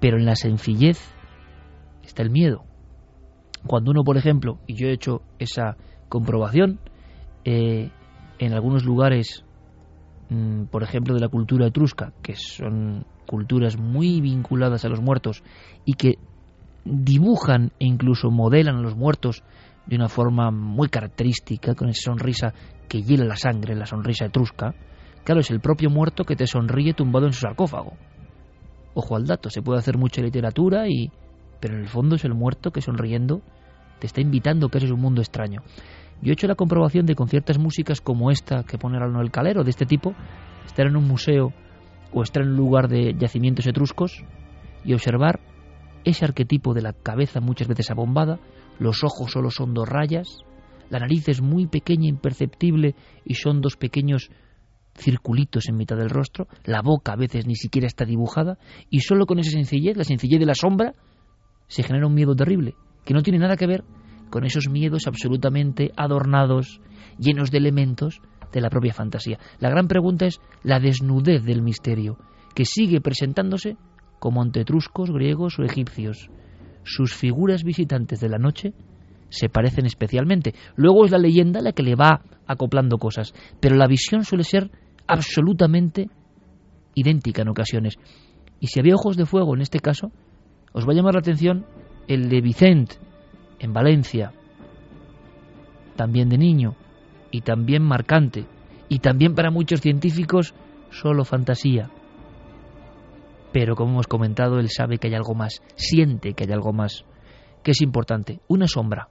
[0.00, 0.98] pero en la sencillez
[2.02, 2.64] está el miedo.
[3.66, 5.76] Cuando uno, por ejemplo, y yo he hecho esa
[6.08, 6.80] comprobación,
[7.44, 7.90] eh,
[8.38, 9.44] en algunos lugares,
[10.28, 15.42] mm, por ejemplo, de la cultura etrusca, que son culturas muy vinculadas a los muertos
[15.84, 16.18] y que
[16.84, 19.42] dibujan e incluso modelan a los muertos
[19.86, 22.54] de una forma muy característica, con esa sonrisa
[22.88, 24.74] que hiela la sangre, la sonrisa etrusca,
[25.24, 27.94] claro, es el propio muerto que te sonríe tumbado en su sarcófago.
[28.94, 31.10] Ojo al dato, se puede hacer mucha literatura y
[31.60, 33.40] pero en el fondo es el muerto que sonriendo
[33.98, 35.62] te está invitando que es un mundo extraño.
[36.20, 39.30] Yo he hecho la comprobación de con ciertas músicas como esta que pone al el
[39.30, 40.14] Calero, de este tipo,
[40.66, 41.52] estar en un museo
[42.12, 44.24] o estar en un lugar de yacimientos etruscos
[44.84, 45.40] y observar
[46.04, 48.38] ese arquetipo de la cabeza muchas veces abombada,
[48.78, 50.38] los ojos solo son dos rayas,
[50.90, 52.94] la nariz es muy pequeña, imperceptible
[53.24, 54.30] y son dos pequeños
[54.96, 58.58] circulitos en mitad del rostro, la boca a veces ni siquiera está dibujada,
[58.90, 60.94] y solo con esa sencillez, la sencillez de la sombra,
[61.66, 63.84] se genera un miedo terrible, que no tiene nada que ver
[64.30, 66.80] con esos miedos absolutamente adornados,
[67.18, 68.20] llenos de elementos
[68.52, 69.38] de la propia fantasía.
[69.58, 72.18] La gran pregunta es la desnudez del misterio,
[72.54, 73.76] que sigue presentándose
[74.18, 76.30] como ante etruscos, griegos o egipcios.
[76.84, 78.72] Sus figuras visitantes de la noche
[79.28, 80.54] se parecen especialmente.
[80.76, 84.70] Luego es la leyenda la que le va acoplando cosas, pero la visión suele ser
[85.06, 86.08] absolutamente
[86.94, 87.96] idéntica en ocasiones.
[88.60, 90.10] Y si había ojos de fuego en este caso,
[90.72, 91.66] os va a llamar la atención
[92.08, 92.96] el de Vicente
[93.58, 94.32] en Valencia,
[95.96, 96.74] también de niño,
[97.30, 98.46] y también marcante,
[98.88, 100.54] y también para muchos científicos
[100.90, 101.90] solo fantasía.
[103.52, 107.04] Pero como hemos comentado, él sabe que hay algo más, siente que hay algo más,
[107.62, 109.08] que es importante, una sombra.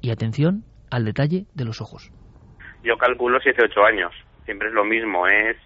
[0.00, 2.12] Y atención al detalle de los ojos.
[2.84, 4.12] Yo calculo 7-8 años
[4.44, 5.56] siempre es lo mismo, es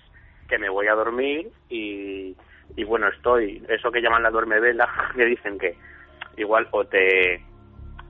[0.48, 2.36] que me voy a dormir y,
[2.76, 5.76] y bueno, estoy, eso que llaman la duerme vela, que dicen que
[6.36, 7.42] igual o te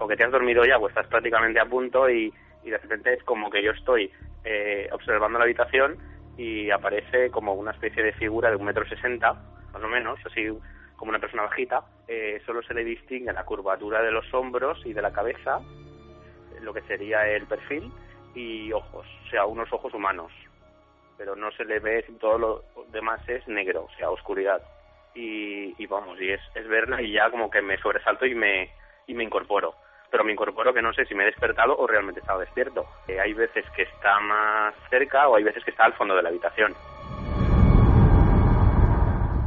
[0.01, 2.33] o que te has dormido ya o estás prácticamente a punto y,
[2.63, 4.11] y de repente es como que yo estoy
[4.45, 5.97] eh, observando la habitación
[6.37, 9.33] y aparece como una especie de figura de un metro sesenta,
[9.73, 10.47] más o menos, así
[10.97, 14.93] como una persona bajita, eh, solo se le distingue la curvatura de los hombros y
[14.93, 15.61] de la cabeza,
[16.61, 17.91] lo que sería el perfil,
[18.35, 20.33] y ojos, o sea, unos ojos humanos,
[21.19, 24.63] pero no se le ve, todo lo demás es negro, o sea, oscuridad.
[25.15, 28.71] Y, vamos, y es, es verla y ya como que me sobresalto y me,
[29.09, 29.75] y me incorporo.
[30.11, 32.87] Pero me incorporo que no sé si me he despertado o realmente he estado despierto.
[33.09, 36.23] Eh, hay veces que está más cerca o hay veces que está al fondo de
[36.23, 36.73] la habitación.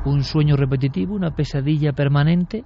[0.03, 2.65] Un sueño repetitivo, una pesadilla permanente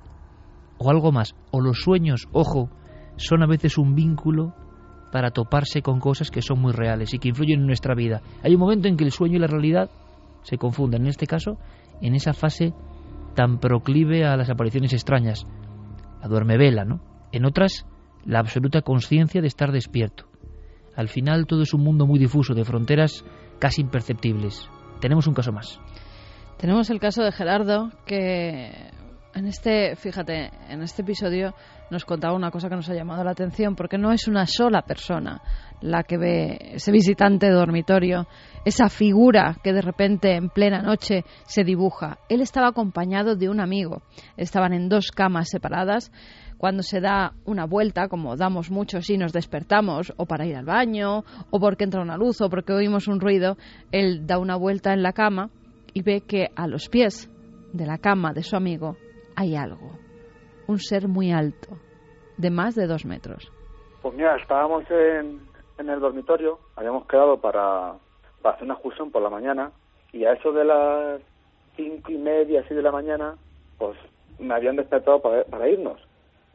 [0.79, 1.35] o algo más.
[1.51, 2.69] O los sueños, ojo,
[3.17, 4.53] son a veces un vínculo
[5.15, 8.21] para toparse con cosas que son muy reales y que influyen en nuestra vida.
[8.43, 9.89] Hay un momento en que el sueño y la realidad
[10.41, 11.57] se confunden, en este caso,
[12.01, 12.73] en esa fase
[13.33, 15.47] tan proclive a las apariciones extrañas,
[16.21, 16.99] la duerme vela, ¿no?
[17.31, 17.85] En otras,
[18.25, 20.25] la absoluta conciencia de estar despierto.
[20.97, 23.23] Al final todo es un mundo muy difuso, de fronteras
[23.57, 24.69] casi imperceptibles.
[24.99, 25.79] Tenemos un caso más.
[26.57, 28.91] Tenemos el caso de Gerardo, que
[29.35, 31.53] en este, fíjate, en este episodio
[31.91, 34.81] nos contaba una cosa que nos ha llamado la atención, porque no es una sola
[34.83, 35.41] persona
[35.81, 38.27] la que ve ese visitante de dormitorio,
[38.63, 42.17] esa figura que de repente en plena noche se dibuja.
[42.29, 44.01] Él estaba acompañado de un amigo.
[44.37, 46.11] Estaban en dos camas separadas.
[46.57, 50.65] Cuando se da una vuelta, como damos muchos y nos despertamos, o para ir al
[50.65, 53.57] baño, o porque entra una luz, o porque oímos un ruido,
[53.91, 55.49] él da una vuelta en la cama
[55.93, 57.29] y ve que a los pies
[57.73, 58.95] de la cama de su amigo
[59.35, 59.91] hay algo,
[60.67, 61.77] un ser muy alto,
[62.37, 63.51] de más de dos metros.
[64.01, 65.39] Pues mira, estábamos en,
[65.77, 67.93] en el dormitorio, habíamos quedado para,
[68.41, 69.71] para hacer una excursión por la mañana
[70.11, 71.21] y a eso de las
[71.75, 73.35] cinco y media, así de la mañana,
[73.77, 73.97] pues
[74.39, 75.99] me habían despertado para, para irnos.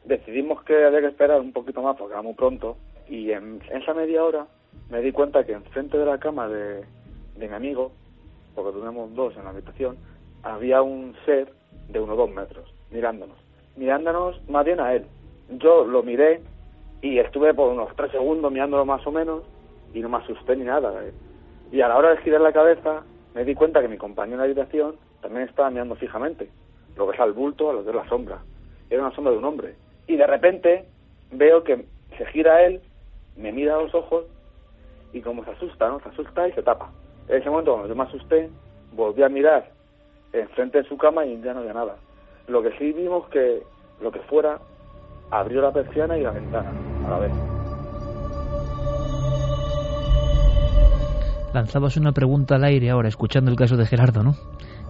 [0.05, 2.77] Decidimos que había que esperar un poquito más porque era muy pronto
[3.07, 4.47] y en esa media hora
[4.89, 6.85] me di cuenta que enfrente de la cama de,
[7.35, 7.91] de mi amigo,
[8.55, 9.97] porque tenemos dos en la habitación,
[10.43, 11.53] había un ser
[11.91, 13.37] de unos dos metros, mirándonos.
[13.75, 15.05] Mirándonos más bien a él.
[15.49, 16.41] Yo lo miré
[17.01, 19.43] y estuve por unos tres segundos mirándolo más o menos
[19.93, 20.93] y no me asusté ni nada.
[21.05, 21.13] eh.
[21.71, 23.03] Y a la hora de girar la cabeza
[23.33, 26.49] me di cuenta que mi compañero la habitación también estaba mirando fijamente,
[26.95, 28.39] lo que es al bulto, a lo que es la sombra.
[28.89, 29.75] Era una sombra de un hombre.
[30.07, 30.85] Y de repente
[31.31, 31.85] veo que
[32.17, 32.81] se gira él,
[33.37, 34.25] me mira a los ojos
[35.13, 35.99] y como se asusta, ¿no?
[36.01, 36.91] Se asusta y se tapa.
[37.27, 38.49] En ese momento, cuando yo me asusté,
[38.93, 39.71] volví a mirar
[40.33, 41.95] enfrente de su cama y ya no había nada.
[42.47, 43.63] Lo que sí vimos que
[44.01, 44.59] lo que fuera
[45.29, 46.71] abrió la persiana y la ventana
[47.05, 47.31] a la vez.
[51.53, 54.35] Lanzabas una pregunta al aire ahora, escuchando el caso de Gerardo, ¿no?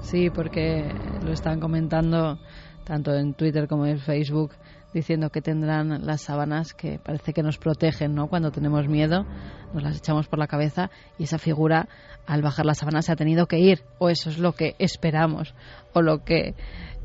[0.01, 0.91] Sí, porque
[1.23, 2.37] lo están comentando
[2.83, 4.51] tanto en Twitter como en Facebook,
[4.93, 8.27] diciendo que tendrán las sábanas que parece que nos protegen, ¿no?
[8.27, 9.25] Cuando tenemos miedo,
[9.73, 11.87] nos las echamos por la cabeza y esa figura,
[12.31, 15.53] al bajar la sábana, se ha tenido que ir, o eso es lo que esperamos,
[15.93, 16.55] o lo que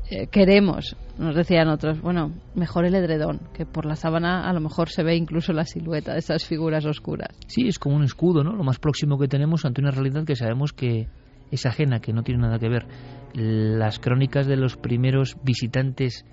[0.09, 0.95] eh, queremos.
[1.17, 5.03] Nos decían otros, bueno, mejor el edredón, que por la sábana a lo mejor se
[5.03, 7.35] ve incluso la silueta de esas figuras oscuras.
[7.47, 8.53] Sí, es como un escudo, ¿no?
[8.53, 11.09] Lo más próximo que tenemos ante una realidad que sabemos que
[11.51, 12.85] es ajena, que no tiene nada que ver.
[13.33, 16.25] Las crónicas de los primeros visitantes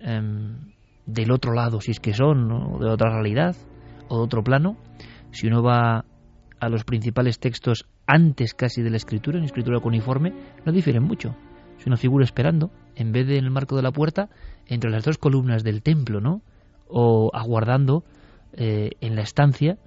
[0.00, 0.72] em,
[1.06, 2.78] del otro lado, si es que son, ¿no?
[2.80, 3.54] de otra realidad
[4.08, 4.76] o de otro plano,
[5.30, 6.04] si uno va
[6.60, 10.32] a los principales textos antes casi de la escritura, en escritura cuneiforme,
[10.64, 11.36] no difieren mucho.
[11.78, 14.28] Es una figura esperando, en vez de en el marco de la puerta,
[14.66, 16.42] entre las dos columnas del templo, ¿no?
[16.88, 18.04] O aguardando
[18.52, 19.78] eh, en la estancia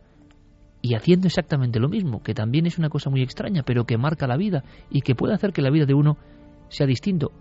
[0.81, 4.27] y haciendo exactamente lo mismo, que también es una cosa muy extraña, pero que marca
[4.27, 6.17] la vida y que puede hacer que la vida de uno
[6.69, 7.31] sea distinto,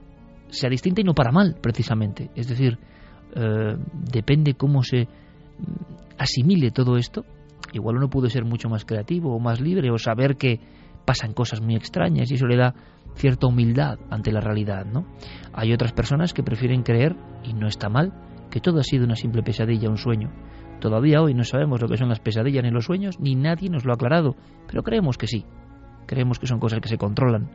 [0.49, 2.31] sea distinta y no para mal, precisamente.
[2.35, 2.79] Es decir,
[3.35, 3.77] eh,
[4.11, 5.09] depende cómo se mm,
[6.19, 7.25] asimile todo esto.
[7.77, 10.61] Igual uno puede ser mucho más creativo o más libre o saber que
[11.05, 12.75] pasan cosas muy extrañas y eso le da
[13.15, 15.07] cierta humildad ante la realidad, ¿no?
[15.53, 18.15] Hay otras personas que prefieren creer, y no está mal,
[18.51, 20.33] que todo ha sido una simple pesadilla, un sueño.
[20.81, 23.85] Todavía hoy no sabemos lo que son las pesadillas ni los sueños, ni nadie nos
[23.85, 24.37] lo ha aclarado,
[24.67, 25.45] pero creemos que sí.
[26.07, 27.51] Creemos que son cosas que se controlan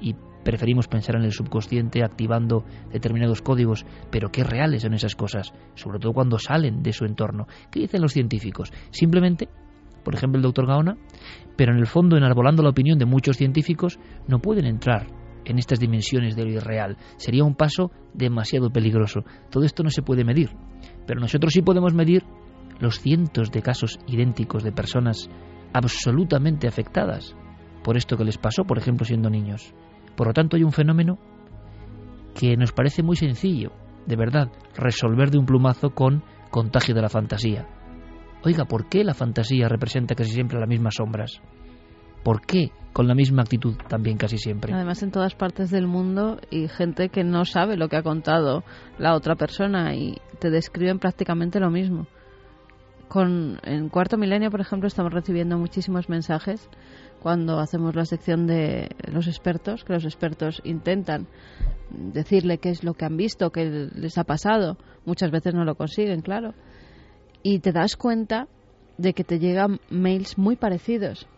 [0.00, 5.52] y preferimos pensar en el subconsciente activando determinados códigos, pero qué reales son esas cosas,
[5.74, 7.46] sobre todo cuando salen de su entorno.
[7.70, 8.72] ¿Qué dicen los científicos?
[8.90, 9.48] Simplemente,
[10.06, 10.96] por ejemplo el doctor Gaona,
[11.56, 15.08] pero en el fondo, enarbolando la opinión de muchos científicos, no pueden entrar
[15.44, 16.96] en estas dimensiones de lo irreal.
[17.16, 19.24] Sería un paso demasiado peligroso.
[19.50, 20.50] Todo esto no se puede medir,
[21.08, 22.22] pero nosotros sí podemos medir
[22.78, 25.28] los cientos de casos idénticos de personas
[25.72, 27.34] absolutamente afectadas
[27.82, 29.74] por esto que les pasó, por ejemplo, siendo niños.
[30.16, 31.18] Por lo tanto, hay un fenómeno
[32.32, 33.72] que nos parece muy sencillo,
[34.06, 36.22] de verdad, resolver de un plumazo con
[36.52, 37.66] contagio de la fantasía.
[38.44, 41.40] Oiga, ¿por qué la fantasía representa casi siempre las mismas sombras?
[42.22, 44.72] ¿Por qué con la misma actitud también casi siempre?
[44.72, 48.64] Además, en todas partes del mundo y gente que no sabe lo que ha contado
[48.98, 52.06] la otra persona y te describen prácticamente lo mismo.
[53.08, 56.68] Con, en Cuarto Milenio, por ejemplo, estamos recibiendo muchísimos mensajes
[57.20, 61.28] cuando hacemos la sección de los expertos, que los expertos intentan
[61.90, 64.76] decirle qué es lo que han visto, qué les ha pasado.
[65.04, 66.54] Muchas veces no lo consiguen, claro.
[67.48, 68.48] Y te das cuenta
[68.98, 71.28] de que te llegan mails muy parecidos.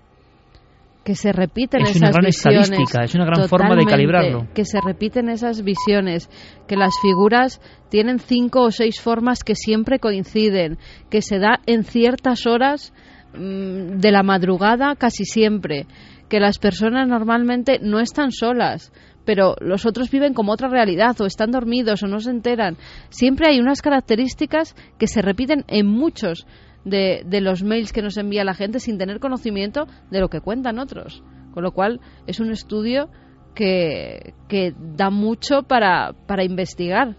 [1.05, 2.71] que se repiten es esas una gran visiones.
[2.71, 4.47] estadística, es una gran forma de calibrarlo.
[4.55, 6.31] Que se repiten esas visiones,
[6.67, 7.61] que las figuras
[7.91, 10.79] tienen cinco o seis formas que siempre coinciden,
[11.11, 12.95] que se da en ciertas horas
[13.35, 15.87] mm, de la madrugada casi siempre,
[16.31, 18.93] que las personas normalmente no están solas,
[19.29, 22.79] pero los otros viven como otra realidad o están dormidos o no se enteran.
[23.11, 26.47] Siempre hay unas características que se repiten en muchos
[26.87, 30.41] de, de los mails que nos envía la gente sin tener conocimiento de lo que
[30.41, 31.23] cuentan otros.
[31.53, 33.11] Con lo cual es un estudio
[33.55, 37.15] que, que da mucho para, para investigar.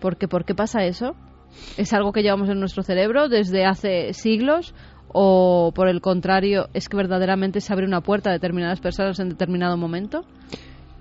[0.00, 1.14] Porque ¿por qué pasa eso?
[1.76, 4.74] ¿Es algo que llevamos en nuestro cerebro desde hace siglos?
[5.14, 9.28] ¿O por el contrario es que verdaderamente se abre una puerta a determinadas personas en
[9.28, 10.24] determinado momento?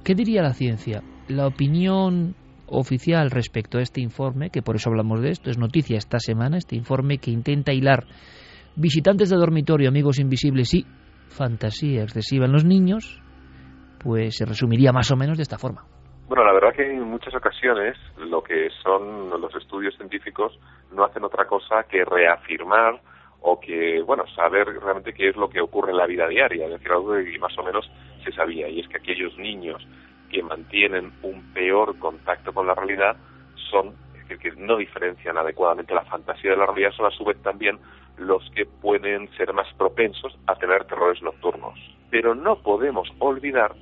[0.03, 1.03] ¿Qué diría la ciencia?
[1.27, 2.33] La opinión
[2.65, 6.57] oficial respecto a este informe, que por eso hablamos de esto, es noticia esta semana,
[6.57, 8.05] este informe que intenta hilar
[8.75, 10.85] visitantes de dormitorio, amigos invisibles y
[11.29, 13.21] fantasía excesiva en los niños,
[14.03, 15.83] pues se resumiría más o menos de esta forma.
[16.27, 20.57] Bueno, la verdad que en muchas ocasiones lo que son los estudios científicos
[20.91, 23.01] no hacen otra cosa que reafirmar
[23.41, 26.71] o que, bueno, saber realmente qué es lo que ocurre en la vida diaria, es
[26.71, 27.89] decir, algo más o menos
[28.23, 29.85] se sabía, y es que aquellos niños
[30.29, 33.17] que mantienen un peor contacto con la realidad
[33.69, 37.25] son, es decir, que no diferencian adecuadamente la fantasía de la realidad, son a su
[37.25, 37.79] vez también
[38.17, 41.77] los que pueden ser más propensos a tener terrores nocturnos.
[42.11, 43.73] Pero no podemos olvidar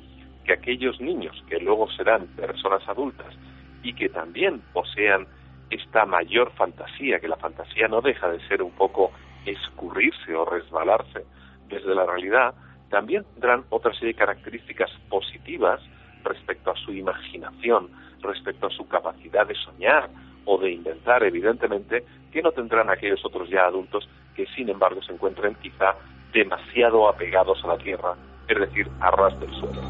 [0.45, 3.35] que aquellos niños que luego serán personas adultas
[3.83, 5.27] y que también posean
[5.69, 9.11] esta mayor fantasía, que la fantasía no deja de ser un poco
[9.45, 11.25] escurrirse o resbalarse
[11.67, 12.53] desde la realidad,
[12.89, 15.81] también tendrán otra serie de características positivas
[16.23, 17.89] respecto a su imaginación,
[18.21, 20.09] respecto a su capacidad de soñar
[20.45, 25.13] o de inventar, evidentemente, que no tendrán aquellos otros ya adultos que, sin embargo, se
[25.13, 25.95] encuentren quizá
[26.33, 28.15] demasiado apegados a la tierra,
[28.47, 29.81] es decir, a ras del suelo.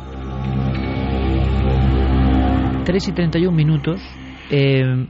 [2.85, 4.01] 3 y 31 minutos.
[4.51, 5.05] Eh,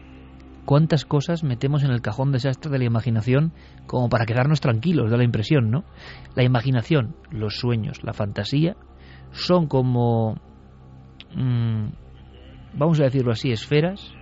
[0.70, 3.54] ¿Cuántas cosas metemos en el cajón desastre de la imaginación
[3.88, 5.10] como para quedarnos tranquilos?
[5.10, 5.84] Da la impresión, ¿no?
[6.36, 8.76] La imaginación, los sueños, la fantasía
[9.32, 10.36] son como,
[11.34, 11.88] mmm,
[12.76, 14.14] vamos a decirlo así, esferas,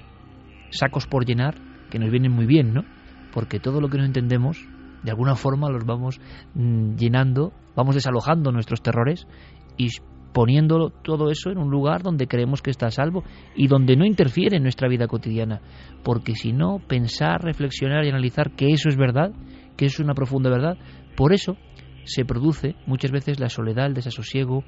[0.70, 1.56] sacos por llenar,
[1.90, 2.86] que nos vienen muy bien, ¿no?
[3.34, 4.66] Porque todo lo que no entendemos,
[5.04, 6.22] de alguna forma los vamos
[6.54, 9.28] mmm, llenando, vamos desalojando nuestros terrores
[9.76, 9.90] y
[10.38, 13.24] poniendo todo eso en un lugar donde creemos que está a salvo
[13.56, 15.62] y donde no interfiere en nuestra vida cotidiana.
[16.04, 19.32] Porque si no, pensar, reflexionar y analizar que eso es verdad,
[19.76, 20.78] que es una profunda verdad,
[21.16, 21.58] por eso
[22.04, 24.64] se produce muchas veces la soledad, el desasosiego,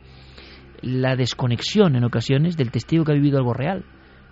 [0.81, 3.85] la desconexión en ocasiones del testigo que ha vivido algo real,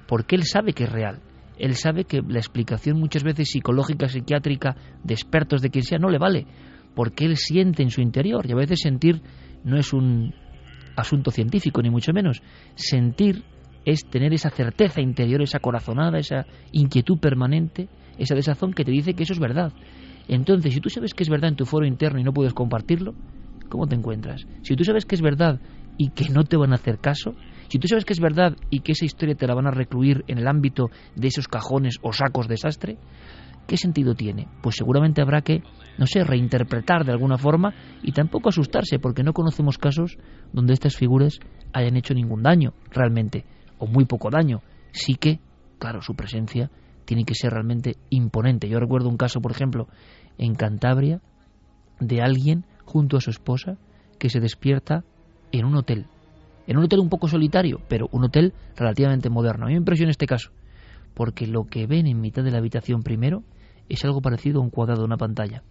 [0.07, 1.21] porque él sabe que es real.
[1.59, 6.09] Él sabe que la explicación muchas veces psicológica, psiquiátrica, de expertos, de quien sea, no
[6.09, 6.47] le vale,
[6.95, 9.21] porque él siente en su interior, y a veces sentir
[9.63, 10.33] no es un
[10.97, 12.41] asunto científico, ni mucho menos.
[12.75, 13.43] Sentir
[13.85, 17.87] es tener esa certeza interior, esa corazonada, esa inquietud permanente,
[18.17, 19.71] esa desazón que te dice que eso es verdad.
[20.27, 23.15] Entonces, si tú sabes que es verdad en tu foro interno y no puedes compartirlo,
[23.69, 24.45] ¿cómo te encuentras?
[24.61, 25.61] Si tú sabes que es verdad
[25.97, 27.35] y que no te van a hacer caso,
[27.69, 30.25] si tú sabes que es verdad y que esa historia te la van a recluir
[30.27, 32.97] en el ámbito de esos cajones o sacos de desastre,
[33.67, 34.47] ¿qué sentido tiene?
[34.61, 35.61] Pues seguramente habrá que,
[35.97, 40.17] no sé, reinterpretar de alguna forma y tampoco asustarse porque no conocemos casos
[40.53, 41.39] donde estas figuras
[41.73, 43.45] hayan hecho ningún daño realmente,
[43.77, 44.61] o muy poco daño.
[44.91, 45.39] Sí que,
[45.77, 46.71] claro, su presencia
[47.05, 48.67] tiene que ser realmente imponente.
[48.67, 49.87] Yo recuerdo un caso, por ejemplo,
[50.37, 51.21] en Cantabria,
[51.99, 53.77] de alguien junto a su esposa
[54.19, 55.03] que se despierta
[55.51, 56.05] en un hotel.
[56.67, 59.65] En un hotel un poco solitario, pero un hotel relativamente moderno.
[59.65, 60.51] A mí me impresiona este caso,
[61.13, 63.43] porque lo que ven en mitad de la habitación primero
[63.89, 65.63] es algo parecido a un cuadrado de una pantalla.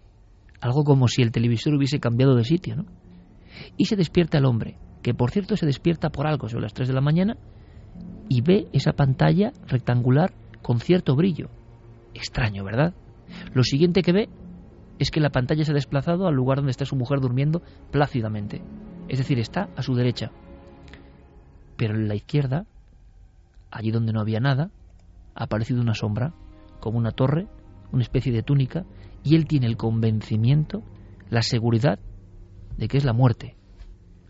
[0.61, 2.85] Algo como si el televisor hubiese cambiado de sitio, ¿no?
[3.75, 6.87] Y se despierta el hombre, que por cierto se despierta por algo sobre las 3
[6.87, 7.37] de la mañana
[8.29, 11.49] y ve esa pantalla rectangular con cierto brillo.
[12.13, 12.93] Extraño, ¿verdad?
[13.53, 14.29] Lo siguiente que ve
[14.99, 17.61] es que la pantalla se ha desplazado al lugar donde está su mujer durmiendo
[17.91, 18.61] plácidamente.
[19.07, 20.31] Es decir, está a su derecha.
[21.77, 22.65] Pero en la izquierda,
[23.71, 24.71] allí donde no había nada,
[25.35, 26.33] ha aparecido una sombra,
[26.79, 27.47] como una torre,
[27.91, 28.85] una especie de túnica,
[29.23, 30.83] y él tiene el convencimiento,
[31.29, 31.99] la seguridad
[32.77, 33.55] de que es la muerte.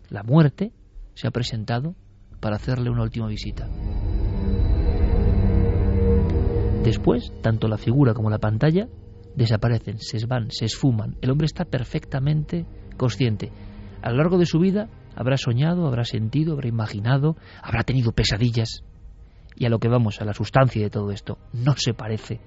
[0.08, 0.72] La muerte
[1.14, 1.94] se ha presentado
[2.40, 3.68] para hacerle una última visita.
[6.82, 8.88] Después, tanto la figura como la pantalla
[9.34, 11.16] desaparecen, se van, se esfuman.
[11.20, 12.66] El hombre está perfectamente
[12.96, 13.52] consciente.
[14.02, 18.84] A lo largo de su vida habrá soñado, habrá sentido, habrá imaginado, habrá tenido pesadillas.
[19.54, 22.40] Y a lo que vamos, a la sustancia de todo esto, no se parece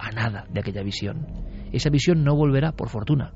[0.00, 1.26] a nada de aquella visión.
[1.72, 3.32] Esa visión no volverá, por fortuna.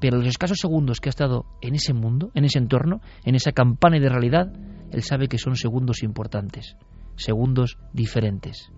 [0.00, 3.52] Pero los escasos segundos que ha estado en ese mundo, en ese entorno, en esa
[3.52, 4.52] campana de realidad,
[4.92, 6.76] él sabe que son segundos importantes,
[7.16, 8.70] segundos diferentes.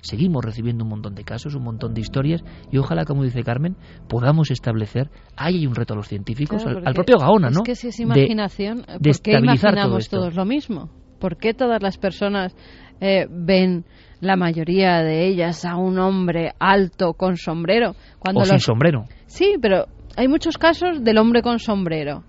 [0.00, 3.76] Seguimos recibiendo un montón de casos, un montón de historias y ojalá, como dice Carmen,
[4.06, 7.60] podamos establecer, ahí hay un reto a los científicos, Claro, al, propio Gaona, ¿no?
[7.60, 10.18] Es que si es imaginación, de ¿por qué todo imaginamos esto.
[10.18, 10.90] todos lo mismo?
[11.18, 12.54] ¿Por qué todas las personas
[13.00, 13.86] eh, ven,
[14.20, 17.94] la mayoría de ellas, a un hombre alto con sombrero?
[18.18, 19.04] Cuando o sin sombrero.
[19.26, 19.86] Sí, pero
[20.16, 22.24] hay muchos casos del hombre con sombrero.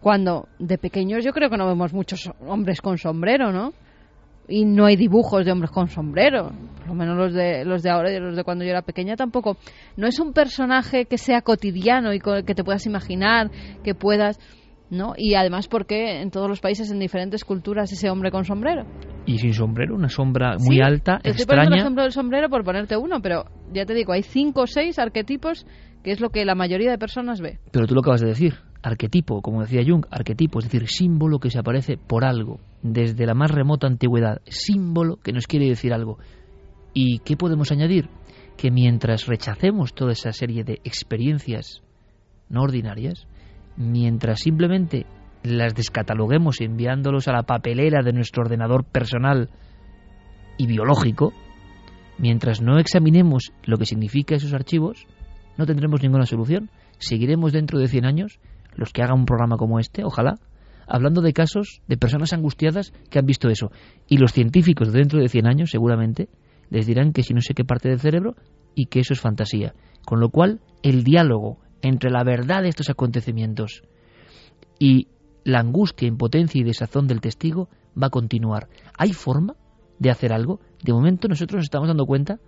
[0.00, 3.72] Cuando de pequeños yo creo que no vemos muchos hombres con sombrero, ¿no?
[4.48, 6.52] Y no hay dibujos de hombres con sombrero.
[6.78, 9.16] Por lo menos los de, los de ahora y los de cuando yo era pequeña
[9.16, 9.56] tampoco.
[9.96, 13.50] No es un personaje que sea cotidiano y que te puedas imaginar,
[13.82, 14.38] que puedas...
[14.90, 15.14] ¿no?
[15.16, 18.84] Y además porque en todos los países, en diferentes culturas, ese hombre con sombrero.
[19.26, 21.82] Y sin sombrero, una sombra muy Sí, alta, te Estoy poniendo el extraña.
[21.82, 25.66] ejemplo del sombrero por ponerte uno, pero ya te digo, hay cinco o seis arquetipos
[26.04, 27.58] que es lo que la mayoría de personas ve.
[27.72, 31.50] Pero tú lo acabas de decir, arquetipo, como decía Jung, arquetipo, es decir, símbolo que
[31.50, 36.18] se aparece por algo, desde la más remota antigüedad, símbolo que nos quiere decir algo.
[36.94, 38.08] ¿Y qué podemos añadir?
[38.56, 41.82] Que mientras rechacemos toda esa serie de experiencias
[42.48, 43.26] no ordinarias,
[43.76, 45.06] mientras simplemente
[45.42, 49.50] las descataloguemos enviándolos a la papelera de nuestro ordenador personal
[50.58, 51.32] y biológico,
[52.18, 55.06] mientras no examinemos lo que significa esos archivos,
[55.56, 56.70] no tendremos ninguna solución.
[56.98, 58.38] Seguiremos dentro de 100 años,
[58.74, 60.34] los que hagan un programa como este, ojalá,
[60.86, 63.70] hablando de casos de personas angustiadas que han visto eso.
[64.08, 66.28] Y los científicos de dentro de 100 años, seguramente,
[66.70, 68.34] les dirán que si no sé qué parte del cerebro
[68.74, 69.74] y que eso es fantasía.
[70.04, 73.82] Con lo cual, el diálogo entre la verdad de estos acontecimientos
[74.78, 75.08] y
[75.44, 77.68] la angustia, impotencia y desazón del testigo
[78.00, 78.68] va a continuar.
[78.98, 79.54] ¿Hay forma
[79.98, 80.60] de hacer algo?
[80.82, 82.40] De momento nosotros nos estamos dando cuenta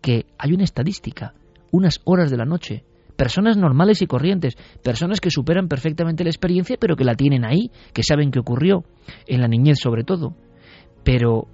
[0.00, 1.34] que hay una estadística,
[1.70, 2.84] unas horas de la noche,
[3.16, 7.70] personas normales y corrientes, personas que superan perfectamente la experiencia pero que la tienen ahí,
[7.92, 8.84] que saben qué ocurrió,
[9.26, 10.34] en la niñez sobre todo.
[11.04, 11.48] Pero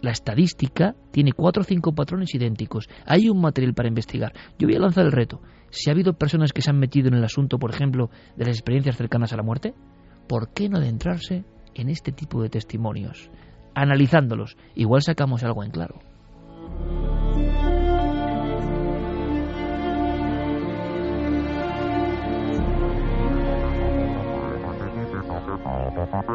[0.00, 2.88] la estadística tiene cuatro o cinco patrones idénticos.
[3.06, 4.32] Hay un material para investigar.
[4.58, 5.40] Yo voy a lanzar el reto.
[5.76, 8.56] Si ha habido personas que se han metido en el asunto, por ejemplo, de las
[8.56, 9.74] experiencias cercanas a la muerte,
[10.26, 11.44] ¿por qué no adentrarse
[11.74, 13.30] en este tipo de testimonios?
[13.74, 16.00] Analizándolos, igual sacamos algo en claro.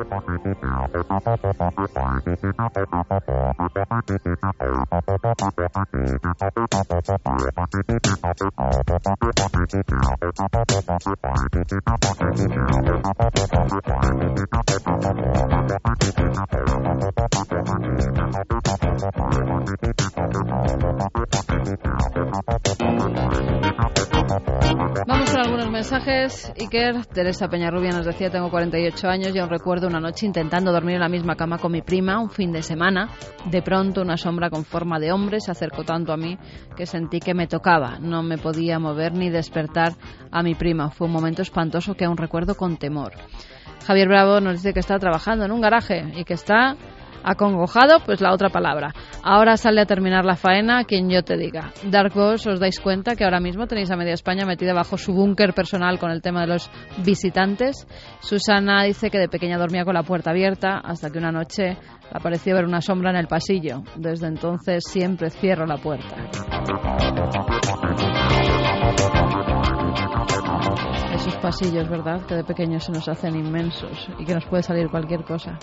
[0.09, 0.41] Vamos con
[25.71, 26.51] mensajes.
[26.59, 30.95] Iker, Teresa Peñarrubia nos decía, tengo 48 años y aún recuerdo una noche intentando dormir
[30.95, 33.09] en la misma cama con mi prima, un fin de semana.
[33.45, 36.37] De pronto una sombra con forma de hombre se acercó tanto a mí
[36.75, 37.99] que sentí que me tocaba.
[37.99, 39.93] No me podía mover ni despertar
[40.29, 40.89] a mi prima.
[40.91, 43.13] Fue un momento espantoso que aún recuerdo con temor.
[43.87, 46.75] Javier Bravo nos dice que está trabajando en un garaje y que está
[47.23, 48.93] acongojado, pues la otra palabra.
[49.23, 51.71] Ahora sale a terminar la faena quien yo te diga.
[51.83, 55.13] Dark Ghost, os dais cuenta que ahora mismo tenéis a media España metida bajo su
[55.13, 56.69] búnker personal con el tema de los
[57.03, 57.87] visitantes.
[58.19, 61.77] Susana dice que de pequeña dormía con la puerta abierta hasta que una noche
[62.13, 63.83] le pareció ver una sombra en el pasillo.
[63.95, 66.15] Desde entonces siempre cierro la puerta.
[71.41, 72.21] Pasillos, ¿verdad?
[72.27, 75.57] Que de pequeños se nos hacen inmensos y que nos puede salir cualquier cosa.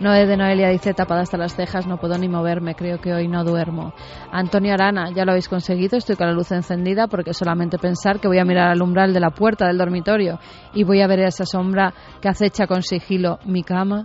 [0.00, 3.28] Noé de Noelia dice, tapada hasta las cejas, no puedo ni moverme, creo que hoy
[3.28, 3.94] no duermo.
[4.32, 8.26] Antonio Arana, ya lo habéis conseguido, estoy con la luz encendida porque solamente pensar que
[8.26, 10.40] voy a mirar al umbral de la puerta del dormitorio
[10.74, 14.04] y voy a ver esa sombra que acecha con sigilo mi cama.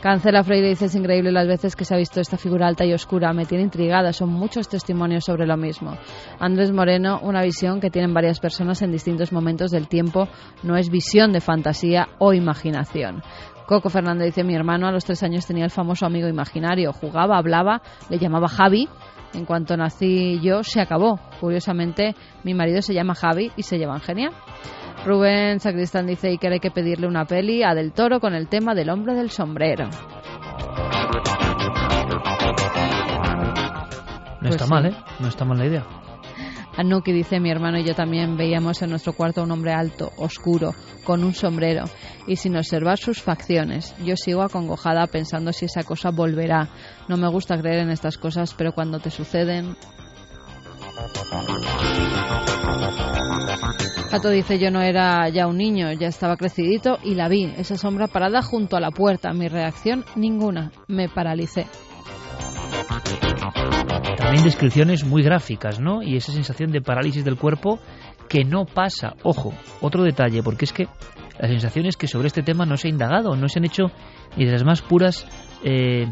[0.00, 2.94] Cancela Freire dice, es increíble las veces que se ha visto esta figura alta y
[2.94, 5.98] oscura, me tiene intrigada, son muchos testimonios sobre lo mismo.
[6.38, 10.26] Andrés Moreno, una visión que tienen varias personas en distintos momentos del tiempo,
[10.62, 13.22] no es visión de fantasía o imaginación.
[13.66, 17.38] Coco Fernández dice, mi hermano a los tres años tenía el famoso amigo imaginario, jugaba,
[17.38, 18.88] hablaba, le llamaba Javi,
[19.32, 21.20] en cuanto nací yo se acabó.
[21.40, 24.32] Curiosamente, mi marido se llama Javi y se llevan genial.
[25.06, 28.48] Rubén Sacristán dice y que hay que pedirle una peli a Del Toro con el
[28.48, 29.88] tema del hombre del sombrero.
[34.40, 34.70] No Pues está sí.
[34.70, 34.94] mal, ¿eh?
[35.20, 35.84] No está mal la idea.
[36.80, 40.12] Anuki dice, mi hermano y yo también veíamos en nuestro cuarto a un hombre alto,
[40.16, 40.74] oscuro,
[41.04, 41.84] con un sombrero
[42.26, 43.94] y sin observar sus facciones.
[44.02, 46.70] Yo sigo acongojada pensando si esa cosa volverá.
[47.06, 49.76] No me gusta creer en estas cosas, pero cuando te suceden...
[54.10, 57.76] Jato dice, yo no era ya un niño, ya estaba crecidito y la vi, esa
[57.76, 59.34] sombra parada junto a la puerta.
[59.34, 60.72] Mi reacción, ninguna.
[60.88, 61.66] Me paralicé.
[64.16, 66.02] También descripciones muy gráficas, ¿no?
[66.02, 67.78] Y esa sensación de parálisis del cuerpo
[68.28, 69.14] que no pasa.
[69.22, 70.88] Ojo, otro detalle, porque es que
[71.38, 73.90] la sensación es que sobre este tema no se ha indagado, no se han hecho
[74.36, 75.26] ni de las más puras
[75.64, 76.06] eh,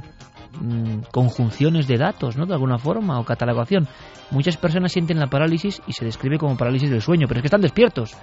[0.60, 2.46] mm, conjunciones de datos, ¿no?
[2.46, 3.86] De alguna forma, o catalogación.
[4.30, 7.48] Muchas personas sienten la parálisis y se describe como parálisis del sueño, pero es que
[7.48, 8.16] están despiertos.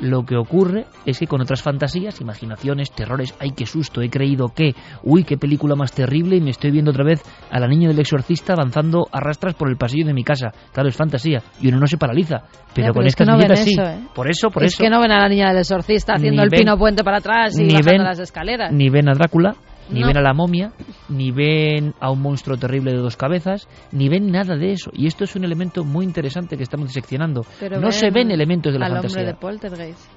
[0.00, 4.48] Lo que ocurre es que con otras fantasías, imaginaciones, terrores, ay, qué susto, he creído
[4.48, 7.88] que, uy, qué película más terrible y me estoy viendo otra vez a la niña
[7.88, 10.50] del exorcista avanzando a rastras por el pasillo de mi casa.
[10.72, 12.42] Claro, es fantasía y uno no se paraliza,
[12.74, 13.72] pero, Ya, con es estas que no ven viñetas sí.
[13.72, 13.98] eso, ¿eh?
[14.14, 14.82] Por eso, por es eso.
[14.82, 17.18] que no ven a la niña del exorcista haciendo Ni el ven- pino puente para
[17.18, 18.72] atrás y ni bajando ven- las escaleras.
[18.72, 19.54] Ni ven a Drácula,
[19.90, 20.06] ni No.
[20.08, 20.72] ven a la momia,
[21.08, 24.90] ni ven a un monstruo terrible de dos cabezas, ni ven nada de eso.
[24.92, 27.42] Y esto es un elemento muy interesante que estamos diseccionando.
[27.60, 29.18] Pero no se ven elementos de la al fantasía.
[29.20, 30.10] hombre de Poltergeist.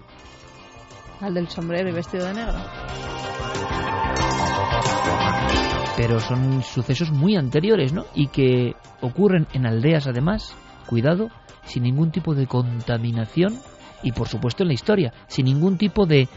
[1.22, 2.54] Al del sombrero y vestido de negro.
[5.96, 8.06] pero son sucesos muy anteriores, ¿no?
[8.14, 11.30] Y que ocurren en aldeas además, cuidado,
[11.64, 13.58] sin ningún tipo de contaminación
[14.04, 16.30] y por supuesto en la historia, sin ningún tipo de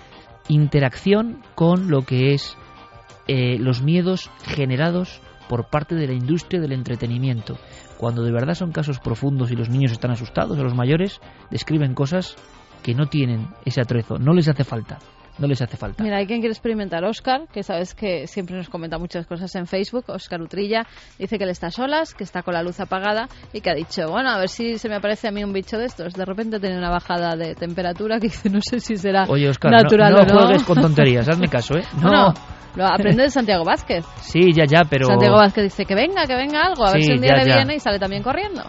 [0.48, 2.57] interacción con lo que es
[3.32, 7.57] eh, los miedos generados por parte de la industria del entretenimiento.
[7.97, 11.94] Cuando de verdad son casos profundos y los niños están asustados o los mayores describen
[11.94, 12.35] cosas
[12.82, 14.98] que no tienen ese atrezo, no les hace falta,
[15.40, 16.02] no les hace falta.
[16.04, 17.04] Mira, hay quien quiere experimentar.
[17.04, 20.04] Oscar, que sabes que siempre nos comenta muchas cosas en Facebook.
[20.08, 20.86] Oscar Utrilla
[21.18, 23.74] dice que él está a solas, que está con la luz apagada y que ha
[23.74, 26.12] dicho, bueno, a ver si se me aparece a mí un bicho de estos.
[26.14, 29.72] De repente tiene una bajada de temperatura que dice, no sé si será Oye, Oscar,
[29.72, 30.40] natural no, o no no.
[30.46, 31.82] juegues con tonterías, hazme caso, ¿eh?
[31.94, 32.02] No.
[32.02, 32.34] Bueno,
[32.76, 34.04] lo aprende de Santiago Vázquez.
[34.20, 35.06] Sí, ya, ya, pero...
[35.06, 37.42] Santiago Vázquez dice que venga, que venga algo, a ver Sí, si un día ya,
[37.44, 37.56] le ya.
[37.56, 38.62] viene y sale también corriendo.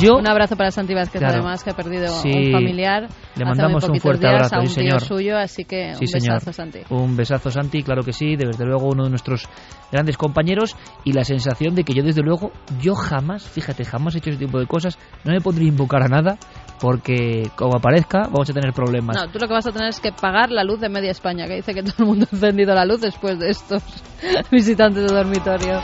[0.00, 0.16] Yo...
[0.16, 1.34] Un abrazo para Santi Vázquez, Claro.
[1.36, 2.30] además, que ha perdido Sí.
[2.34, 3.02] un familiar.
[3.02, 5.00] Le hace mandamos muy un fuerte días, abrazo, a un sí, señor.
[5.00, 6.34] suyo, así que Sí, un señor.
[6.34, 6.78] besazo, Santi.
[6.90, 9.48] Un besazo, Santi, claro que sí, desde luego uno de nuestros
[9.92, 12.50] grandes compañeros y la sensación de que yo, desde luego,
[12.80, 16.08] yo jamás, fíjate, jamás he hecho ese tipo de cosas, no me podría invocar a
[16.08, 16.36] nada
[16.80, 19.16] porque, como aparezca, vamos a tener problemas.
[19.16, 21.46] No, tú lo que vas a tener es que pagar la luz de media España,
[21.46, 23.82] que dice que todo el mundo ha encendido la luz después de estos
[24.50, 25.80] visitantes de dormitorio.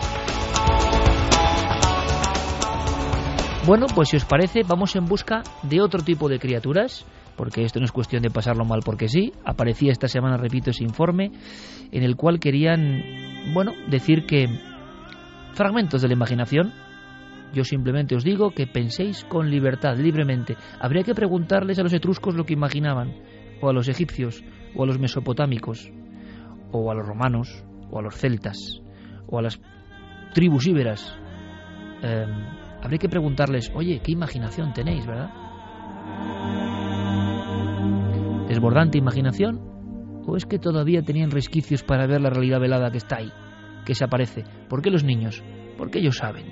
[3.64, 7.06] Bueno, pues si os parece, vamos en busca de otro tipo de criaturas,
[7.36, 9.32] porque esto no es cuestión de pasarlo mal porque sí.
[9.44, 11.30] Aparecía esta semana, repito, ese informe
[11.93, 13.02] en el cual querían,
[13.55, 14.48] bueno, decir que
[15.55, 16.72] fragmentos de la imaginación.
[17.55, 20.56] Yo simplemente os digo que penséis con libertad, libremente.
[20.80, 23.14] Habría que preguntarles a los etruscos lo que imaginaban,
[23.60, 24.43] o a los egipcios,
[24.74, 25.89] o a los mesopotámicos,
[26.72, 28.82] o a los romanos, o a los celtas,
[29.28, 29.60] o a las
[30.34, 31.16] tribus íberas.
[32.02, 32.26] Eh,
[32.82, 35.30] habría que preguntarles, oye, ¿qué imaginación tenéis, verdad?
[38.48, 39.60] ¿Desbordante imaginación?
[40.26, 43.32] ¿O es que todavía tenían resquicios para ver la realidad velada que está ahí,
[43.86, 44.44] que se aparece?
[44.68, 45.42] ¿Por qué los niños?
[45.78, 46.44] Porque ellos saben.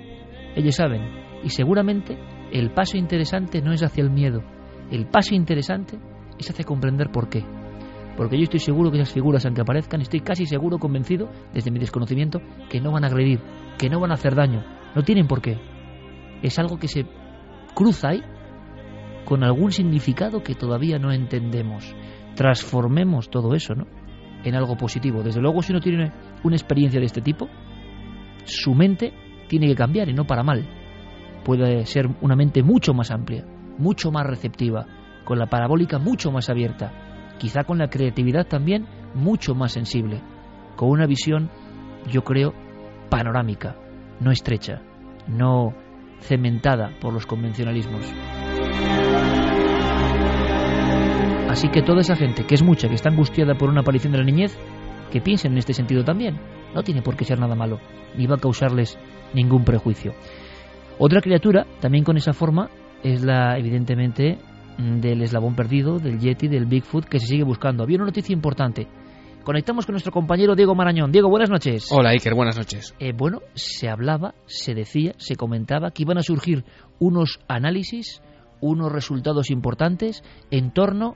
[0.55, 1.01] Ellos saben.
[1.43, 2.17] Y seguramente
[2.51, 4.41] el paso interesante no es hacia el miedo.
[4.89, 5.99] El paso interesante
[6.39, 7.45] es hacia comprender por qué.
[8.17, 11.79] Porque yo estoy seguro que esas figuras, aunque aparezcan, estoy casi seguro, convencido, desde mi
[11.79, 13.39] desconocimiento, que no van a agredir,
[13.77, 14.63] que no van a hacer daño.
[14.95, 15.70] No tienen por qué.
[16.41, 17.05] Es algo que se
[17.73, 18.21] cruza ahí
[19.25, 21.95] con algún significado que todavía no entendemos.
[22.35, 23.85] Transformemos todo eso, ¿no?
[24.43, 25.23] En algo positivo.
[25.23, 26.11] Desde luego, si uno tiene
[26.43, 27.47] una experiencia de este tipo,
[28.43, 29.13] su mente
[29.47, 30.67] tiene que cambiar y no para mal.
[31.43, 33.45] Puede ser una mente mucho más amplia,
[33.77, 34.85] mucho más receptiva,
[35.25, 36.91] con la parabólica mucho más abierta,
[37.37, 40.21] quizá con la creatividad también mucho más sensible,
[40.75, 41.49] con una visión,
[42.09, 42.53] yo creo,
[43.09, 43.75] panorámica,
[44.19, 44.81] no estrecha,
[45.27, 45.73] no
[46.21, 48.05] cementada por los convencionalismos.
[51.49, 54.19] Así que toda esa gente, que es mucha, que está angustiada por una aparición de
[54.19, 54.57] la niñez,
[55.11, 56.39] que piensen en este sentido también.
[56.73, 57.79] No tiene por qué ser nada malo,
[58.17, 58.97] ni va a causarles
[59.33, 60.13] ningún prejuicio.
[60.97, 62.69] Otra criatura, también con esa forma,
[63.03, 64.37] es la, evidentemente,
[64.77, 67.83] del eslabón perdido, del Yeti, del Bigfoot, que se sigue buscando.
[67.83, 68.87] Había una noticia importante.
[69.43, 71.11] Conectamos con nuestro compañero Diego Marañón.
[71.11, 71.87] Diego, buenas noches.
[71.91, 72.93] Hola Iker, buenas noches.
[72.99, 76.63] Eh, bueno, se hablaba, se decía, se comentaba que iban a surgir
[76.99, 78.21] unos análisis,
[78.59, 81.15] unos resultados importantes en torno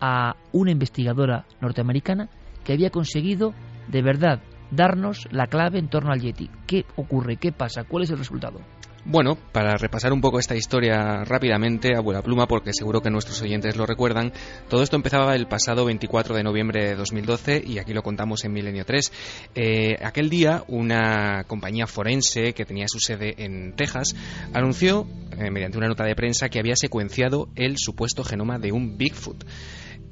[0.00, 2.28] a una investigadora norteamericana
[2.62, 3.54] que había conseguido
[3.88, 4.40] de verdad
[4.70, 6.50] darnos la clave en torno al Yeti.
[6.68, 7.38] ¿Qué ocurre?
[7.38, 7.82] ¿Qué pasa?
[7.82, 8.60] ¿Cuál es el resultado?
[9.06, 13.76] Bueno, para repasar un poco esta historia rápidamente, abuela pluma, porque seguro que nuestros oyentes
[13.76, 14.32] lo recuerdan,
[14.70, 18.54] todo esto empezaba el pasado 24 de noviembre de 2012 y aquí lo contamos en
[18.54, 19.12] Milenio 3.
[19.54, 24.16] Eh, aquel día, una compañía forense que tenía su sede en Texas
[24.54, 25.06] anunció,
[25.38, 29.44] eh, mediante una nota de prensa, que había secuenciado el supuesto genoma de un Bigfoot.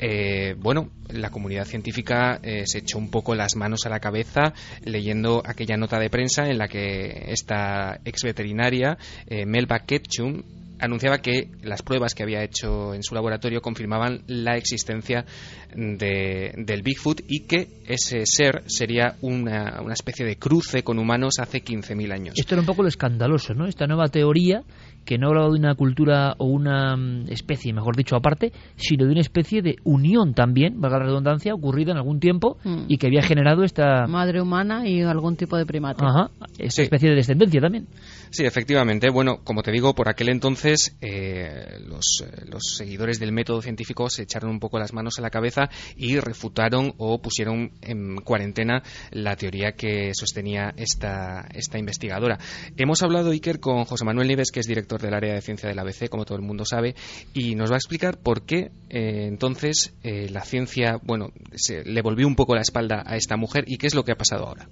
[0.04, 4.52] Eh, bueno, la comunidad científica eh, se echó un poco las manos a la cabeza
[4.84, 8.98] leyendo aquella nota de prensa en la que esta ex veterinaria,
[9.28, 10.42] eh, Melba Ketchum,
[10.80, 15.24] anunciaba que las pruebas que había hecho en su laboratorio confirmaban la existencia
[15.72, 21.34] de, del Bigfoot y que ese ser sería una, una especie de cruce con humanos
[21.38, 22.34] hace 15.000 años.
[22.36, 23.68] Esto era un poco lo escandaloso, ¿no?
[23.68, 24.64] Esta nueva teoría
[25.04, 29.12] que no hablaba de una cultura o una mm, especie, mejor dicho, aparte, sino de
[29.12, 32.84] una especie de unión también, valga la redundancia, ocurrida en algún tiempo Mm.
[32.88, 34.06] y que había generado esta...
[34.06, 36.04] Madre humana y algún tipo de primate.
[36.04, 37.86] Ajá, esta especie de descendencia también.
[38.30, 39.10] Sí, efectivamente.
[39.10, 44.08] Bueno, como te digo, por aquel entonces eh, los, eh, los seguidores del método científico
[44.08, 48.82] se echaron un poco las manos a la cabeza y refutaron o pusieron en cuarentena
[49.10, 52.38] la teoría que sostenía esta, esta investigadora.
[52.76, 55.74] Hemos hablado, Iker, con José Manuel Nieves, que es director del área de ciencia de
[55.74, 56.94] la ABC, como todo el mundo sabe,
[57.32, 62.02] y nos va a explicar por qué eh, entonces eh, la ciencia, bueno, se, le
[62.02, 64.46] volvió un poco la espalda a esta mujer y qué es lo que ha pasado
[64.46, 64.66] ahora.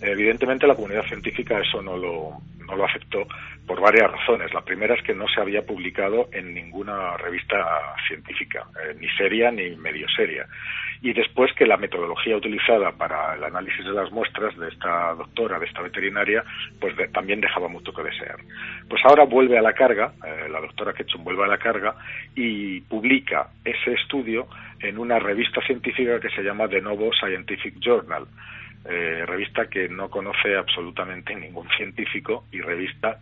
[0.00, 3.26] Evidentemente la comunidad científica eso no lo, no lo aceptó
[3.66, 4.52] por varias razones.
[4.54, 7.56] La primera es que no se había publicado en ninguna revista
[8.06, 10.46] científica, eh, ni seria ni medio seria.
[11.00, 15.58] Y después que la metodología utilizada para el análisis de las muestras de esta doctora,
[15.58, 16.42] de esta veterinaria,
[16.80, 18.36] pues de- también dejaba mucho que desear.
[18.88, 21.94] Pues ahora vuelve a la carga, eh, la doctora Ketchum vuelve a la carga
[22.34, 24.48] y publica ese estudio
[24.80, 28.26] en una revista científica que se llama The Novo Scientific Journal
[28.84, 33.18] eh, revista que no conoce absolutamente ningún científico y revista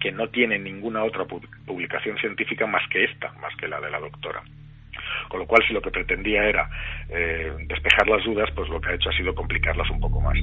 [0.00, 3.90] que no tiene ninguna otra pu- publicación científica más que esta, más que la de
[3.90, 4.42] la doctora.
[5.30, 6.68] Con lo cual, si lo que pretendía era
[7.08, 10.36] eh, despejar las dudas, pues lo que ha hecho ha sido complicarlas un poco más.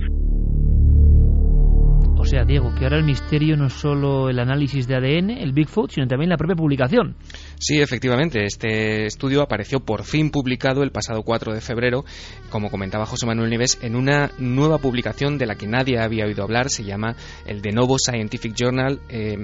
[2.20, 5.52] O sea, Diego, que ahora el misterio no es solo el análisis de ADN, el
[5.52, 7.16] Bigfoot, sino también la propia publicación.
[7.60, 12.06] Sí, efectivamente, este estudio apareció por fin publicado el pasado 4 de febrero,
[12.50, 16.44] como comentaba José Manuel Nieves, en una nueva publicación de la que nadie había oído
[16.44, 17.16] hablar, se llama
[17.46, 19.00] el de Novo Scientific Journal.
[19.10, 19.38] eh,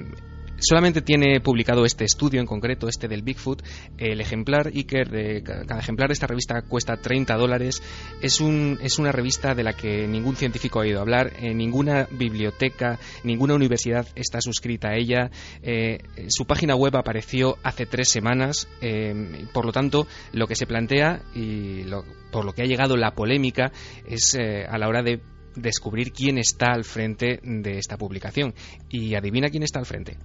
[0.66, 3.62] Solamente tiene publicado este estudio en concreto, este del Bigfoot.
[3.98, 7.84] El ejemplar Iker, de ca- cada ejemplar de esta revista cuesta 30 dólares.
[8.22, 12.08] Es, un, es una revista de la que ningún científico ha oído hablar, eh, ninguna
[12.12, 15.32] biblioteca, ninguna universidad está suscrita a ella.
[15.64, 15.98] Eh,
[16.30, 18.70] su página web apareció hace tres semanas.
[18.82, 22.96] eh, por lo tanto, lo que se plantea y lo- por lo que ha llegado
[22.96, 23.72] la polémica
[24.08, 25.20] es a la hora de
[25.56, 28.54] descubrir quién está al frente de esta publicación.
[28.90, 30.18] Y adivina quién está al frente.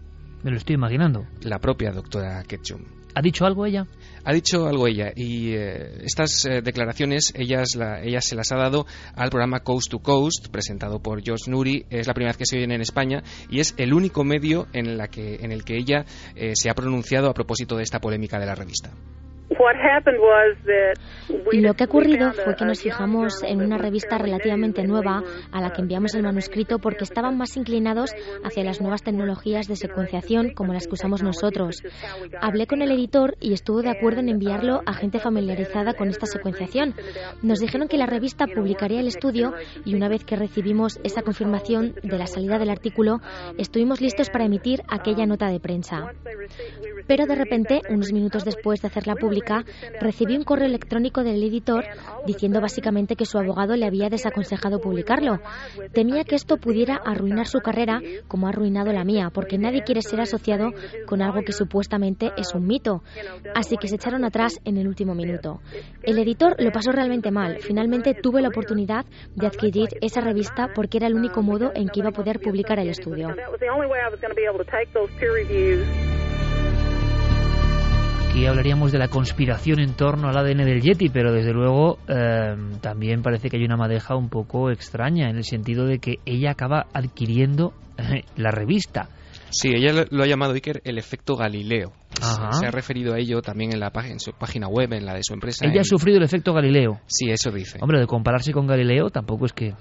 [0.43, 1.27] Me lo estoy imaginando.
[1.43, 2.83] La propia doctora Ketchum.
[3.15, 3.87] ¿Ha dicho algo ella?
[4.25, 8.57] Ha dicho algo ella y eh, estas eh, declaraciones ellas la- ella se las ha
[8.57, 11.85] dado al programa Coast to Coast presentado por George Nuri.
[11.91, 14.97] Es la primera vez que se oyen en España y es el único medio en,
[14.99, 16.05] la que, en el que ella
[16.37, 18.93] eh, se ha pronunciado a propósito de esta polémica de la revista.
[21.53, 25.23] Lo que ha ocurrido fue que nos fijamos en una revista relativamente nueva
[25.53, 28.13] a la que enviamos el manuscrito porque estaban más inclinados
[28.45, 31.83] hacia las nuevas tecnologías de secuenciación como las que usamos nosotros.
[32.41, 36.27] Hablé con el editor y estuvo de acuerdo en enviarlo a gente familiarizada con esta
[36.27, 36.95] secuenciación.
[37.43, 39.55] Nos dijeron que la revista publicaría el estudio
[39.85, 43.21] y una vez que recibimos esa confirmación de la salida del artículo,
[43.59, 46.13] estuvimos listos para emitir aquella nota de prensa.
[47.07, 49.15] Pero de repente, unos minutos después de hacerla
[50.01, 51.85] recibí un correo electrónico del editor
[52.27, 55.41] diciendo básicamente que su abogado le había desaconsejado publicarlo.
[55.93, 60.03] Temía que esto pudiera arruinar su carrera como ha arruinado la mía, porque nadie quiere
[60.03, 60.73] ser asociado
[61.07, 63.03] con algo que supuestamente es un mito.
[63.55, 65.61] Así que se echaron atrás en el último minuto.
[66.03, 67.59] El editor lo pasó realmente mal.
[67.61, 69.05] Finalmente tuve la oportunidad
[69.35, 72.79] de adquirir esa revista porque era el único modo en que iba a poder publicar
[72.79, 73.29] el estudio.
[78.29, 82.55] Aquí hablaríamos de la conspiración en torno al ADN del Yeti, pero desde luego eh,
[82.81, 86.51] también parece que hay una madeja un poco extraña en el sentido de que ella
[86.53, 89.09] acaba adquiriendo eh, la revista.
[89.51, 91.93] Sí, ella lo- ha llamado Iker el efecto Galileo.
[92.23, 92.53] Ajá.
[92.53, 95.23] Se ha referido a ello también en, la en su página web, en la de
[95.23, 95.65] su empresa.
[95.65, 97.01] Ella en- ha sufrido el efecto Galileo.
[97.07, 97.79] Sí, eso dice.
[97.81, 99.73] Hombre, de compararse con Galileo tampoco es que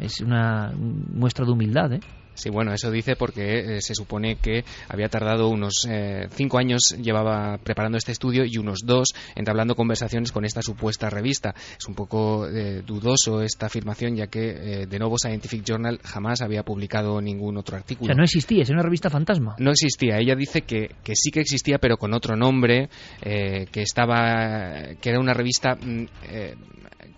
[0.00, 2.00] es una muestra de humildad, ¿eh?
[2.34, 6.96] Sí, bueno, eso dice porque eh, se supone que había tardado unos eh, cinco años,
[7.00, 11.54] llevaba preparando este estudio y unos dos entablando conversaciones con esta supuesta revista.
[11.78, 16.62] Es un poco eh, dudoso esta afirmación, ya que de nuevo Scientific Journal jamás había
[16.62, 18.06] publicado ningún otro artículo.
[18.06, 19.56] O sea, no existía, es una revista fantasma.
[19.58, 20.18] No existía.
[20.18, 22.88] Ella dice que, que sí que existía, pero con otro nombre,
[23.20, 26.06] que estaba, que era una revista mm,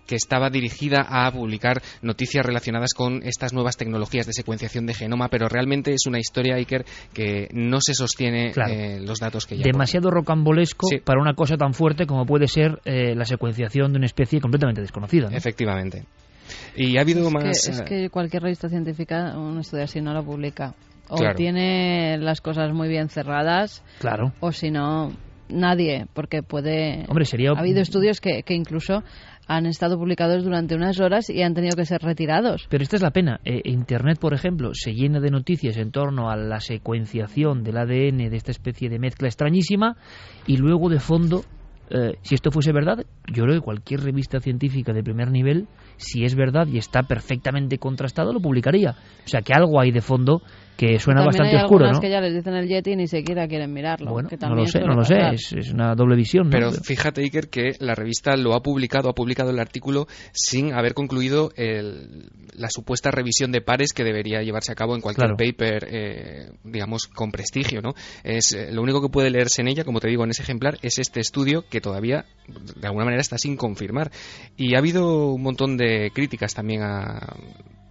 [0.05, 5.29] que estaba dirigida a publicar noticias relacionadas con estas nuevas tecnologías de secuenciación de genoma,
[5.29, 9.63] pero realmente es una historia, Iker, que no se sostiene eh, los datos que ya
[9.63, 14.05] Demasiado rocambolesco para una cosa tan fuerte como puede ser eh, la secuenciación de una
[14.05, 15.29] especie completamente desconocida.
[15.31, 16.03] Efectivamente.
[16.75, 17.67] Y ha habido más.
[17.67, 20.75] es que cualquier revista científica, un estudio así no lo publica.
[21.07, 23.83] O tiene las cosas muy bien cerradas.
[23.99, 24.33] Claro.
[24.39, 25.11] O si no,
[25.49, 27.05] nadie, porque puede.
[27.07, 27.51] Hombre, sería.
[27.51, 29.03] Ha habido estudios que, que incluso
[29.47, 32.67] han estado publicados durante unas horas y han tenido que ser retirados.
[32.69, 33.39] Pero esta es la pena.
[33.45, 38.29] Eh, Internet, por ejemplo, se llena de noticias en torno a la secuenciación del ADN
[38.29, 39.97] de esta especie de mezcla extrañísima
[40.47, 41.43] y luego de fondo
[41.89, 45.67] eh, si esto fuese verdad, yo creo que cualquier revista científica de primer nivel,
[45.97, 48.95] si es verdad y está perfectamente contrastado, lo publicaría.
[49.23, 50.41] O sea que algo hay de fondo
[50.77, 51.99] que suena bastante oscuro, ¿no?
[51.99, 54.11] que ya les dicen el Yeti y ni siquiera quieren mirarlo.
[54.11, 56.49] Bueno, no lo sé, no lo sé, es, una doble visión.
[56.49, 60.93] Pero fíjate, Iker, que la revista lo ha publicado, ha publicado el artículo sin haber
[60.93, 66.49] concluido la supuesta revisión de pares que debería llevarse a cabo en cualquier paper, eh,
[66.63, 67.93] digamos, con prestigio, ¿no?
[68.23, 70.77] Es, eh, lo único que puede leerse en ella, como te digo, en ese ejemplar,
[70.81, 74.11] es este estudio que todavía, de alguna manera, está sin confirmar.
[74.57, 77.35] Y ha habido un montón de críticas también a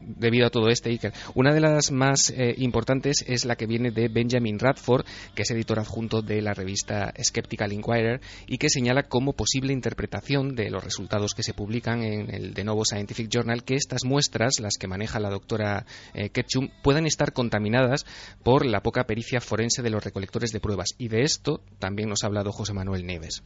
[0.07, 1.13] debido a todo este, Iker.
[1.35, 5.05] Una de las más eh, importantes es la que viene de Benjamin Radford,
[5.35, 10.55] que es editor adjunto de la revista Skeptical Inquirer, y que señala como posible interpretación
[10.55, 14.61] de los resultados que se publican en el de Novo Scientific Journal que estas muestras,
[14.61, 18.05] las que maneja la doctora eh, Ketchum, puedan estar contaminadas
[18.43, 20.95] por la poca pericia forense de los recolectores de pruebas.
[20.99, 23.43] Y de esto también nos ha hablado José Manuel Neves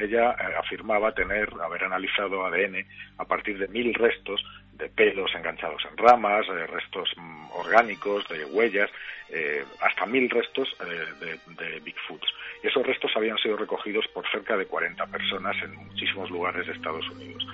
[0.00, 2.86] ella eh, afirmaba tener, haber analizado ADN
[3.18, 4.42] a partir de mil restos
[4.78, 8.90] de pelos enganchados en ramas, de restos mm, orgánicos, de huellas,
[9.30, 12.28] eh, hasta mil restos eh, de, de, Bigfoots.
[12.62, 16.72] Y esos restos habían sido recogidos por cerca de 40 personas en muchísimos lugares de
[16.72, 17.46] Estados Unidos.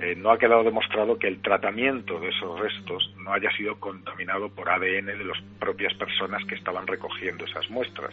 [0.00, 4.48] Eh, no ha quedado demostrado que el tratamiento de esos restos no haya sido contaminado
[4.50, 8.10] por ADN de las propias personas que estaban recogiendo esas muestras.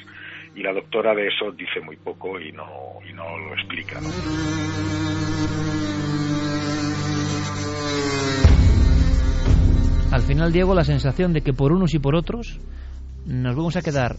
[0.56, 4.00] Y la doctora de eso dice muy poco y no, y no lo explica.
[10.12, 12.60] Al final, Diego, la sensación de que por unos y por otros
[13.26, 14.18] nos vamos a quedar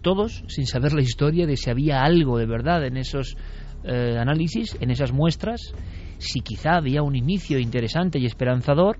[0.00, 3.36] todos sin saber la historia de si había algo de verdad en esos
[3.84, 5.74] eh, análisis, en esas muestras,
[6.18, 8.96] si quizá había un inicio interesante y esperanzador,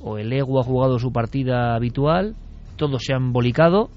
[0.00, 2.36] o el ego ha jugado su partida habitual,
[2.76, 3.90] todos se han bolicado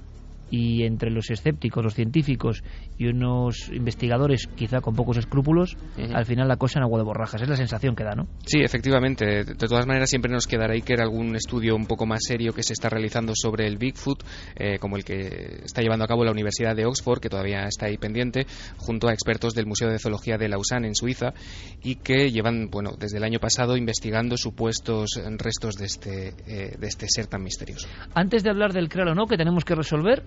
[0.50, 2.64] y entre los escépticos, los científicos
[2.98, 5.76] y unos investigadores quizá con pocos escrúpulos,
[6.12, 7.40] al final la cosa en agua de borrajas.
[7.42, 8.26] Es la sensación que da, ¿no?
[8.44, 9.44] Sí, efectivamente.
[9.44, 12.52] De todas maneras, siempre nos quedará ahí que era algún estudio un poco más serio
[12.52, 14.24] que se está realizando sobre el Bigfoot,
[14.56, 17.86] eh, como el que está llevando a cabo la Universidad de Oxford, que todavía está
[17.86, 18.46] ahí pendiente,
[18.76, 21.34] junto a expertos del Museo de Zoología de Lausanne, en Suiza,
[21.82, 26.86] y que llevan, bueno, desde el año pasado investigando supuestos restos de este, eh, de
[26.86, 27.88] este ser tan misterioso.
[28.14, 30.22] Antes de hablar del cráneo, ¿no?, que tenemos que resolver,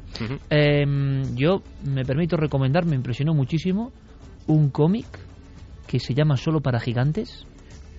[0.50, 3.92] Em, yo me permito recomendar, me impresionó muchísimo,
[4.48, 5.06] un cómic
[5.88, 7.46] que se llama Solo para Gigantes,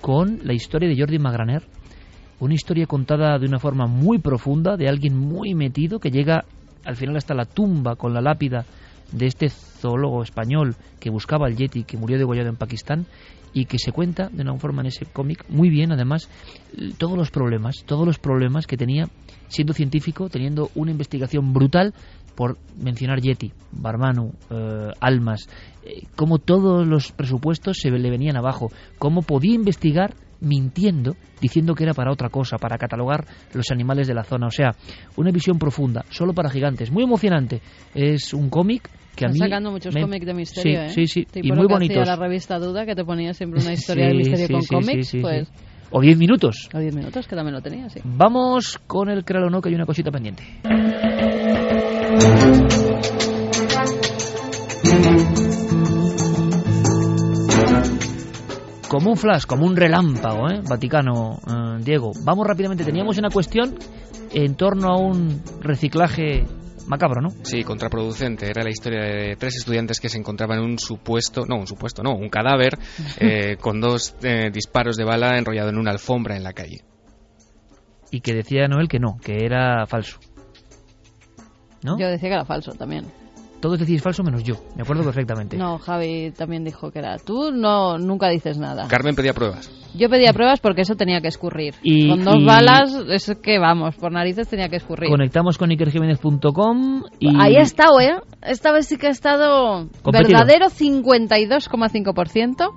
[0.00, 1.62] con la historia de Jordi Magraner.
[2.40, 6.44] Una historia contada de una forma muy profunda, de alguien muy metido, que llega
[6.84, 8.64] al final hasta la tumba con la lápida
[9.12, 13.06] de este zoólogo español que buscaba al Yeti, que murió degollado en Pakistán,
[13.54, 16.28] y que se cuenta de una forma en ese cómic muy bien, además,
[16.98, 19.08] todos los problemas, todos los problemas que tenía
[19.48, 21.92] siendo científico, teniendo una investigación brutal,
[22.34, 25.48] por mencionar Yeti, Barmanu, eh, Almas,
[25.84, 31.84] eh, cómo todos los presupuestos se le venían abajo, cómo podía investigar mintiendo, diciendo que
[31.84, 34.48] era para otra cosa, para catalogar los animales de la zona.
[34.48, 34.72] O sea,
[35.16, 37.60] una visión profunda, solo para gigantes, muy emocionante.
[37.94, 41.06] Es un cómic que a mí sacando muchos cómics de misterio, sí, ¿eh?
[41.06, 42.06] Sí, sí, y muy bonitos.
[42.06, 45.48] la revista Duda que te ponía siempre una historia de misterio con cómics, pues
[45.92, 46.68] o 10 minutos.
[46.74, 48.00] O 10 minutos, que también lo tenía, sí.
[48.02, 50.42] Vamos con el créalo no, que hay una cosita pendiente.
[58.88, 60.60] Como un flash, como un relámpago, ¿eh?
[60.68, 62.12] Vaticano, eh, Diego.
[62.24, 62.84] Vamos rápidamente.
[62.84, 63.74] Teníamos una cuestión
[64.34, 66.44] en torno a un reciclaje
[66.88, 67.30] macabro, ¿no?
[67.42, 68.50] Sí, contraproducente.
[68.50, 72.02] Era la historia de tres estudiantes que se encontraban en un supuesto, no, un supuesto,
[72.02, 72.78] no, un cadáver
[73.18, 76.84] eh, con dos eh, disparos de bala enrollado en una alfombra en la calle.
[78.10, 80.18] y que decía Noel que no, que era falso.
[81.82, 81.98] ¿No?
[81.98, 83.06] Yo decía que era falso también.
[83.60, 85.56] Todos decís falso menos yo, me acuerdo perfectamente.
[85.56, 87.16] No, Javi también dijo que era.
[87.18, 88.88] Tú no nunca dices nada.
[88.88, 89.70] Carmen pedía pruebas.
[89.94, 91.74] Yo pedía pruebas porque eso tenía que escurrir.
[91.82, 95.10] Y- con dos y- balas, es que vamos, por narices tenía que escurrir.
[95.10, 97.28] Conectamos con ikerjiménez.com y...
[97.40, 98.16] Ahí ha estado, ¿eh?
[98.40, 100.38] Esta vez sí que ha estado Competido.
[100.40, 102.70] verdadero 52,5%,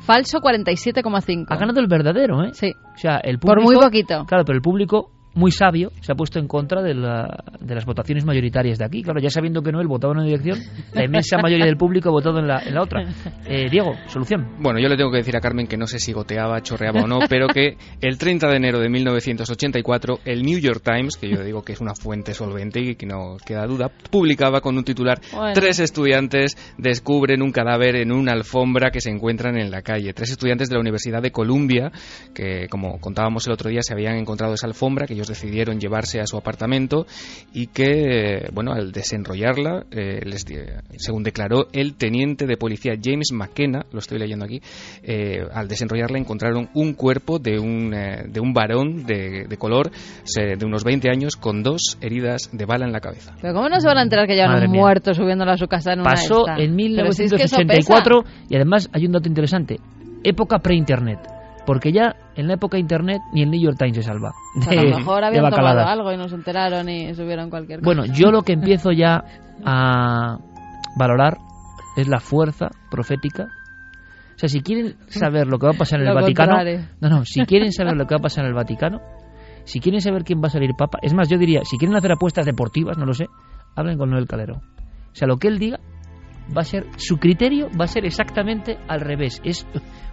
[0.00, 1.46] falso 47,5%.
[1.48, 2.50] Ha ganado el verdadero, ¿eh?
[2.54, 2.72] Sí.
[2.94, 3.72] O sea, el Por público...
[3.72, 4.24] muy poquito.
[4.26, 7.84] Claro, pero el público, muy sabio, se ha puesto en contra de, la- de las
[7.86, 9.02] votaciones mayoritarias de aquí.
[9.02, 10.58] Claro, ya sabiendo que Noel votaba en una dirección,
[10.92, 13.02] la inmensa mayoría del público ha votado en la, en la otra.
[13.46, 14.56] Eh, Diego, solución.
[14.58, 17.06] Bueno, yo le tengo que decir a Carmen que no sé si goteaba, chorreaba o
[17.06, 21.42] no, pero que el 30 de enero de 1984 el New York Times, que yo
[21.42, 25.18] digo que es una fuente solvente y que no queda duda, publicaba con un titular
[25.32, 25.52] Bueno.
[25.54, 30.12] Tres estudiantes descubren un cadáver en una alfombra que se encuentran en la calle.
[30.12, 31.90] Tres estudiantes de la Universidad de Columbia,
[32.34, 36.20] que como contábamos el otro día, se habían encontrado esa alfombra, que ellos decidieron llevarse
[36.20, 37.06] a su apartamento
[37.54, 40.56] y que, bueno, al desenrollarla, eh, les di-
[40.96, 44.60] según declaró el teniente de policía James McKenna, lo estoy leyendo aquí,
[45.04, 49.90] eh, al desenrollarla encontraron un cuerpo de un, eh, de un varón de, de color
[50.24, 53.34] se- de unos 20 años con dos heridas de bala en la cabeza.
[53.40, 54.80] Pero ¿cómo no se van a enterar que llevan Madre un mía.
[54.80, 56.62] muerto subiéndolo a su casa en una Pasó esta?
[56.62, 59.76] en Pero si es que 1984 y además hay un dato interesante.
[60.24, 61.18] Época pre-internet.
[61.64, 64.32] Porque ya en la época internet ni el New York Times se salva.
[64.68, 67.80] de- a lo mejor de habían tomado algo y no se enteraron y subieron cualquier
[67.80, 67.86] cosa.
[67.86, 69.22] Bueno, yo lo que empiezo ya
[69.64, 70.38] a
[70.98, 71.38] valorar
[71.96, 73.44] es la fuerza profética.
[74.34, 76.88] O sea, si quieren saber lo que va a pasar en el Lo Vaticano, contrario.
[77.00, 79.00] no, no, si quieren saber lo que va a pasar en el Vaticano,
[79.64, 82.10] si quieren saber quién va a salir papa, es más, yo diría, si quieren hacer
[82.10, 83.26] apuestas deportivas, no lo sé,
[83.76, 84.56] hablen con Noel Calero.
[84.56, 85.78] O sea, lo que él diga
[86.56, 89.40] va a ser, su criterio va a ser exactamente al revés.
[89.44, 89.64] Es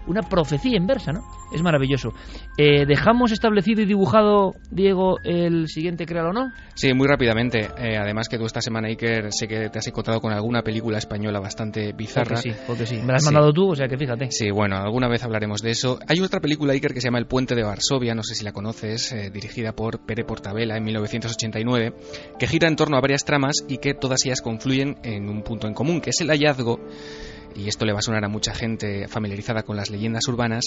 [0.07, 1.21] una profecía inversa, ¿no?
[1.53, 2.13] Es maravilloso.
[2.57, 6.51] Eh, ¿Dejamos establecido y dibujado, Diego, el siguiente créalo o no?
[6.75, 7.69] Sí, muy rápidamente.
[7.77, 10.97] Eh, además que tú esta semana, Iker, sé que te has encontrado con alguna película
[10.97, 12.35] española bastante bizarra.
[12.35, 12.97] Porque sí, porque sí.
[12.97, 13.25] Me la has Sí.
[13.33, 14.31] mandado tú, o sea que fíjate.
[14.31, 15.99] Sí, bueno, alguna vez hablaremos de eso.
[16.07, 18.51] Hay otra película, Iker, que se llama El puente de Varsovia, no sé si la
[18.51, 21.93] conoces, eh, dirigida por Pere Portabella en 1989,
[22.37, 25.67] que gira en torno a varias tramas y que todas ellas confluyen en un punto
[25.67, 26.79] en común, que es el hallazgo,
[27.55, 30.65] y esto le va a sonar a mucha gente familiarizada con las leyendas urbanas,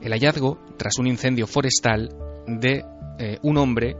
[0.00, 2.10] el hallazgo, tras un incendio forestal,
[2.46, 2.84] de
[3.18, 3.96] eh, un hombre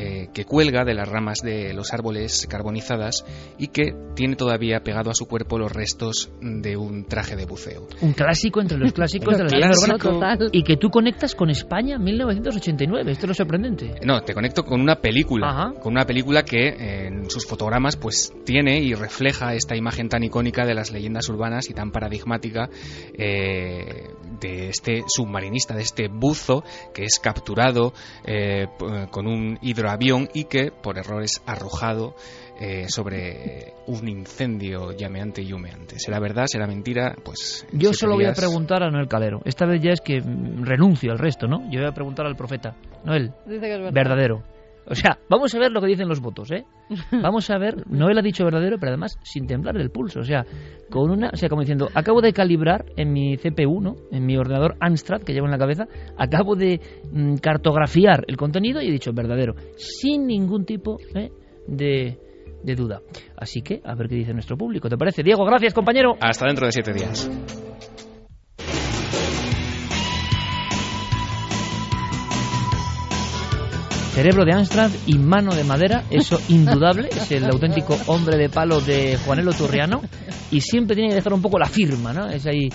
[0.00, 3.24] eh, que cuelga de las ramas de los árboles carbonizadas
[3.58, 7.88] y que tiene todavía pegado a su cuerpo los restos de un traje de buceo.
[8.00, 10.08] Un clásico entre los clásicos de la clásico.
[10.10, 10.46] urbana.
[10.52, 13.10] Y que tú conectas con España 1989.
[13.10, 13.94] Esto es lo sorprendente.
[14.04, 15.72] No, te conecto con una película, Ajá.
[15.80, 20.22] con una película que eh, en sus fotogramas pues tiene y refleja esta imagen tan
[20.22, 22.68] icónica de las leyendas urbanas y tan paradigmática
[23.14, 24.10] eh,
[24.40, 26.62] de este submarinista, de este buzo
[26.94, 27.92] que es capturado
[28.24, 28.66] eh,
[29.10, 32.14] con un hidroavión y que por error es arrojado
[32.60, 35.98] eh, sobre un incendio llameante y humeante.
[35.98, 36.44] ¿Será verdad?
[36.46, 37.14] ¿Será mentira?
[37.24, 39.40] Pues Yo solo voy a preguntar a Noel Calero.
[39.44, 41.62] Esta vez ya es que mm, renuncio al resto, ¿no?
[41.70, 42.74] Yo voy a preguntar al profeta.
[43.04, 43.92] Noel, Dice que es verdad.
[43.92, 44.42] verdadero.
[44.90, 46.64] O sea, vamos a ver lo que dicen los votos, ¿eh?
[47.12, 50.46] Vamos a ver, Noel ha dicho verdadero, pero además sin temblar el pulso, o sea,
[50.90, 53.96] con una, o sea, como diciendo, acabo de calibrar en mi CPU, ¿no?
[54.10, 55.86] En mi ordenador Amstrad que llevo en la cabeza,
[56.16, 56.80] acabo de
[57.12, 61.30] mm, cartografiar el contenido y he dicho verdadero, sin ningún tipo ¿eh?
[61.66, 62.18] de,
[62.62, 63.02] de duda.
[63.36, 64.88] Así que, a ver qué dice nuestro público.
[64.88, 65.22] ¿Te parece?
[65.22, 66.16] Diego, gracias, compañero.
[66.20, 67.67] Hasta dentro de siete días.
[74.18, 78.80] Cerebro de Amstrad y mano de madera, eso indudable, es el auténtico hombre de palo
[78.80, 80.00] de Juanelo Turriano
[80.50, 82.28] y siempre tiene que dejar un poco la firma, ¿no?
[82.28, 82.68] Es ahí,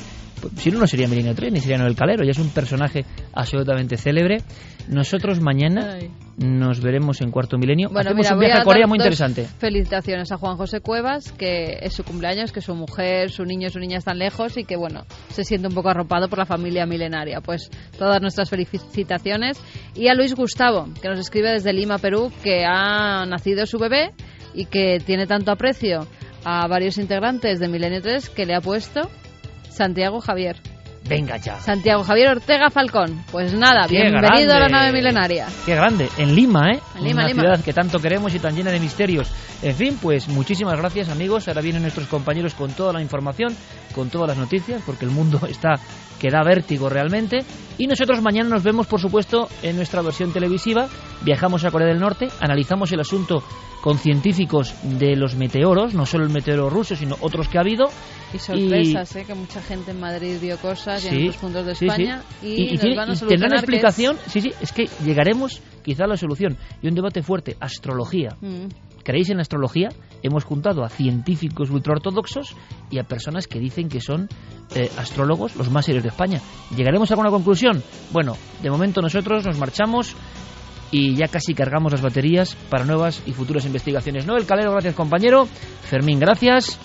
[0.58, 3.98] si no, no sería Milenio 3 ni sería Noel Calero, ya es un personaje absolutamente
[3.98, 4.42] célebre.
[4.88, 6.12] Nosotros mañana Ay.
[6.38, 7.90] nos veremos en Cuarto Milenio.
[7.90, 9.46] Bueno, Hacemos mira, un viaje a a Corea muy interesante.
[9.46, 13.72] Felicitaciones a Juan José Cuevas, que es su cumpleaños, que su mujer, su niño y
[13.72, 16.86] su niña están lejos y que, bueno, se siente un poco arropado por la familia
[16.86, 17.40] milenaria.
[17.42, 19.58] Pues todas nuestras felicitaciones.
[19.96, 24.12] Y a Luis Gustavo, que nos escribe desde Lima, Perú, que ha nacido su bebé
[24.54, 26.08] y que tiene tanto aprecio
[26.44, 29.10] a varios integrantes de Milenio 3 que le ha puesto
[29.74, 30.58] Santiago Javier.
[31.06, 31.60] Venga ya.
[31.60, 33.24] Santiago Javier Ortega Falcón.
[33.32, 35.48] Pues nada, Qué bienvenido a la nave milenaria.
[35.66, 36.80] Qué grande, en Lima, ¿eh?
[36.96, 37.42] En Lima, Una Lima.
[37.42, 39.30] ciudad que tanto queremos y tan llena de misterios.
[39.62, 41.48] En fin, pues muchísimas gracias amigos.
[41.50, 43.54] Ahora vienen nuestros compañeros con toda la información,
[43.94, 45.74] con todas las noticias, porque el mundo está
[46.24, 47.40] que da vértigo realmente.
[47.78, 50.88] Y nosotros mañana nos vemos, por supuesto, en nuestra versión televisiva.
[51.22, 53.44] Viajamos a Corea del Norte, analizamos el asunto
[53.82, 57.90] con científicos de los meteoros, no solo el meteoro ruso, sino otros que ha habido.
[58.34, 59.26] Y sorpresas, ¿eh?
[59.28, 62.24] que mucha gente en Madrid vio cosas y en otros puntos de España.
[62.42, 66.58] Y, tendrá una explicación, sí, sí, es que llegaremos quizá a la solución.
[66.82, 68.30] Y un debate fuerte, astrología.
[68.40, 68.68] Mm.
[69.04, 69.90] ¿Creéis en la astrología?
[70.22, 72.56] Hemos juntado a científicos ultraortodoxos
[72.90, 74.30] y a personas que dicen que son
[74.76, 76.42] eh, astrólogos los más serios de España.
[76.76, 77.84] ¿Llegaremos a alguna conclusión?
[78.12, 80.16] Bueno, de momento nosotros nos marchamos
[80.92, 84.26] y ya casi cargamos las baterías para nuevas y futuras investigaciones.
[84.26, 85.48] Noel Calero, gracias compañero.
[85.84, 86.80] Fermín, gracias.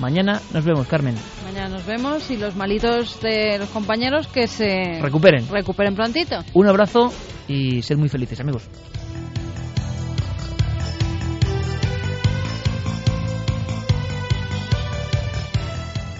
[0.00, 1.14] Mañana nos vemos, Carmen.
[1.44, 5.46] Mañana nos vemos y los malitos de los compañeros que se recuperen.
[5.48, 6.42] Recuperen prontito.
[6.54, 7.12] Un abrazo
[7.46, 8.68] y ser muy felices, amigos.